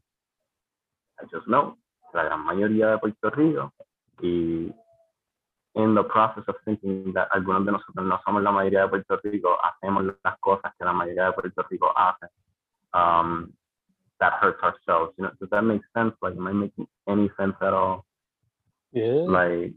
I 1.20 1.26
just 1.32 1.48
know 1.48 1.78
la 2.14 2.24
gran 2.24 2.44
mayoría 2.44 2.92
de 2.92 2.98
Puerto 2.98 3.30
Rico 3.30 3.74
y 4.22 4.74
in 5.76 5.96
the 5.96 6.04
process 6.04 6.44
of 6.48 6.56
thinking 6.66 7.14
that 7.14 7.30
algunos 7.32 7.66
de 7.66 7.72
nosotros 7.72 8.06
no 8.06 8.20
somos 8.26 8.44
la 8.44 8.52
mayoría 8.52 8.82
de 8.82 8.90
Puerto 8.90 9.20
Rico, 9.24 9.58
hacemos 9.64 10.14
las 10.24 10.38
cosas 10.40 10.74
que 10.78 10.86
la 10.86 10.92
mayoría 10.94 11.26
de 11.26 11.34
Puerto 11.34 11.66
Rico 11.70 11.94
hace. 11.96 12.28
Um, 12.94 13.54
that 14.20 14.34
hurts 14.34 14.62
ourselves. 14.62 15.14
You 15.18 15.26
know, 15.26 15.32
does 15.40 15.50
that 15.50 15.64
make 15.64 15.82
sense? 15.96 16.14
Like, 16.22 16.36
am 16.36 16.48
I 16.48 16.54
making 16.54 16.88
any 17.08 17.30
sense 17.38 17.56
at 17.62 17.74
all? 17.74 18.06
Yeah. 18.92 19.26
Like, 19.28 19.74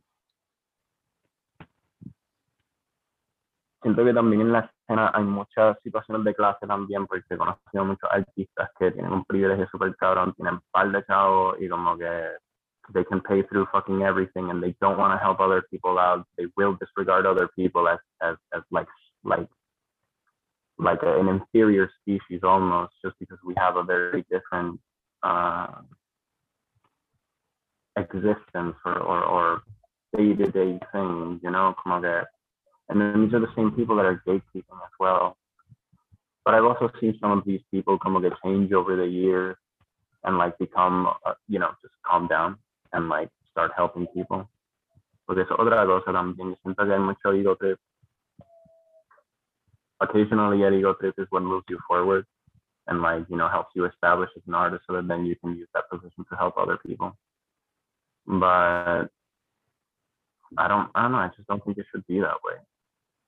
siento 3.85 4.03
que 4.03 4.14
también 4.14 4.41
en 4.41 4.53
la 4.53 4.61
escena 4.61 5.11
hay 5.12 5.24
muchas 5.24 5.76
situaciones 5.82 6.24
de 6.24 6.35
clase 6.35 6.66
también, 6.66 7.07
porque 7.07 7.35
he 7.35 7.37
conocido 7.37 7.85
muchos 7.85 8.11
artistas 8.11 8.70
que 8.78 8.91
tienen 8.93 9.12
un 9.12 9.24
privilegio 9.26 9.68
súper 9.68 9.95
cabrón, 9.97 10.32
tienen 10.35 10.59
par 10.72 10.91
de 10.91 11.05
chavos 11.05 11.57
y 11.61 11.68
como 11.68 11.99
que 11.99 12.30
they 12.95 13.05
can 13.05 13.20
pay 13.20 13.43
through 13.45 13.66
fucking 13.72 14.01
everything 14.01 14.51
and 14.51 14.62
they 14.62 14.74
don't 14.80 14.99
want 14.99 15.12
to 15.12 15.22
help 15.22 15.39
other 15.39 15.62
people 15.70 15.99
out. 15.99 16.26
They 16.39 16.47
will 16.57 16.76
disregard 16.80 17.26
other 17.26 17.49
people 17.55 17.87
as, 17.87 17.99
as, 18.22 18.37
as 18.55 18.62
like, 18.70 18.89
like, 19.22 19.49
like 20.78 21.03
a, 21.03 21.20
an 21.20 21.28
inferior 21.28 21.91
species 22.01 22.41
almost, 22.43 22.95
just 23.05 23.16
because 23.20 23.39
we 23.45 23.55
have 23.59 23.76
a 23.76 23.82
very 23.82 24.24
different 24.30 24.80
uh, 25.22 25.82
existence 27.97 28.76
or, 28.87 28.99
or, 28.99 29.24
or 29.24 29.62
day-to-day 30.16 30.80
things, 30.91 31.41
you 31.43 31.51
know, 31.51 31.74
como 31.82 32.01
que 32.01 32.22
and 32.89 33.01
then 33.01 33.24
these 33.24 33.35
are 33.35 33.41
the 33.41 33.55
same 33.57 33.70
people 33.72 33.97
that 33.97 34.05
are 34.05 34.22
gatekeeping 34.26 34.80
as 34.85 34.95
well. 34.99 35.37
But 36.45 36.55
I've 36.55 36.64
also 36.64 36.91
seen 37.01 37.16
some 37.20 37.32
of 37.32 37.45
these 37.45 37.62
people 37.70 37.99
come 37.99 38.14
like 38.22 38.32
change 38.45 38.72
over 38.72 38.97
the 38.97 39.07
years 39.07 39.57
and 40.24 40.37
like 40.37 40.59
become, 40.59 41.09
uh, 41.24 41.35
you 41.49 41.59
know, 41.59 41.70
just 41.80 41.95
calm 42.05 42.26
down 42.26 42.57
and 42.93 43.09
like 43.09 43.30
start 43.51 43.72
helping 43.76 44.07
people. 44.09 44.49
Porque 45.26 45.41
es 45.41 45.51
otra 45.51 45.87
cosa 45.87 46.12
también. 46.12 46.55
Siento 46.62 46.85
que 46.85 46.93
hay 46.93 46.99
mucho 46.99 47.32
ego 47.32 47.55
trip. 47.57 47.78
occasionally 50.01 50.64
Eddie 50.64 50.82
Go 50.82 50.95
Trip 50.95 51.14
is 51.18 51.26
what 51.30 51.43
moves 51.43 51.64
you 51.68 51.78
forward 51.87 52.26
and 52.87 53.01
like, 53.01 53.24
you 53.28 53.37
know, 53.37 53.49
helps 53.49 53.70
you 53.74 53.85
establish 53.87 54.30
as 54.37 54.43
an 54.47 54.55
artist 54.55 54.85
so 54.87 54.95
that 54.95 55.09
then 55.09 55.24
you 55.24 55.37
can 55.37 55.57
use 55.57 55.68
that 55.74 55.89
position 55.91 56.24
to 56.30 56.37
help 56.37 56.57
other 56.57 56.78
people. 56.87 57.16
But 58.26 59.09
I 60.57 60.68
don't 60.68 60.91
I 60.95 61.03
don't 61.03 61.12
know, 61.12 61.18
I 61.18 61.30
just 61.37 61.49
don't 61.49 61.64
think 61.64 61.78
it 61.78 61.87
should 61.91 62.07
be 62.07 62.20
that 62.20 62.43
way. 62.45 62.57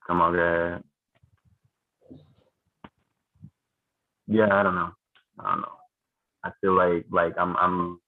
Como 0.06 0.32
que 0.32 0.82
yeah, 4.28 4.48
I 4.52 4.62
don't 4.62 4.74
know. 4.74 4.90
I 5.38 5.50
don't 5.50 5.60
know. 5.62 5.72
I 6.44 6.50
feel 6.60 6.74
like 6.76 7.06
like 7.10 7.34
I'm 7.38 7.56
I'm 7.56 8.00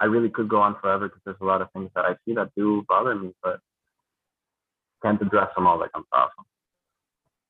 I 0.00 0.06
really 0.06 0.30
could 0.30 0.48
go 0.48 0.60
on 0.60 0.76
forever 0.80 1.08
because 1.08 1.22
there's 1.24 1.36
a 1.40 1.44
lot 1.44 1.62
of 1.62 1.70
things 1.72 1.90
that 1.94 2.04
I 2.04 2.14
see 2.24 2.34
that 2.34 2.50
do 2.56 2.84
bother 2.88 3.14
me, 3.14 3.32
but 3.42 3.60
can't 5.02 5.20
address 5.20 5.48
them 5.54 5.66
all 5.66 5.78
like 5.78 5.90
I'm 5.94 6.04
awesome. 6.12 6.44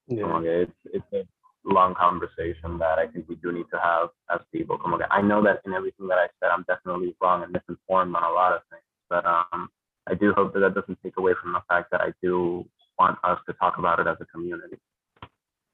Yeah. 0.09 0.22
Como 0.22 0.42
que 0.42 0.62
it's 0.62 0.72
it's 0.92 1.12
a 1.12 1.24
long 1.64 1.94
conversation 1.94 2.78
that 2.78 2.98
I 2.98 3.07
think 3.07 3.28
we 3.28 3.36
do 3.36 3.52
need 3.52 3.66
to 3.72 3.78
have 3.78 4.09
as 4.30 4.40
people. 4.52 4.78
Como 4.78 4.98
que 4.98 5.07
I 5.11 5.22
know 5.22 5.42
that 5.42 5.61
in 5.64 5.72
everything 5.72 6.09
that 6.09 6.18
I 6.18 6.26
said, 6.40 6.50
I'm 6.50 6.64
definitely 6.68 7.14
wrong 7.20 7.42
and 7.44 7.52
misinformed 7.52 8.14
on 8.14 8.24
a 8.24 8.30
lot 8.30 8.52
of 8.52 8.62
things, 8.70 8.82
but 9.09 9.24
um, 9.24 9.68
I 10.07 10.14
do 10.14 10.32
hope 10.36 10.52
that 10.55 10.61
that 10.61 10.74
doesn't 10.74 10.98
take 11.02 11.16
away 11.16 11.34
from 11.40 11.52
the 11.52 11.62
fact 11.68 11.90
that 11.92 12.02
I 12.02 12.12
do 12.22 12.66
want 12.99 13.18
us 13.24 13.38
to 13.49 13.55
talk 13.55 13.78
about 13.78 14.01
it 14.01 14.07
as 14.07 14.16
a 14.20 14.26
community. 14.26 14.76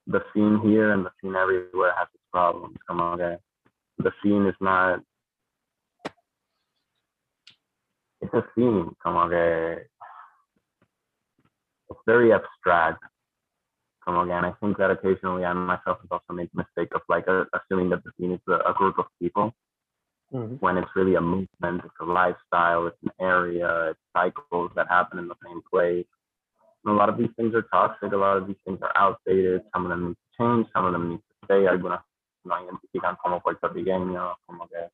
The 0.07 0.23
scene 0.33 0.61
here 0.63 0.93
and 0.93 1.05
the 1.05 1.11
scene 1.21 1.35
everywhere 1.37 1.93
has 1.97 2.09
its 2.15 2.25
problems. 2.33 2.77
Come 2.87 3.01
on, 3.01 3.19
que 3.19 3.39
the 3.99 4.13
scene 4.23 4.47
is 4.47 4.55
not. 4.61 5.01
It's 8.23 8.35
a 8.35 8.45
scene. 8.55 8.95
Come 9.03 9.17
on, 9.17 9.31
que 9.31 9.85
it's 11.91 12.01
very 12.07 12.33
abstract 12.33 13.03
come 14.05 14.17
on, 14.17 14.31
again. 14.31 14.45
I 14.45 14.53
think 14.61 14.79
that 14.79 14.91
occasionally 14.91 15.45
I 15.45 15.53
myself 15.53 15.99
have 16.01 16.11
also 16.11 16.33
made 16.33 16.49
the 16.55 16.65
mistake 16.65 16.95
of 16.95 17.03
like 17.09 17.29
uh, 17.29 17.45
assuming 17.53 17.91
that 17.91 18.03
the 18.05 18.11
scene 18.19 18.33
is 18.33 18.41
a, 18.49 18.71
a 18.71 18.75
group 18.75 18.99
of 18.99 19.07
people 19.21 19.53
Mhm. 20.33 20.61
when 20.61 20.79
it's 20.79 20.95
really 20.95 21.17
a 21.17 21.21
movement, 21.21 21.83
it's 21.85 21.95
a 22.01 22.05
lifestyle, 22.05 22.87
it's 22.87 23.03
an 23.03 23.11
area, 23.21 23.91
it's 23.91 23.99
cycles 24.17 24.71
that 24.77 24.87
happen 24.89 25.19
in 25.19 25.27
the 25.27 25.35
same 25.45 25.61
place. 25.69 26.07
A 26.87 26.91
lot 26.93 27.09
of 27.11 27.19
these 27.19 27.31
things 27.37 27.55
are 27.55 27.63
toxic, 27.71 28.13
a 28.13 28.17
lot 28.17 28.39
of 28.39 28.47
these 28.47 28.57
things 28.65 28.79
are 28.81 28.93
outdated, 28.97 29.63
some 29.73 29.85
of 29.85 29.91
them 29.91 30.09
need 30.09 30.15
to 30.17 30.39
change, 30.39 30.67
some 30.73 30.87
of 30.87 30.93
them 30.93 31.11
need 31.11 31.19
to 31.21 31.45
stay, 31.45 31.67
algunas 31.67 32.01
no 32.45 32.55
identifican 32.57 33.17
como 33.23 33.41
puertorriqueños, 33.41 34.37
como 34.47 34.67
que 34.67 34.89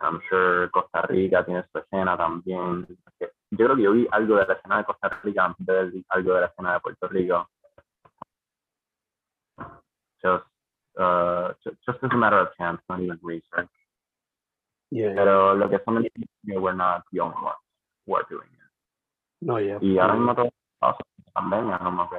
I'm 0.00 0.20
sure 0.28 0.68
Costa 0.70 1.02
Rica 1.02 1.44
tiene 1.44 1.64
su 1.70 1.78
escena 1.78 2.16
también. 2.16 2.86
Yo 3.20 3.66
creo 3.66 3.76
que 3.76 3.82
yo 3.82 3.92
vi 3.92 4.08
algo 4.10 4.36
de 4.36 4.46
la 4.46 4.54
escena 4.54 4.78
de 4.78 4.84
Costa 4.84 5.08
Rica 5.22 5.44
antes 5.44 5.66
de 5.66 5.72
ver 5.72 5.92
algo 6.08 6.34
de 6.34 6.40
la 6.40 6.46
escena 6.46 6.72
de 6.72 6.80
Puerto 6.80 7.08
Rico. 7.08 7.46
Just, 10.22 10.44
uh, 10.98 11.52
ju- 11.62 11.76
just 11.86 12.02
as 12.02 12.10
a 12.10 12.16
matter 12.16 12.38
of 12.38 12.48
chance, 12.56 12.80
not 12.88 13.00
even 13.00 13.18
research. 13.22 13.68
Yeah. 14.90 15.14
Pero 15.14 15.54
lo 15.54 15.68
que 15.68 15.78
son 15.84 16.06
we're 16.46 16.72
not 16.74 17.02
the 17.12 17.20
only 17.20 17.36
ones 17.42 17.56
who 18.06 18.14
are 18.14 18.24
doing 18.28 18.48
it. 18.48 18.70
No, 19.40 19.58
yeah. 19.58 19.78
Y 19.80 19.98
ahora 19.98 20.14
mismo 20.14 20.34
todo 20.34 20.50
pasa 20.82 20.98
en 21.18 21.32
pandemia, 21.32 21.78
como 21.78 22.08
que, 22.10 22.18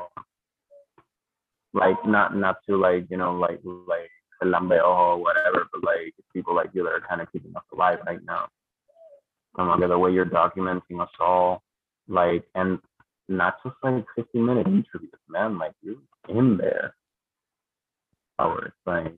like, 1.74 1.99
not, 2.05 2.36
not 2.36 2.57
to 2.66 2.78
like, 2.78 3.05
you 3.09 3.18
know, 3.18 3.34
like, 3.36 3.59
like, 3.88 4.09
el 4.41 4.49
lambeo 4.49 4.86
or 4.86 5.18
whatever, 5.18 5.68
but 5.72 5.84
like, 5.84 6.14
people 6.34 6.55
like 6.55 6.70
you 6.74 6.84
that 6.84 6.93
are 6.93 7.07
kind 7.07 7.22
of 7.22 7.32
keeping 7.32 7.55
us 7.55 7.64
alive 7.74 7.99
right 8.07 8.24
now. 8.24 8.47
Como 9.55 9.78
que 9.78 9.88
the 9.88 9.99
way 9.99 10.11
you're 10.11 10.26
documenting 10.26 11.01
us 11.01 11.11
all, 11.20 11.61
like, 12.07 12.43
and 12.55 12.80
not 13.28 13.55
just 13.64 13.76
like 13.84 14.05
15 14.16 14.45
minute 14.45 14.68
interviews, 14.68 15.22
man, 15.28 15.59
like, 15.59 15.74
you're 15.82 16.01
in 16.30 16.57
there. 16.57 16.95
Hours, 18.39 18.72
like, 18.86 19.14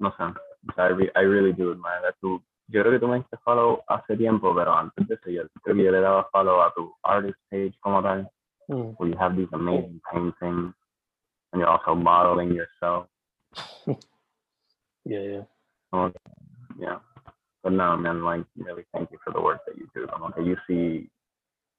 no 0.00 0.10
sea, 0.18 0.34
I, 0.76 0.86
re- 0.88 1.10
I 1.16 1.20
really 1.20 1.52
do 1.52 1.72
admire 1.72 2.02
that. 2.02 2.14
Tú, 2.22 2.40
yo 2.68 2.82
creo 2.82 2.92
que 2.92 2.98
tú 3.00 3.08
me 3.08 3.16
diste 3.18 3.36
follow 3.38 3.82
hace 3.88 4.16
tiempo, 4.16 4.54
pero 4.54 4.72
antes 4.74 5.06
de 5.08 5.14
eso, 5.14 5.30
yo 5.30 5.42
creo 5.62 5.76
que 5.76 5.84
yo 5.84 5.90
le 5.90 6.00
daba 6.00 6.28
follow 6.30 6.60
a 6.62 6.72
tu 6.74 6.94
artist 7.02 7.38
page 7.50 7.76
como 7.80 8.02
tal, 8.02 8.30
Mm. 8.70 8.94
where 8.98 9.08
you 9.10 9.16
have 9.18 9.34
these 9.34 9.48
amazing 9.52 9.98
paintings, 10.12 10.74
and 11.52 11.60
you're 11.62 11.66
also 11.66 11.94
modeling 11.94 12.52
yourself. 12.54 13.06
Yeah, 15.04 15.20
yeah. 15.22 15.42
Que, 15.90 16.12
yeah. 16.78 16.98
But 17.62 17.72
no, 17.72 17.96
man, 17.96 18.22
like, 18.24 18.44
really 18.58 18.84
thank 18.92 19.10
you 19.10 19.18
for 19.24 19.32
the 19.32 19.40
work 19.40 19.64
that 19.66 19.78
you 19.78 19.88
do. 19.94 20.06
Como 20.06 20.30
que 20.32 20.44
you 20.44 20.56
see, 20.66 21.08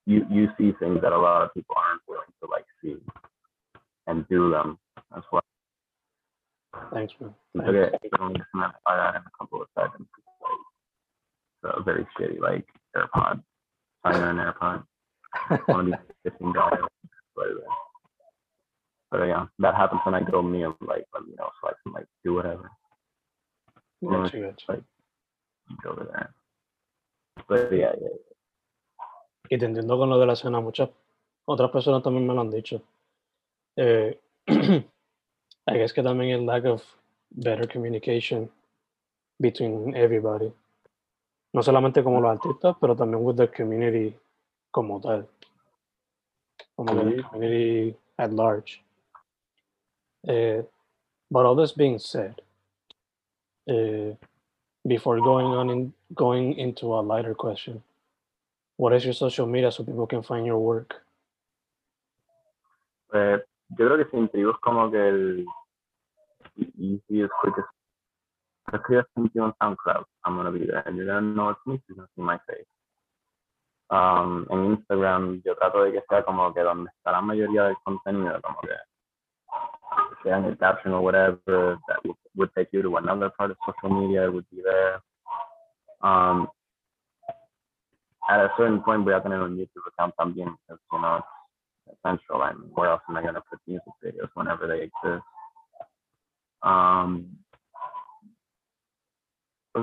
you, 0.08 0.26
you 0.32 0.48
see 0.58 0.72
things 0.80 1.00
that 1.02 1.14
a 1.14 1.18
lot 1.18 1.44
of 1.44 1.54
people 1.54 1.76
aren't 1.78 2.02
willing 2.08 2.34
to, 2.42 2.50
like, 2.50 2.66
see 2.82 2.98
and 4.08 4.28
do 4.30 4.50
them 4.50 4.80
as 5.16 5.22
well. 5.32 5.44
Thanks, 6.92 7.14
man. 7.20 7.36
Thanks. 7.56 7.70
que 8.02 8.10
es 8.12 8.20
un 8.20 8.34
se 8.34 8.58
me 8.58 8.62
va 8.62 8.68
a 8.68 8.80
apagar 8.84 9.16
in 9.18 9.22
a 9.28 9.32
couple 9.38 9.62
of 9.62 9.68
seconds. 9.76 10.10
A 11.64 11.84
very 11.84 12.08
shitty, 12.18 12.40
like, 12.40 12.66
AirPod. 12.96 13.44
Fire 14.04 14.30
an 14.30 14.38
AirPod. 14.38 14.84
One 15.66 15.80
of 15.80 15.86
these 15.86 16.16
fifteen 16.24 16.54
dollars. 16.54 16.86
But, 17.36 17.48
uh, 17.48 17.74
but 19.12 19.26
yeah, 19.26 19.46
that 19.60 19.76
happens 19.76 20.02
when 20.04 20.16
I 20.16 20.22
go 20.22 20.42
meal, 20.42 20.76
like, 20.82 21.06
let 21.14 21.26
me 21.26 21.34
know 21.38 21.50
so 21.62 21.70
I 21.70 21.74
can 21.84 21.94
like 21.94 22.06
do 22.24 22.34
whatever. 22.34 22.70
Gotcha, 24.04 24.40
gotcha. 24.40 24.66
Like, 24.72 24.84
go 25.84 25.92
over 25.92 26.08
there. 26.12 26.34
But 27.48 27.74
yeah, 27.74 27.94
yeah, 28.00 28.10
Y 29.50 29.58
te 29.58 29.66
entiendo 29.66 29.98
con 29.98 30.10
lo 30.10 30.20
de 30.20 30.26
la 30.26 30.34
escena. 30.34 30.62
Muchas 30.62 30.90
otras 31.46 31.72
personas 31.72 32.04
también 32.04 32.28
me 32.28 32.34
lo 32.34 32.42
han 32.42 32.52
dicho. 32.52 32.82
Eh, 33.76 34.20
I 34.48 35.78
guess 35.78 35.94
que 35.94 36.04
también 36.04 36.32
el 36.32 36.46
lack 36.46 36.66
of 36.66 36.84
better 37.32 37.68
communication 37.68 38.50
between 39.40 39.96
everybody. 39.96 40.52
No 41.54 41.64
solamente 41.64 42.04
como 42.04 42.22
los 42.22 42.32
artistas, 42.32 42.76
pero 42.80 42.96
también 42.96 43.24
with 43.26 43.36
the 43.36 43.48
community 43.48 44.16
como 44.72 45.00
tal. 45.02 45.28
Como 46.76 46.94
que 46.94 47.16
the 47.16 47.24
community 47.24 47.98
at 48.18 48.32
large. 48.32 48.84
Eh, 50.28 50.62
but 51.32 51.46
all 51.46 51.56
this 51.56 51.72
being 51.72 51.98
said, 52.00 52.42
eh, 53.68 54.14
before 54.86 55.20
going 55.22 55.48
on 55.48 55.70
in 55.70 55.94
going 56.14 56.54
into 56.54 56.94
a 56.94 57.02
lighter 57.02 57.34
question, 57.34 57.82
what 58.78 58.94
is 58.94 59.04
your 59.04 59.14
social 59.14 59.48
media 59.48 59.72
so 59.72 59.84
people 59.84 60.08
can 60.08 60.22
find 60.22 60.46
your 60.46 60.60
work? 60.60 61.02
Pues 63.10 63.42
yo 63.70 63.86
creo 63.86 63.98
que 63.98 64.10
sin 64.12 64.30
tribus 64.30 64.58
como 64.62 64.92
que 64.92 65.08
el 65.08 65.46
easiest, 66.78 67.32
quickest. 67.42 67.68
Escribes 68.74 69.08
something 69.16 69.42
on 69.42 69.54
SoundCloud. 69.62 70.04
I'm 70.26 70.36
gonna 70.36 70.52
be 70.52 70.66
there, 70.66 70.84
and 70.86 70.96
you're 70.96 71.08
gonna 71.08 71.22
know 71.22 71.50
it's 71.50 71.60
me. 71.66 71.82
You're 71.88 71.96
gonna 71.96 72.10
see 72.16 72.22
my 72.22 72.38
face. 72.48 72.66
Um, 73.90 74.46
en 74.52 74.76
Instagram 74.76 75.42
yo 75.44 75.56
trato 75.56 75.84
de 75.84 75.94
que 75.94 76.02
sea 76.08 76.24
como 76.24 76.54
que 76.54 76.62
donde 76.62 76.92
está 76.92 77.12
la 77.12 77.22
mayoría 77.22 77.64
del 77.64 77.76
contenido, 77.84 78.40
como 78.42 78.60
que 78.62 78.76
sea 80.24 80.38
en 80.38 80.46
el 80.46 80.58
caption 80.58 80.94
or 80.94 81.02
whatever 81.02 81.80
that 81.88 81.98
would, 82.06 82.18
would 82.36 82.54
take 82.56 82.70
you 82.72 82.84
to 82.84 82.98
another 82.98 83.32
part 83.32 83.50
of 83.50 83.58
social 83.66 83.90
media, 83.90 84.26
it 84.26 84.32
would 84.32 84.46
be 84.52 84.62
there. 84.62 85.02
Um, 86.02 86.48
at 88.30 88.40
a 88.40 88.52
certain 88.56 88.82
point 88.84 89.04
voy 89.04 89.14
a 89.14 89.22
tener 89.22 89.42
un 89.42 89.58
YouTube 89.58 89.88
account 89.88 90.14
también, 90.20 90.56
because 90.68 90.80
you 90.92 91.00
know 91.00 91.16
it's 91.88 91.98
essential. 91.98 92.44
I 92.44 92.54
mean, 92.54 92.70
where 92.76 92.92
else 92.92 93.02
am 93.10 93.18
I 93.18 93.24
gonna 93.24 93.42
put 93.50 93.60
music 93.66 93.94
videos 94.04 94.30
whenever 94.36 94.68
they 94.68 94.84
exist? 94.84 95.26
Um, 96.62 97.40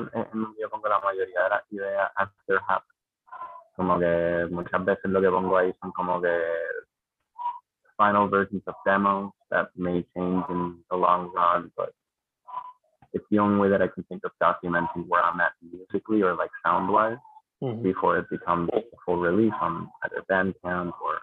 en 0.03 0.11
en 0.33 0.43
donde 0.43 0.61
yo 0.61 0.71
pongo 0.71 0.89
la 0.89 1.01
mayoría 1.01 1.43
de 1.45 1.49
las 1.51 1.73
ideas 1.73 2.11
after 2.17 2.61
happen. 2.69 2.97
Como 3.77 3.99
que 3.99 4.49
muchas 4.51 4.85
veces 4.85 5.11
lo 5.11 5.21
que 5.21 5.31
pongo 5.31 5.57
ahí 5.57 5.73
son 5.81 5.93
como 5.93 6.21
que 6.21 6.41
final 7.97 8.29
versions 8.29 8.63
of 8.67 8.75
demos 8.85 9.33
that 9.51 9.69
may 9.75 10.03
change 10.15 10.45
in 10.51 10.85
the 10.91 10.97
long 10.97 11.33
run, 11.35 11.71
but 11.77 11.93
it's 13.13 13.25
the 13.31 13.39
only 13.39 13.59
way 13.59 13.69
that 13.71 13.81
I 13.83 13.89
can 13.89 14.05
think 14.05 14.23
of 14.25 14.33
documenting 14.41 15.07
where 15.09 15.23
I'm 15.23 15.41
at 15.41 15.53
musically 15.63 16.23
or 16.23 16.35
like 16.35 16.51
sound 16.65 16.91
wise 16.91 17.19
Mhm. 17.63 17.83
before 17.83 18.19
it 18.19 18.29
becomes 18.29 18.69
a 18.75 18.83
full 19.05 19.17
release 19.17 19.55
on 19.63 19.91
either 20.03 20.23
Bandcamp 20.29 20.93
or 21.01 21.23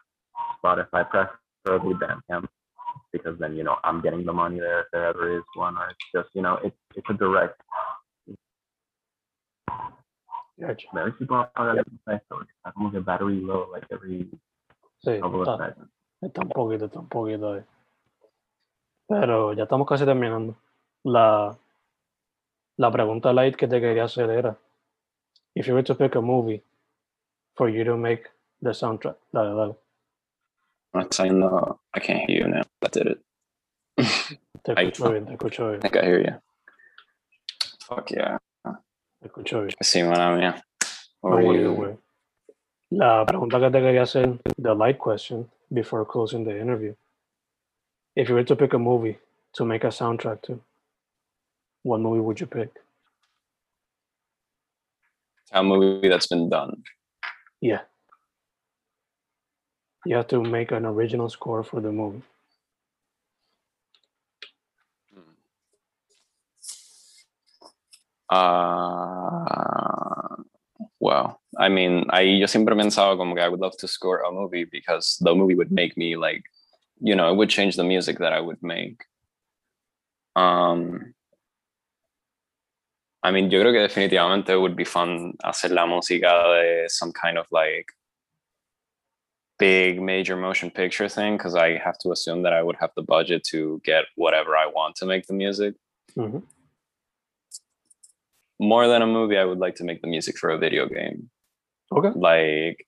Spotify, 0.57 1.07
preferably 1.07 1.93
Bandcamp, 1.93 2.47
because 3.11 3.37
then 3.37 3.55
you 3.55 3.63
know 3.63 3.77
I'm 3.83 4.01
getting 4.01 4.25
the 4.25 4.33
money 4.33 4.59
there 4.59 4.79
if 4.81 4.87
there 4.91 5.05
ever 5.05 5.29
is 5.29 5.43
one, 5.53 5.77
or 5.77 5.89
it's 5.89 6.11
just 6.11 6.29
you 6.33 6.41
know 6.41 6.57
it's 6.63 6.75
it's 6.95 7.07
a 7.09 7.13
direct. 7.13 7.61
Gotcha. 10.57 10.87
Está 11.19 12.71
como 12.73 12.91
que 12.91 12.99
battery 12.99 13.41
low 13.41 13.71
like 13.71 13.87
every 13.89 14.29
Sí, 14.99 15.19
couple 15.19 15.41
of 15.41 15.47
está, 15.47 15.67
seconds. 15.69 15.91
está 16.21 16.41
un 16.41 16.49
poquito, 16.49 16.85
está 16.85 16.99
un 16.99 17.07
poquito 17.09 17.53
ahí. 17.53 17.63
Pero 19.07 19.53
ya 19.53 19.63
estamos 19.63 19.87
casi 19.87 20.05
terminando. 20.05 20.55
La, 21.03 21.57
la 22.77 22.91
pregunta 22.91 23.33
light 23.33 23.55
que 23.55 23.67
te 23.67 23.81
quería 23.81 24.05
hacer 24.05 24.29
era, 24.29 24.55
if 25.55 25.67
you 25.67 25.73
were 25.73 25.83
to 25.83 25.95
pick 25.95 26.15
a 26.15 26.21
movie 26.21 26.63
for 27.55 27.69
you 27.69 27.83
to 27.83 27.97
make 27.97 28.29
the 28.61 28.73
soundtrack, 28.73 29.17
dale, 29.33 29.55
dale. 29.55 29.75
I 30.95 31.99
can't 31.99 32.29
hear 32.29 32.43
you 32.43 32.47
now. 32.47 32.61
That 32.81 32.91
did 32.93 33.07
it. 33.07 33.19
Te 34.63 34.71
escucho 34.73 35.11
bien, 35.11 35.25
te 35.25 35.33
escucho 35.33 35.75
I 35.75 35.79
think 35.79 35.97
I 35.97 36.05
hear 36.05 36.21
you. 36.21 36.39
Fuck 37.81 38.11
yeah. 38.11 38.37
Escucho 39.25 39.61
bien. 39.63 39.75
Sí, 39.81 40.03
mala 40.03 40.35
mía. 40.35 40.55
No 41.23 41.29
What 41.29 41.37
were 41.43 41.45
worries, 41.47 41.63
you- 41.63 41.99
La 42.91 43.25
pregunta 43.25 43.59
que 43.59 43.71
te 43.71 43.79
quería 43.81 44.03
hacer, 44.03 44.37
the 44.61 44.75
light 44.75 44.97
question, 44.99 45.49
before 45.71 46.05
closing 46.05 46.43
the 46.45 46.59
interview. 46.59 46.93
If 48.15 48.29
you 48.29 48.35
were 48.35 48.45
to 48.45 48.55
pick 48.55 48.73
a 48.73 48.77
movie 48.77 49.17
to 49.53 49.65
make 49.65 49.83
a 49.83 49.89
soundtrack 49.91 50.41
to, 50.43 50.59
what 51.83 51.99
movie 51.99 52.19
would 52.21 52.39
you 52.39 52.47
pick? 52.47 52.69
a 55.55 55.61
movie 55.61 56.09
that's 56.09 56.25
been 56.27 56.49
done. 56.49 56.81
Yeah. 57.61 57.81
You 60.05 60.15
have 60.15 60.27
to 60.29 60.41
make 60.41 60.71
an 60.71 60.83
original 60.85 61.29
score 61.29 61.63
for 61.63 61.79
the 61.79 61.91
movie. 61.91 62.23
Uh, 68.33 70.35
well, 70.99 71.39
I 71.59 71.69
mean, 71.69 72.05
I 72.09 72.21
yo 72.21 72.47
siempre 72.47 72.75
he 72.75 72.81
pensado 72.81 73.17
como 73.17 73.35
que 73.35 73.43
I 73.43 73.47
would 73.47 73.59
love 73.59 73.77
to 73.77 73.87
score 73.87 74.23
a 74.23 74.31
movie 74.31 74.65
because 74.65 75.17
the 75.21 75.35
movie 75.35 75.55
would 75.55 75.71
make 75.71 75.95
me 75.97 76.15
like, 76.15 76.43
you 76.99 77.15
know, 77.15 77.31
it 77.31 77.35
would 77.35 77.49
change 77.49 77.75
the 77.75 77.83
music 77.83 78.17
that 78.19 78.33
I 78.33 78.39
would 78.39 78.61
make. 78.63 79.03
Um, 80.35 81.13
I 83.21 83.31
mean, 83.31 83.51
yo 83.51 83.61
creo 83.61 83.71
que 83.71 83.87
definitivamente 83.87 84.49
it 84.49 84.59
would 84.59 84.75
be 84.75 84.85
fun 84.85 85.33
hacer 85.43 85.71
la 85.71 85.85
música 85.85 86.31
de 86.55 86.89
some 86.89 87.11
kind 87.11 87.37
of 87.37 87.45
like 87.51 87.85
big 89.59 90.01
major 90.01 90.35
motion 90.35 90.71
picture 90.71 91.07
thing 91.07 91.37
because 91.37 91.55
I 91.55 91.77
have 91.77 91.97
to 91.99 92.11
assume 92.11 92.41
that 92.43 92.53
I 92.53 92.63
would 92.63 92.75
have 92.79 92.91
the 92.95 93.03
budget 93.03 93.43
to 93.51 93.79
get 93.85 94.05
whatever 94.15 94.57
I 94.57 94.65
want 94.65 94.95
to 94.97 95.05
make 95.05 95.27
the 95.27 95.33
music 95.33 95.75
Mhm. 96.17 96.43
More 98.59 98.87
than 98.87 99.01
a 99.01 99.07
movie, 99.07 99.37
I 99.37 99.45
would 99.45 99.59
like 99.59 99.75
to 99.75 99.83
make 99.83 100.01
the 100.01 100.07
music 100.07 100.37
for 100.37 100.49
a 100.49 100.57
video 100.57 100.87
game. 100.87 101.29
Okay. 101.91 102.09
Like, 102.15 102.85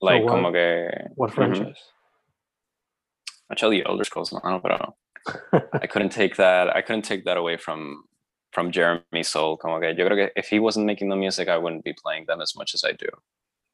like 0.00 0.22
what- 0.24 0.30
como 0.30 0.52
que 0.52 0.90
What 1.16 1.30
Mhm. 1.30 1.34
franchise? 1.34 1.80
actually 3.50 3.84
Elder 3.84 4.04
Scrolls, 4.04 4.32
mano, 4.32 4.60
pero 4.60 4.94
I 5.82 5.86
couldn't 5.86 6.10
take 6.12 6.36
that. 6.36 6.74
I 6.74 6.82
couldn't 6.82 7.04
take 7.04 7.24
that 7.24 7.36
away 7.36 7.56
from 7.56 8.04
from 8.52 8.72
Jeremy 8.72 9.22
Soule. 9.22 9.56
Como 9.58 9.78
que 9.80 9.92
yo 9.94 10.06
creo 10.06 10.16
que 10.16 10.32
if 10.36 10.48
he 10.48 10.58
wasn't 10.58 10.86
making 10.86 11.08
the 11.08 11.16
music, 11.16 11.48
I 11.48 11.56
wouldn't 11.56 11.84
be 11.84 11.92
playing 12.02 12.26
them 12.26 12.40
as 12.40 12.56
much 12.56 12.74
as 12.74 12.82
I 12.84 12.92
do. 12.92 13.08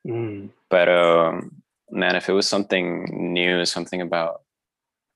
Mm, 0.07 0.51
But 0.69 0.89
um, 0.89 1.63
man, 1.91 2.15
if 2.17 2.29
it 2.29 2.33
was 2.33 2.47
something 2.49 3.05
new, 3.33 3.65
something 3.65 4.01
about 4.03 4.43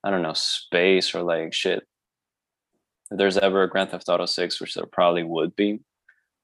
I 0.04 0.10
don't 0.10 0.22
know 0.22 0.32
space 0.34 1.14
or 1.14 1.22
like 1.22 1.52
shit. 1.52 1.86
If 3.10 3.18
there's 3.18 3.38
ever 3.38 3.62
a 3.62 3.68
Grand 3.68 3.90
Theft 3.90 4.08
Auto 4.08 4.26
6, 4.26 4.60
which 4.60 4.74
there 4.74 4.86
probably 4.86 5.22
would 5.24 5.56
be, 5.56 5.80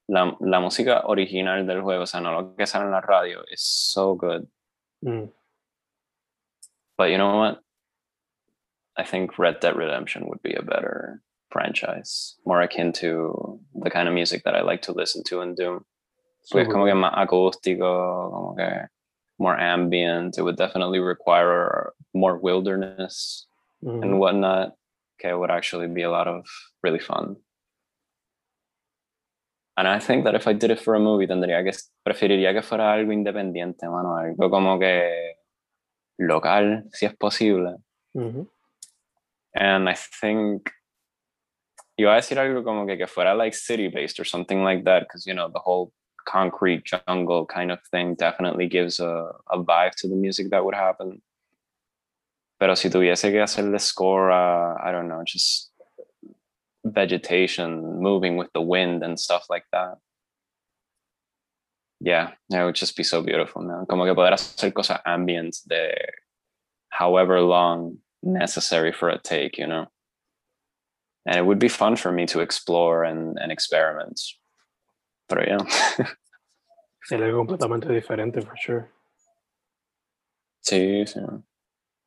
la, 0.08 0.32
la 0.40 0.60
música 0.60 1.02
original 1.08 1.64
del 1.64 1.82
juego, 1.82 2.02
o 2.02 2.04
sea, 2.06 2.20
no 2.20 2.32
lo 2.32 2.54
que 2.58 2.66
sale 2.66 2.84
en 2.84 2.90
la 2.90 3.00
radio, 3.00 3.42
is 3.52 3.62
so 3.62 4.14
good. 4.14 4.46
mm. 5.04 5.30
But 6.98 7.10
you 7.10 7.18
know 7.18 7.36
what? 7.36 7.60
I 8.96 9.04
think 9.04 9.38
Red 9.38 9.60
Dead 9.60 9.76
Redemption 9.76 10.26
would 10.28 10.40
be 10.42 10.54
a 10.54 10.62
better 10.62 11.20
franchise, 11.50 12.36
more 12.46 12.62
akin 12.62 12.92
to 12.94 13.60
the 13.74 13.90
kind 13.90 14.08
of 14.08 14.14
music 14.14 14.42
that 14.44 14.56
I 14.56 14.62
like 14.62 14.82
to 14.82 14.92
listen 14.92 15.22
to 15.24 15.40
and 15.42 15.54
do. 15.56 15.84
Es 16.42 16.48
Super 16.50 16.64
como 16.72 16.86
que 16.86 16.94
más 16.94 17.12
acústico, 17.14 18.30
como 18.30 18.54
que 18.56 18.88
more 19.38 19.56
ambient. 19.60 20.38
It 20.38 20.42
would 20.42 20.56
definitely 20.56 20.98
require 21.00 21.92
more 22.14 22.38
wilderness 22.38 23.46
Mhm. 23.84 24.02
and 24.02 24.18
whatnot. 24.18 24.72
Okay, 25.18 25.32
would 25.32 25.50
actually 25.50 25.88
be 25.88 26.02
a 26.02 26.10
lot 26.10 26.28
of 26.28 26.46
really 26.82 26.98
fun. 26.98 27.36
And 29.78 29.86
I 29.86 29.98
think 29.98 30.24
that 30.24 30.34
if 30.34 30.46
I 30.46 30.54
did 30.54 30.70
it 30.70 30.80
for 30.80 30.94
a 30.94 31.00
movie, 31.00 31.26
tendría 31.26 31.62
que 31.62 31.72
preferiría 32.02 32.52
que 32.52 32.62
fuera 32.62 32.92
algo 32.92 33.12
independiente, 33.12 33.84
mano, 33.84 34.16
algo 34.16 34.50
como 34.50 34.78
que 34.78 35.34
local, 36.18 36.84
si 36.92 37.06
es 37.06 37.14
posible. 37.14 37.76
Mhm. 38.14 38.46
And 39.54 39.88
I 39.88 39.94
think 39.94 40.70
iba 41.98 42.12
a 42.12 42.16
decir 42.16 42.38
algo 42.38 42.62
como 42.64 42.86
que, 42.86 42.96
que 42.96 43.06
fuera 43.06 43.34
like 43.34 43.54
city 43.54 43.88
based 43.88 44.18
or 44.18 44.24
something 44.24 44.62
like 44.62 44.84
that, 44.84 45.02
because 45.02 45.26
you 45.26 45.34
know 45.34 45.48
the 45.48 45.58
whole 45.58 45.92
concrete 46.26 46.84
jungle 46.84 47.46
kind 47.46 47.70
of 47.70 47.78
thing 47.90 48.14
definitely 48.14 48.68
gives 48.68 48.98
a, 48.98 49.30
a 49.50 49.62
vibe 49.62 49.94
to 49.96 50.08
the 50.08 50.16
music 50.16 50.50
that 50.50 50.64
would 50.64 50.74
happen. 50.74 51.22
Pero 52.58 52.74
si 52.74 52.88
tuviese 52.88 53.30
que 53.30 53.40
hacerle 53.40 53.78
score 53.78 54.30
a, 54.30 54.76
I 54.82 54.92
don't 54.92 55.08
know, 55.08 55.22
just 55.24 55.70
vegetation 56.84 58.00
moving 58.00 58.36
with 58.36 58.48
the 58.54 58.62
wind 58.62 59.02
and 59.02 59.18
stuff 59.18 59.46
like 59.50 59.64
that. 59.72 59.98
Yeah, 62.00 62.32
it 62.50 62.62
would 62.62 62.74
just 62.74 62.96
be 62.96 63.02
so 63.02 63.22
beautiful, 63.22 63.62
man. 63.62 63.86
Como 63.86 64.04
que 64.04 64.14
poder 64.14 64.32
hacer 64.32 64.72
cosas 64.72 65.00
ambient 65.04 65.56
de 65.66 65.94
however 66.90 67.40
long 67.40 67.98
necessary 68.22 68.92
for 68.92 69.08
a 69.08 69.18
take, 69.18 69.58
you 69.58 69.66
know. 69.66 69.86
And 71.26 71.36
it 71.36 71.44
would 71.44 71.58
be 71.58 71.68
fun 71.68 71.96
for 71.96 72.12
me 72.12 72.26
to 72.26 72.40
explore 72.40 73.04
and, 73.04 73.36
and 73.38 73.50
experiment. 73.50 74.20
Pero 75.28 75.42
yeah. 75.42 76.06
Sería 77.08 77.26
algo 77.26 77.46
completamente 77.46 77.88
diferente, 77.88 78.44
for 78.44 78.56
sure. 78.56 78.90
sí, 80.60 81.06
sí. 81.06 81.20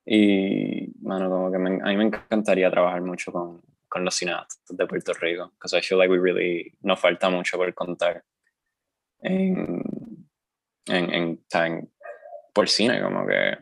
Y, 0.05 0.87
mano, 1.01 1.29
como 1.29 1.51
que 1.51 1.57
me- 1.59 1.81
a 1.81 1.85
mí 1.87 1.97
me 1.97 2.05
encantaría 2.05 2.69
trabajar 2.71 3.01
mucho 3.01 3.31
con, 3.31 3.61
con 3.87 4.03
los 4.05 4.15
cineastas 4.15 4.59
de 4.69 4.85
Puerto 4.87 5.13
Rico, 5.13 5.51
because 5.55 5.73
I 5.77 5.81
feel 5.81 5.97
like 5.99 6.09
we 6.11 6.17
really, 6.19 6.73
nos 6.81 6.99
falta 6.99 7.29
mucho 7.29 7.57
por 7.57 7.71
contar 7.73 8.23
en, 9.21 9.83
en, 10.87 11.13
en, 11.13 11.39
en- 11.51 11.91
por 12.53 12.67
cine, 12.67 13.01
como 13.01 13.25
que 13.27 13.57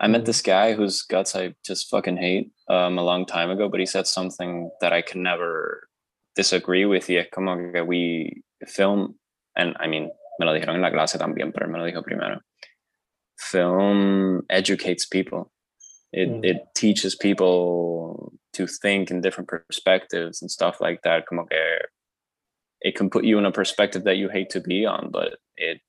I 0.00 0.08
met 0.08 0.24
this 0.24 0.42
guy 0.42 0.72
whose 0.74 1.02
guts 1.08 1.34
I 1.36 1.54
just 1.66 1.88
fucking 1.88 2.16
hate 2.16 2.50
um, 2.68 2.98
a 2.98 3.02
long 3.02 3.24
time 3.24 3.50
ago, 3.50 3.68
but 3.68 3.78
he 3.80 3.86
said 3.86 4.06
something 4.06 4.68
that 4.80 4.92
I 4.92 5.00
can 5.00 5.22
never 5.22 5.88
disagree 6.34 6.84
with. 6.86 7.08
Y 7.08 7.16
es 7.18 7.28
como 7.30 7.56
que 7.72 7.82
we 7.82 8.42
film, 8.66 9.14
and 9.54 9.76
I 9.78 9.86
mean, 9.86 10.10
me 10.40 10.46
lo 10.46 10.52
dijeron 10.52 10.74
en 10.74 10.82
la 10.82 10.90
clase 10.90 11.18
también, 11.18 11.52
pero 11.52 11.68
me 11.68 11.78
lo 11.78 11.84
dijo 11.84 12.02
primero. 12.02 12.40
Film 13.50 14.42
educates 14.50 15.04
people. 15.06 15.50
It, 16.12 16.28
Mm. 16.28 16.44
it 16.44 16.56
teaches 16.74 17.14
people 17.16 18.32
to 18.52 18.66
think 18.66 19.10
in 19.10 19.20
different 19.22 19.48
perspectives 19.48 20.42
and 20.42 20.50
stuff 20.50 20.80
like 20.80 21.00
that. 21.02 21.26
Como 21.26 21.44
que 21.46 21.56
it 22.82 22.94
can 22.94 23.08
put 23.10 23.24
you 23.24 23.38
in 23.38 23.46
a 23.46 23.50
perspective 23.52 24.04
that 24.04 24.16
you 24.18 24.28
hate 24.28 24.50
to 24.50 24.60
be 24.60 24.84
on, 24.86 25.10
but 25.10 25.38
it 25.56 25.80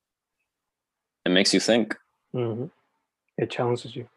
it 1.26 1.30
makes 1.32 1.54
you 1.54 1.60
think. 1.60 1.96
Mhm. 2.34 2.70
It 3.38 3.50
challenges 3.50 3.96
you. 3.96 4.08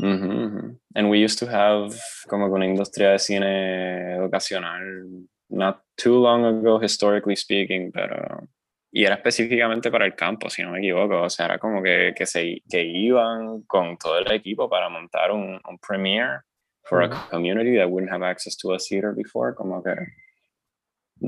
Ujú, 0.00 0.28
ujú. 0.30 0.76
And 0.94 1.10
we 1.10 1.18
used 1.24 1.38
to 1.40 1.46
have 1.46 1.98
como 2.28 2.46
una 2.54 2.64
industria 2.66 3.12
de 3.12 3.18
cine 3.18 4.16
educacional 4.16 5.26
not 5.50 5.80
too 5.96 6.18
long 6.20 6.44
ago, 6.44 6.78
historically 6.78 7.34
speaking, 7.36 7.90
pero 7.92 8.46
y 8.90 9.04
era 9.04 9.16
específicamente 9.16 9.90
para 9.90 10.06
el 10.06 10.14
campo, 10.14 10.48
si 10.48 10.62
no 10.62 10.70
me 10.70 10.78
equivoco. 10.78 11.22
O 11.22 11.30
sea, 11.30 11.46
era 11.46 11.58
como 11.58 11.82
que, 11.82 12.14
que, 12.16 12.26
se, 12.26 12.62
que 12.68 12.82
iban 12.82 13.62
con 13.62 13.96
todo 13.98 14.18
el 14.18 14.30
equipo 14.32 14.68
para 14.68 14.88
montar 14.88 15.30
un, 15.30 15.60
un 15.68 15.78
premiere 15.78 16.40
for 16.84 17.02
a 17.02 17.08
community 17.30 17.76
that 17.76 17.90
wouldn't 17.90 18.10
have 18.10 18.22
access 18.22 18.56
to 18.56 18.72
a 18.72 18.78
theater 18.78 19.12
before. 19.12 19.52
Como 19.54 19.82
que 19.82 19.94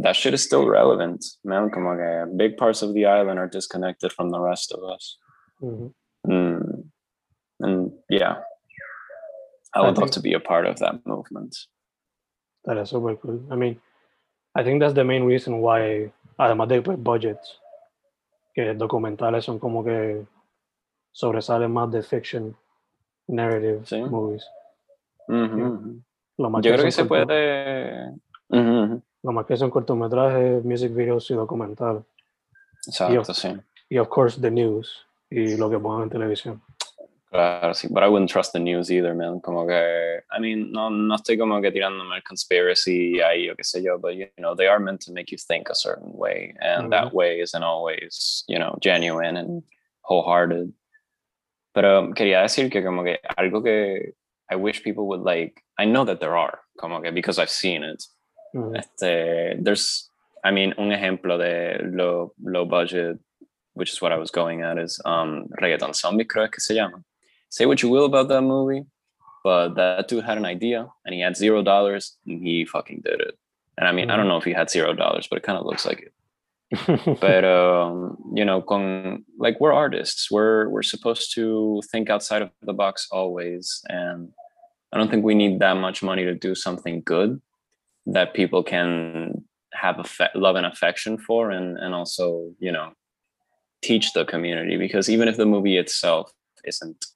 that 0.03 0.17
shit 0.17 0.33
is 0.33 0.43
still 0.43 0.67
relevant, 0.67 1.25
man. 1.45 1.71
Como 1.71 1.97
que 1.97 2.27
big 2.37 2.57
parts 2.57 2.83
of 2.83 2.95
the 2.95 3.05
island 3.05 3.39
are 3.39 3.49
disconnected 3.49 4.13
from 4.13 4.31
the 4.31 4.41
rest 4.41 4.73
of 4.73 4.83
us. 4.83 5.19
Mm. 5.63 5.93
And 7.61 7.93
yeah, 8.09 8.37
I 9.75 9.81
I 9.81 9.83
would 9.83 9.99
love 9.99 10.11
to 10.13 10.21
be 10.21 10.33
a 10.33 10.41
part 10.41 10.67
of 10.67 10.79
that 10.79 11.07
movement. 11.07 11.57
That 12.65 12.79
is 12.79 12.91
super 12.91 13.17
cool. 13.17 13.47
I 13.51 13.57
mean, 13.57 13.81
I 14.55 14.63
think 14.63 14.81
that's 14.81 14.95
the 14.95 15.05
main 15.05 15.25
reason 15.25 15.59
why, 15.59 16.13
además 16.41 16.69
de 16.69 16.83
pues, 16.83 16.99
budgets, 16.99 17.61
que 18.55 18.75
documentales 18.75 19.45
son 19.45 19.59
como 19.59 19.85
que 19.85 20.25
sobresalen 21.13 21.73
más 21.73 21.91
de 21.91 22.03
fiction, 22.03 22.57
narrative 23.27 23.85
Sí. 23.85 24.01
movies. 24.03 24.49
Lo 25.29 26.51
más 26.51 26.63
Yo 26.63 26.73
creo 26.73 26.85
que 26.85 26.91
se 26.91 27.05
puede. 27.05 28.13
Lo 29.23 29.33
más 29.33 29.45
que 29.47 29.57
son 29.57 29.71
cortometrajes, 29.71 30.65
music 30.65 30.95
videos 30.95 31.31
y 31.31 31.35
documentales. 31.35 32.03
Exacto, 32.87 33.35
sí. 33.35 33.51
Y 33.91 33.99
of 33.99 34.09
course 34.09 34.41
the 34.41 34.51
news 34.51 35.07
y 35.29 35.57
lo 35.57 35.69
que 35.69 35.79
pongan 35.79 36.05
en 36.05 36.11
televisión. 36.11 36.63
Claro. 37.31 37.73
But 37.91 38.03
I 38.03 38.09
wouldn't 38.09 38.31
trust 38.31 38.53
the 38.53 38.59
news 38.59 38.91
either, 38.91 39.15
man. 39.15 39.41
Como 39.41 39.65
que, 39.67 39.75
eh, 39.75 40.21
I 40.33 40.41
mean, 40.41 40.73
no, 40.73 40.89
no 40.89 41.15
estoy 41.15 41.39
como 41.39 41.61
que 41.61 41.71
tirándome 41.71 42.17
el 42.17 42.23
conspiracy 42.23 43.21
ahí 43.21 43.49
o 43.49 43.55
qué 43.55 43.65
sé 43.65 43.83
yo, 43.85 43.99
but 43.99 44.17
you 44.17 44.27
know, 44.39 44.57
they 44.57 44.67
are 44.67 44.81
meant 44.81 45.01
to 45.03 45.13
make 45.13 45.31
you 45.31 45.39
think 45.39 45.69
a 45.71 45.75
certain 45.75 46.11
way, 46.13 46.55
and 46.61 46.93
that 46.93 47.13
mm. 47.13 47.13
way 47.13 47.41
isn't 47.41 47.63
always, 47.63 48.45
you 48.49 48.59
know, 48.59 48.77
genuine 48.81 49.37
and 49.37 49.63
wholehearted. 50.03 50.73
Pero 51.73 52.13
quería 52.15 52.43
decir 52.43 52.69
que 52.69 52.83
como 52.83 53.05
que 53.05 53.19
algo 53.39 53.63
que 53.63 54.13
I 54.51 54.57
wish 54.57 54.83
people 54.83 55.07
would 55.07 55.21
like, 55.21 55.63
I 55.79 55.85
know 55.85 56.05
that 56.05 56.19
there 56.19 56.37
are, 56.37 56.59
como 56.81 57.01
que 57.01 57.13
because 57.13 57.39
I've 57.39 57.51
seen 57.51 57.85
it. 57.85 58.03
Mm. 58.57 58.77
Este, 58.77 59.03
eh, 59.03 59.55
there's, 59.61 60.11
I 60.43 60.51
mean, 60.51 60.75
un 60.79 60.91
ejemplo 60.91 61.39
de 61.39 61.79
low, 61.93 62.33
low 62.43 62.65
budget, 62.65 63.21
which 63.75 63.93
is 63.93 64.03
what 64.03 64.11
I 64.11 64.19
was 64.19 64.33
going 64.33 64.63
at, 64.63 64.79
is 64.79 65.01
um, 65.05 65.47
Reggaeton 65.63 65.95
Zombie, 65.95 66.25
creo 66.25 66.51
que 66.51 66.59
se 66.59 66.75
llama. 66.75 67.05
Say 67.51 67.67
what 67.67 67.83
you 67.83 67.89
will 67.89 68.05
about 68.05 68.29
that 68.29 68.43
movie, 68.43 68.85
but 69.45 69.75
that 69.75 70.09
dude 70.09 70.25
had 70.25 70.39
an 70.39 70.45
idea 70.45 70.89
and 71.05 71.15
he 71.15 71.21
had 71.21 71.37
zero 71.37 71.63
dollars 71.63 72.17
and 72.27 72.43
he 72.43 72.65
fucking 72.65 73.03
did 73.05 73.21
it. 73.21 73.37
And 73.77 73.89
I 73.89 73.93
mean, 73.93 74.11
I 74.11 74.17
don't 74.17 74.29
know 74.29 74.37
if 74.37 74.45
he 74.45 74.53
had 74.53 74.71
zero 74.71 74.95
dollars, 74.95 75.27
but 75.29 75.39
it 75.39 75.43
kind 75.43 75.59
of 75.59 75.67
looks 75.67 75.85
like 75.85 76.01
it. 76.01 76.13
but 77.21 77.45
um, 77.45 78.17
you 78.33 78.45
know, 78.45 78.63
con, 78.63 79.25
like 79.39 79.61
we're 79.61 79.73
artists, 79.73 80.31
we're 80.31 80.69
we're 80.69 80.85
supposed 80.85 81.35
to 81.35 81.83
think 81.91 82.09
outside 82.09 82.43
of 82.43 82.51
the 82.63 82.73
box 82.73 83.09
always, 83.11 83.83
and 83.89 84.29
I 84.93 84.99
don't 84.99 85.11
think 85.11 85.25
we 85.25 85.35
need 85.35 85.59
that 85.59 85.75
much 85.79 86.01
money 86.01 86.25
to 86.25 86.35
do 86.35 86.55
something 86.55 87.03
good 87.05 87.41
that 88.07 88.35
people 88.35 88.63
can 88.63 89.45
have 89.73 89.99
a 89.99 90.39
love 90.39 90.55
and 90.55 90.67
affection 90.67 91.19
for, 91.19 91.51
and 91.51 91.77
and 91.77 91.93
also 91.93 92.53
you 92.61 92.71
know 92.71 92.93
teach 93.83 94.13
the 94.13 94.25
community 94.25 94.77
because 94.77 95.09
even 95.09 95.27
if 95.27 95.37
the 95.37 95.47
movie 95.47 95.77
itself 95.77 96.31
isn't 96.65 97.07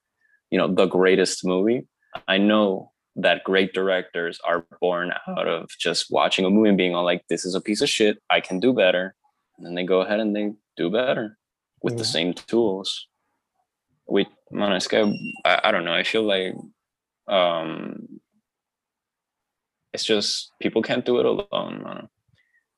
you 0.54 0.58
know 0.60 0.70
the 0.72 0.86
greatest 0.86 1.44
movie, 1.44 1.88
I 2.28 2.38
know 2.38 2.92
that 3.16 3.44
great 3.44 3.72
directors 3.72 4.38
are 4.46 4.66
born 4.80 5.12
out 5.28 5.48
of 5.48 5.68
just 5.78 6.10
watching 6.10 6.44
a 6.44 6.50
movie 6.50 6.68
and 6.68 6.78
being 6.78 6.94
all 6.94 7.04
like, 7.04 7.24
"This 7.28 7.44
is 7.44 7.54
a 7.56 7.60
piece 7.60 7.82
of 7.82 7.88
shit. 7.88 8.22
I 8.30 8.40
can 8.40 8.60
do 8.60 8.72
better." 8.72 9.14
and 9.56 9.66
then 9.66 9.74
they 9.74 9.84
go 9.84 10.00
ahead 10.00 10.20
and 10.20 10.34
they 10.34 10.52
do 10.76 10.90
better 10.90 11.38
with 11.82 11.98
the 11.98 12.04
same 12.04 12.32
tools. 12.34 13.08
We, 14.06 14.26
man, 14.50 14.72
es 14.72 14.86
que 14.86 15.14
I, 15.44 15.60
I 15.64 15.70
don't 15.70 15.84
know. 15.84 15.94
I 15.94 16.02
feel 16.02 16.22
like 16.22 16.54
um, 17.28 18.20
it's 19.92 20.04
just 20.04 20.52
people 20.60 20.82
can't 20.82 21.04
do 21.04 21.18
it 21.20 21.26
alone, 21.26 21.82
man. 21.82 22.08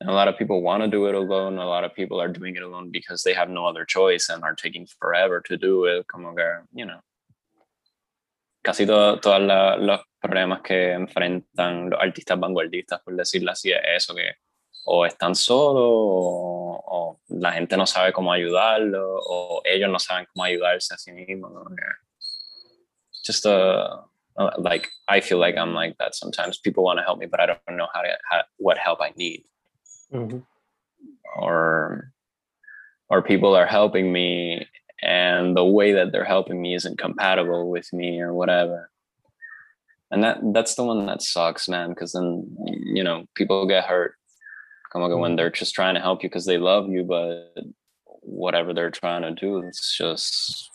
And 0.00 0.10
a 0.10 0.12
lot 0.12 0.28
of 0.28 0.36
people 0.36 0.60
want 0.60 0.82
to 0.82 0.88
do 0.88 1.06
it 1.06 1.14
alone. 1.14 1.56
A 1.58 1.64
lot 1.64 1.84
of 1.84 1.94
people 1.94 2.20
are 2.20 2.28
doing 2.28 2.54
it 2.54 2.62
alone 2.62 2.90
because 2.90 3.22
they 3.22 3.32
have 3.32 3.48
no 3.48 3.64
other 3.66 3.84
choice 3.84 4.28
and 4.28 4.44
are 4.44 4.54
taking 4.54 4.86
forever 5.00 5.40
to 5.46 5.56
do 5.56 5.86
it. 5.86 6.06
Como 6.06 6.34
que, 6.34 6.44
you 6.74 6.84
know, 6.84 7.00
casi 8.66 8.84
todo, 8.84 9.20
todos 9.20 9.40
los 9.78 10.00
problemas 10.20 10.60
que 10.60 10.90
enfrentan 10.90 11.88
los 11.88 12.00
artistas 12.00 12.36
vanguardistas, 12.36 13.00
por 13.00 13.14
decirlo 13.14 13.52
así, 13.52 13.70
es 13.70 13.80
eso 14.02 14.12
que 14.12 14.28
o 14.86 15.06
están 15.06 15.36
solos 15.36 15.84
o, 15.84 16.82
o, 16.84 17.20
la 17.28 17.52
gente 17.52 17.76
no 17.76 17.86
sabe 17.86 18.12
cómo 18.12 18.32
ayudarlo 18.32 19.20
o 19.24 19.62
ellos 19.64 19.88
no 19.88 20.00
saben 20.00 20.26
cómo 20.32 20.42
ayudarse 20.42 20.94
a 20.94 20.98
sí 20.98 21.12
mismos. 21.12 21.52
Just 23.24 23.46
uh, 23.46 24.02
uh, 24.36 24.50
like 24.58 24.88
I 25.08 25.20
feel 25.20 25.38
like 25.38 25.56
I'm 25.56 25.72
like 25.72 25.96
that 25.98 26.16
sometimes. 26.16 26.58
People 26.58 26.82
want 26.82 26.98
to 26.98 27.04
help 27.04 27.20
me, 27.20 27.26
but 27.26 27.38
I 27.38 27.46
don't 27.46 27.76
know 27.76 27.88
how 27.94 28.02
to 28.02 28.18
how, 28.28 28.42
what 28.58 28.78
help 28.78 29.00
I 29.00 29.12
need. 29.16 29.44
Or 31.36 32.12
or 33.08 33.22
people 33.22 33.56
are 33.56 33.66
helping 33.66 34.12
me 34.12 34.66
and 35.06 35.56
the 35.56 35.64
way 35.64 35.92
that 35.92 36.12
they're 36.12 36.24
helping 36.24 36.60
me 36.60 36.74
isn't 36.74 36.98
compatible 36.98 37.70
with 37.70 37.92
me 37.92 38.20
or 38.20 38.34
whatever 38.34 38.90
and 40.10 40.22
that 40.22 40.38
that's 40.52 40.74
the 40.74 40.84
one 40.84 41.06
that 41.06 41.22
sucks 41.22 41.68
man 41.68 41.90
because 41.90 42.12
then 42.12 42.56
you 42.66 43.02
know 43.02 43.24
people 43.34 43.66
get 43.66 43.84
hurt 43.84 44.16
Como 44.96 45.08
que 45.08 45.16
when 45.16 45.32
mm. 45.32 45.36
they're 45.36 45.50
just 45.50 45.74
trying 45.74 45.94
to 45.94 46.00
help 46.00 46.22
you 46.22 46.28
because 46.28 46.46
they 46.46 46.58
love 46.58 46.88
you, 46.88 47.04
but 47.04 47.52
whatever 48.22 48.72
they're 48.72 48.90
trying 48.90 49.22
to 49.22 49.30
do, 49.32 49.58
it's 49.58 49.96
just 49.96 50.70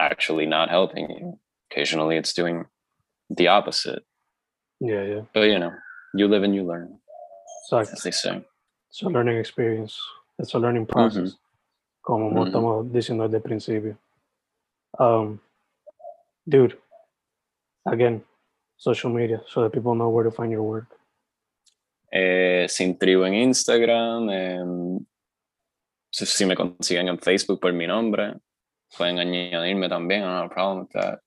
actually 0.00 0.46
not 0.46 0.70
helping 0.70 1.10
you. 1.10 1.38
Occasionally, 1.70 2.16
it's 2.16 2.32
doing 2.32 2.64
the 3.28 3.48
opposite. 3.48 4.02
Yeah, 4.80 5.02
yeah. 5.02 5.20
But 5.34 5.42
you 5.42 5.58
know, 5.58 5.72
you 6.14 6.26
live 6.26 6.42
and 6.42 6.54
you 6.54 6.64
learn. 6.64 6.98
Exactly. 7.66 7.92
As 7.92 8.02
they 8.02 8.10
say. 8.10 8.42
It's 8.88 9.02
a 9.02 9.08
learning 9.08 9.36
experience. 9.36 10.00
It's 10.38 10.54
a 10.54 10.58
learning 10.58 10.86
process. 10.86 11.18
Mm-hmm. 11.18 11.49
Como 12.00 12.30
mm-hmm. 12.30 12.46
estamos 12.46 12.92
diciendo 12.92 13.24
desde 13.24 13.36
el 13.36 13.42
principio. 13.42 13.96
Um, 14.98 15.38
dude, 16.46 16.76
again, 17.84 18.24
social 18.76 19.12
media, 19.12 19.42
so 19.46 19.62
that 19.62 19.72
people 19.72 19.94
know 19.94 20.08
where 20.08 20.24
to 20.24 20.30
find 20.30 20.50
your 20.50 20.62
work. 20.62 21.00
eh, 22.10 22.66
Sin 22.68 22.98
Tribu 22.98 23.24
en 23.24 23.34
Instagram, 23.34 24.28
eh, 24.30 25.00
si, 26.10 26.44
me 26.44 26.56
consiguen 26.56 27.08
en 27.08 27.18
Facebook 27.18 27.60
por 27.60 27.72
mi 27.72 27.86
nombre, 27.86 28.34
pueden 28.96 29.18
añadirme 29.18 29.88
también, 29.88 30.22
I 30.22 30.26
don't 30.26 30.36
have 30.36 30.46
a 30.46 30.54
problem 30.54 30.80
with 30.80 30.92
that. 30.92 31.20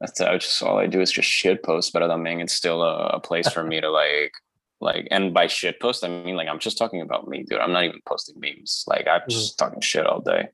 That's, 0.00 0.18
that's 0.18 0.44
just 0.44 0.62
all 0.62 0.78
I 0.78 0.86
do 0.86 1.00
is 1.00 1.10
just 1.10 1.28
shit 1.28 1.62
post, 1.62 1.92
but 1.92 2.00
también 2.00 2.40
it's 2.40 2.52
still 2.52 2.82
a, 2.82 3.08
a 3.14 3.20
place 3.20 3.48
for 3.48 3.64
me 3.64 3.80
to 3.80 3.90
like, 3.90 4.32
like, 4.80 5.08
and 5.10 5.32
by 5.32 5.46
shit 5.46 5.80
post, 5.80 6.04
I 6.04 6.08
mean 6.08 6.36
like 6.36 6.48
I'm 6.48 6.58
just 6.58 6.78
talking 6.78 7.00
about 7.00 7.28
me, 7.28 7.44
dude. 7.44 7.58
I'm 7.58 7.72
not 7.72 7.84
even 7.84 8.00
posting 8.06 8.40
memes. 8.40 8.84
Like 8.86 9.06
I'm 9.08 9.22
just 9.28 9.54
mm. 9.54 9.58
talking 9.58 9.80
shit 9.80 10.06
all 10.06 10.20
day. 10.20 10.48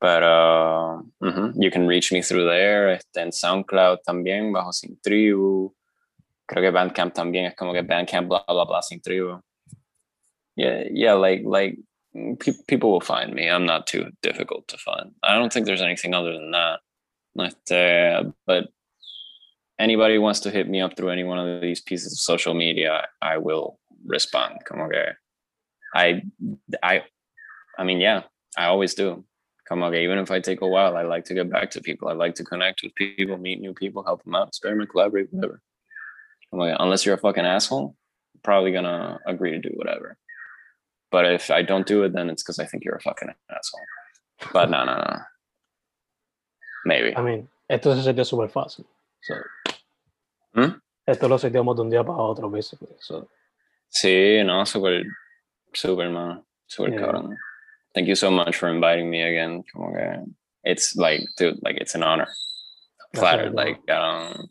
But 0.00 0.22
uh, 0.22 1.00
mm-hmm. 1.22 1.60
you 1.60 1.70
can 1.70 1.86
reach 1.86 2.12
me 2.12 2.20
through 2.20 2.44
there. 2.44 3.00
En 3.16 3.30
SoundCloud 3.30 3.98
también, 4.06 4.52
bajo 4.52 4.72
Sin 4.72 4.98
Tribu. 5.02 5.72
creo 6.46 6.62
que 6.62 6.70
Bandcamp 6.70 7.12
también 7.12 7.46
es 7.46 7.54
como 7.54 7.72
que 7.72 7.82
Bandcamp 7.82 8.28
blah 8.28 8.44
blah 8.46 8.64
blah 8.64 8.80
sin 8.80 9.00
tribu. 9.00 9.40
Yeah, 10.56 10.84
yeah, 10.90 11.14
like 11.14 11.42
like 11.44 11.78
pe- 12.38 12.62
people 12.66 12.90
will 12.92 13.00
find 13.00 13.34
me. 13.34 13.48
I'm 13.48 13.66
not 13.66 13.86
too 13.86 14.10
difficult 14.22 14.68
to 14.68 14.78
find. 14.78 15.12
I 15.22 15.34
don't 15.34 15.52
think 15.52 15.66
there's 15.66 15.82
anything 15.82 16.14
other 16.14 16.32
than 16.32 16.52
that. 16.52 16.80
But, 17.34 17.70
uh, 17.70 18.30
but 18.46 18.68
anybody 19.78 20.18
wants 20.18 20.40
to 20.40 20.50
hit 20.50 20.68
me 20.68 20.80
up 20.80 20.96
through 20.96 21.10
any 21.10 21.24
one 21.24 21.38
of 21.38 21.60
these 21.60 21.80
pieces 21.80 22.12
of 22.12 22.18
social 22.18 22.54
media, 22.54 23.06
I 23.22 23.38
will 23.38 23.78
respond. 24.04 24.64
Como 24.64 24.88
que 24.88 25.16
I 25.94 26.22
I 26.82 27.02
I 27.78 27.84
mean, 27.84 28.00
yeah, 28.00 28.22
I 28.56 28.66
always 28.66 28.94
do. 28.94 29.24
Come 29.68 29.82
on, 29.82 29.94
even 29.94 30.18
if 30.18 30.30
I 30.30 30.38
take 30.38 30.60
a 30.60 30.66
while, 30.66 30.96
I 30.96 31.02
like 31.02 31.24
to 31.24 31.34
get 31.34 31.50
back 31.50 31.70
to 31.72 31.80
people. 31.80 32.08
I 32.08 32.12
like 32.12 32.36
to 32.36 32.44
connect 32.44 32.82
with 32.82 32.94
people, 32.94 33.36
meet 33.36 33.60
new 33.60 33.74
people, 33.74 34.04
help 34.04 34.22
them 34.22 34.36
out, 34.36 34.48
experiment, 34.48 34.90
collaborate, 34.90 35.32
whatever. 35.32 35.60
like, 36.52 36.76
unless 36.78 37.04
you're 37.04 37.16
a 37.16 37.18
fucking 37.18 37.44
asshole, 37.44 37.96
I'm 38.34 38.40
probably 38.44 38.70
gonna 38.70 39.18
agree 39.26 39.50
to 39.50 39.58
do 39.58 39.70
whatever. 39.74 40.16
But 41.10 41.26
if 41.26 41.50
I 41.50 41.62
don't 41.62 41.86
do 41.86 42.04
it, 42.04 42.12
then 42.12 42.30
it's 42.30 42.42
because 42.42 42.60
I 42.60 42.66
think 42.66 42.84
you're 42.84 42.94
a 42.94 43.00
fucking 43.00 43.30
asshole. 43.50 43.80
But 44.52 44.70
no, 44.70 44.84
no, 44.84 44.96
no. 44.96 45.18
Maybe. 46.84 47.16
I 47.16 47.22
mean, 47.22 47.48
esto 47.68 47.94
se 47.94 48.02
sería 48.02 48.24
súper 48.24 48.48
fácil. 48.48 48.84
So, 49.20 49.34
¿Mm? 50.54 50.80
Esto 51.06 51.28
lo 51.28 51.38
seteamos 51.38 51.76
de 51.76 51.82
un 51.82 51.90
día 51.90 52.02
para 52.02 52.18
otro, 52.18 52.50
basically. 52.50 52.96
So. 52.98 53.28
Sí, 53.88 54.42
no, 54.44 54.64
súper, 54.66 55.04
súper, 55.72 56.10
man. 56.10 56.44
Súper 56.66 56.92
yeah. 56.92 57.00
cabrón. 57.00 57.36
Thank 57.94 58.08
you 58.08 58.16
so 58.16 58.30
much 58.30 58.56
for 58.56 58.68
inviting 58.68 59.08
me 59.08 59.22
again. 59.22 59.62
Como 59.72 59.92
que 59.92 60.24
it's 60.64 60.96
like, 60.96 61.22
dude, 61.38 61.58
like 61.62 61.76
it's 61.80 61.94
an 61.94 62.02
honor. 62.02 62.26
I'm 63.14 63.20
flattered. 63.20 63.54
Like, 63.54 63.78
um, 63.90 64.48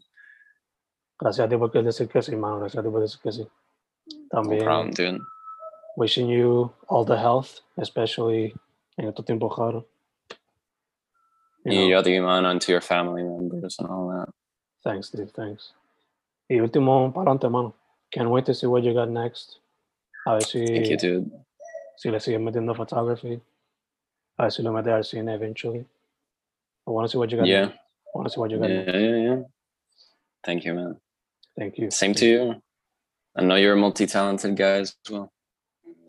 Gracias 1.17 1.45
a 1.45 1.49
ti 1.49 1.57
por 1.57 1.71
decir 1.71 2.09
que 2.09 2.21
sí, 2.21 2.35
mano. 2.35 2.59
Gracias 2.59 2.79
a 2.79 2.83
ti 2.83 2.89
por 2.89 3.01
decir 3.01 3.21
que 3.21 3.31
sí. 3.31 3.47
También. 4.31 4.59
No 4.59 4.65
problem, 4.65 4.91
dude. 4.91 5.21
Wishing 5.97 6.27
you 6.27 6.71
all 6.89 7.05
the 7.05 7.17
health, 7.17 7.61
especially 7.77 8.53
en 8.97 9.07
estos 9.07 9.25
tiempos 9.25 9.57
raros. 9.57 9.85
Y 11.65 11.89
yo 11.89 11.99
a 11.99 12.03
ti, 12.03 12.19
man, 12.19 12.45
and 12.45 12.61
to 12.61 12.71
your 12.71 12.81
family 12.81 13.23
members 13.23 13.77
and 13.79 13.89
all 13.89 14.09
that. 14.09 14.29
Thanks, 14.85 15.09
dude. 15.09 15.33
Thanks. 15.33 15.73
Y 16.47 16.59
último 16.59 17.11
para 17.11 17.33
mano. 17.49 17.73
Can't 18.11 18.29
wait 18.29 18.45
to 18.45 18.53
see 18.53 18.67
what 18.67 18.83
you 18.83 18.93
got 18.93 19.09
next. 19.09 19.57
A 20.27 20.35
ver 20.35 20.41
si. 20.41 20.65
Thank 20.65 20.89
you, 20.89 20.97
dude. 20.97 21.31
Si 21.97 22.09
le 22.11 22.19
siguen 22.19 22.43
metiendo 22.43 22.75
photography. 22.75 23.41
A 24.37 24.43
ver 24.43 24.51
si 24.51 24.61
lo 24.61 24.71
mete 24.71 24.91
al 24.91 25.03
cine 25.03 25.33
eventually. 25.33 25.85
I 26.87 26.91
want 26.91 27.07
to 27.07 27.11
see 27.11 27.17
what 27.17 27.31
you 27.31 27.37
got. 27.37 27.47
Yeah. 27.47 27.65
Next. 27.65 27.73
I 27.77 28.17
want 28.17 28.27
to 28.27 28.33
see 28.33 28.39
what 28.39 28.51
you 28.51 28.59
got. 28.59 28.69
Yeah, 28.69 28.83
next. 28.83 28.93
yeah, 28.93 29.15
yeah. 29.15 29.41
Thank 30.45 30.65
you, 30.65 30.73
man. 30.75 30.97
Thank 31.57 31.77
you. 31.79 31.89
Same 31.89 32.13
to 32.13 32.25
you. 32.25 32.61
I 33.35 33.43
know 33.43 33.55
you're 33.55 33.73
a 33.73 33.77
multi-talented 33.77 34.55
guy 34.55 34.79
as 34.79 34.95
well. 35.09 35.31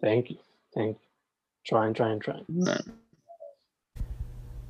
Thank 0.02 0.30
you. 0.30 0.38
Thank 0.74 0.98
you. 0.98 1.06
Trying, 1.66 1.94
trying, 1.94 2.20
trying. 2.20 2.44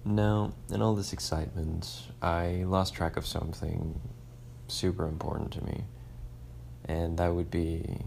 Now, 0.07 0.53
in 0.71 0.83
all 0.83 0.95
this 0.95 1.13
excitement, 1.13 2.13
I 2.23 2.63
lost 2.65 2.95
track 2.95 3.17
of 3.17 3.27
something 3.27 4.01
super 4.69 5.05
important 5.07 5.51
to 5.55 5.65
me, 5.65 5.85
and 6.85 7.19
that 7.19 7.35
would 7.35 7.51
be 7.51 7.99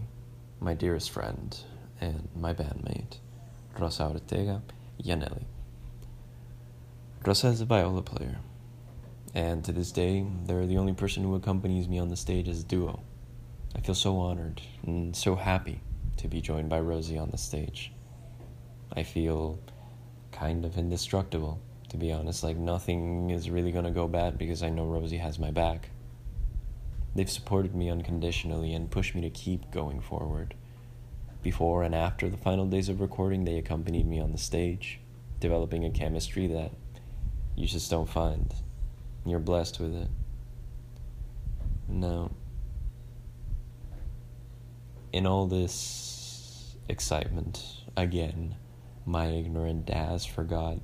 my 0.60 0.72
dearest 0.72 1.10
friend 1.10 1.54
and 2.00 2.28
my 2.34 2.54
bandmate, 2.54 3.18
Rosa 3.78 4.04
Ortega 4.04 4.62
Yanelli. 5.00 5.44
Rosa 7.22 7.48
is 7.48 7.60
a 7.60 7.66
viola 7.66 8.00
player 8.00 8.38
and 9.34 9.64
to 9.64 9.72
this 9.72 9.92
day, 9.92 10.26
they're 10.46 10.66
the 10.66 10.78
only 10.78 10.92
person 10.92 11.22
who 11.22 11.34
accompanies 11.34 11.86
me 11.86 11.98
on 11.98 12.08
the 12.08 12.16
stage 12.16 12.48
as 12.48 12.62
a 12.62 12.64
duo. 12.64 13.00
I 13.76 13.80
feel 13.80 13.94
so 13.94 14.16
honored 14.18 14.60
and 14.84 15.14
so 15.14 15.36
happy 15.36 15.80
to 16.16 16.28
be 16.28 16.40
joined 16.40 16.68
by 16.68 16.80
Rosie 16.80 17.18
on 17.18 17.30
the 17.30 17.38
stage. 17.38 17.92
I 18.92 19.04
feel 19.04 19.60
kind 20.32 20.64
of 20.64 20.76
indestructible 20.76 21.60
to 21.90 21.96
be 21.96 22.12
honest. 22.12 22.42
Like, 22.42 22.56
nothing 22.56 23.30
is 23.30 23.50
really 23.50 23.72
gonna 23.72 23.90
go 23.90 24.08
bad 24.08 24.38
because 24.38 24.62
I 24.62 24.70
know 24.70 24.86
Rosie 24.86 25.18
has 25.18 25.38
my 25.38 25.50
back. 25.50 25.90
They've 27.14 27.30
supported 27.30 27.74
me 27.74 27.90
unconditionally 27.90 28.72
and 28.72 28.90
pushed 28.90 29.14
me 29.14 29.20
to 29.22 29.30
keep 29.30 29.70
going 29.70 30.00
forward. 30.00 30.54
Before 31.42 31.82
and 31.82 31.94
after 31.94 32.28
the 32.28 32.36
final 32.36 32.66
days 32.66 32.88
of 32.88 33.00
recording, 33.00 33.44
they 33.44 33.58
accompanied 33.58 34.06
me 34.06 34.20
on 34.20 34.32
the 34.32 34.38
stage, 34.38 35.00
developing 35.40 35.84
a 35.84 35.90
chemistry 35.90 36.46
that 36.46 36.70
you 37.56 37.66
just 37.66 37.90
don't 37.90 38.08
find. 38.08 38.54
You're 39.26 39.40
blessed 39.40 39.80
with 39.80 39.94
it. 39.94 40.08
Now, 41.88 42.30
in 45.12 45.26
all 45.26 45.46
this 45.46 46.76
excitement, 46.88 47.64
again, 47.96 48.54
my 49.04 49.26
ignorant 49.26 49.90
ass 49.90 50.24
forgot 50.24 50.78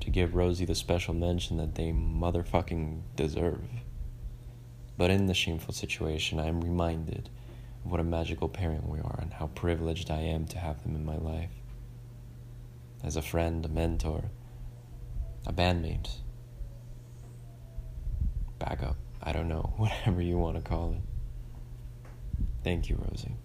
to 0.00 0.10
give 0.10 0.34
Rosie 0.34 0.64
the 0.64 0.74
special 0.74 1.14
mention 1.14 1.56
that 1.58 1.74
they 1.74 1.92
motherfucking 1.92 3.02
deserve. 3.16 3.64
But 4.96 5.10
in 5.10 5.26
the 5.26 5.34
shameful 5.34 5.74
situation, 5.74 6.38
I 6.38 6.46
am 6.46 6.60
reminded 6.60 7.30
of 7.84 7.90
what 7.90 8.00
a 8.00 8.04
magical 8.04 8.48
parent 8.48 8.88
we 8.88 8.98
are 8.98 9.18
and 9.20 9.32
how 9.32 9.46
privileged 9.48 10.10
I 10.10 10.20
am 10.20 10.46
to 10.48 10.58
have 10.58 10.82
them 10.82 10.94
in 10.94 11.04
my 11.04 11.16
life. 11.16 11.50
As 13.02 13.16
a 13.16 13.22
friend, 13.22 13.64
a 13.64 13.68
mentor, 13.68 14.24
a 15.46 15.52
bandmate, 15.52 16.10
backup, 18.58 18.96
I 19.22 19.32
don't 19.32 19.48
know, 19.48 19.72
whatever 19.76 20.20
you 20.20 20.38
want 20.38 20.56
to 20.56 20.62
call 20.62 20.92
it. 20.92 21.02
Thank 22.62 22.90
you, 22.90 22.96
Rosie. 22.96 23.36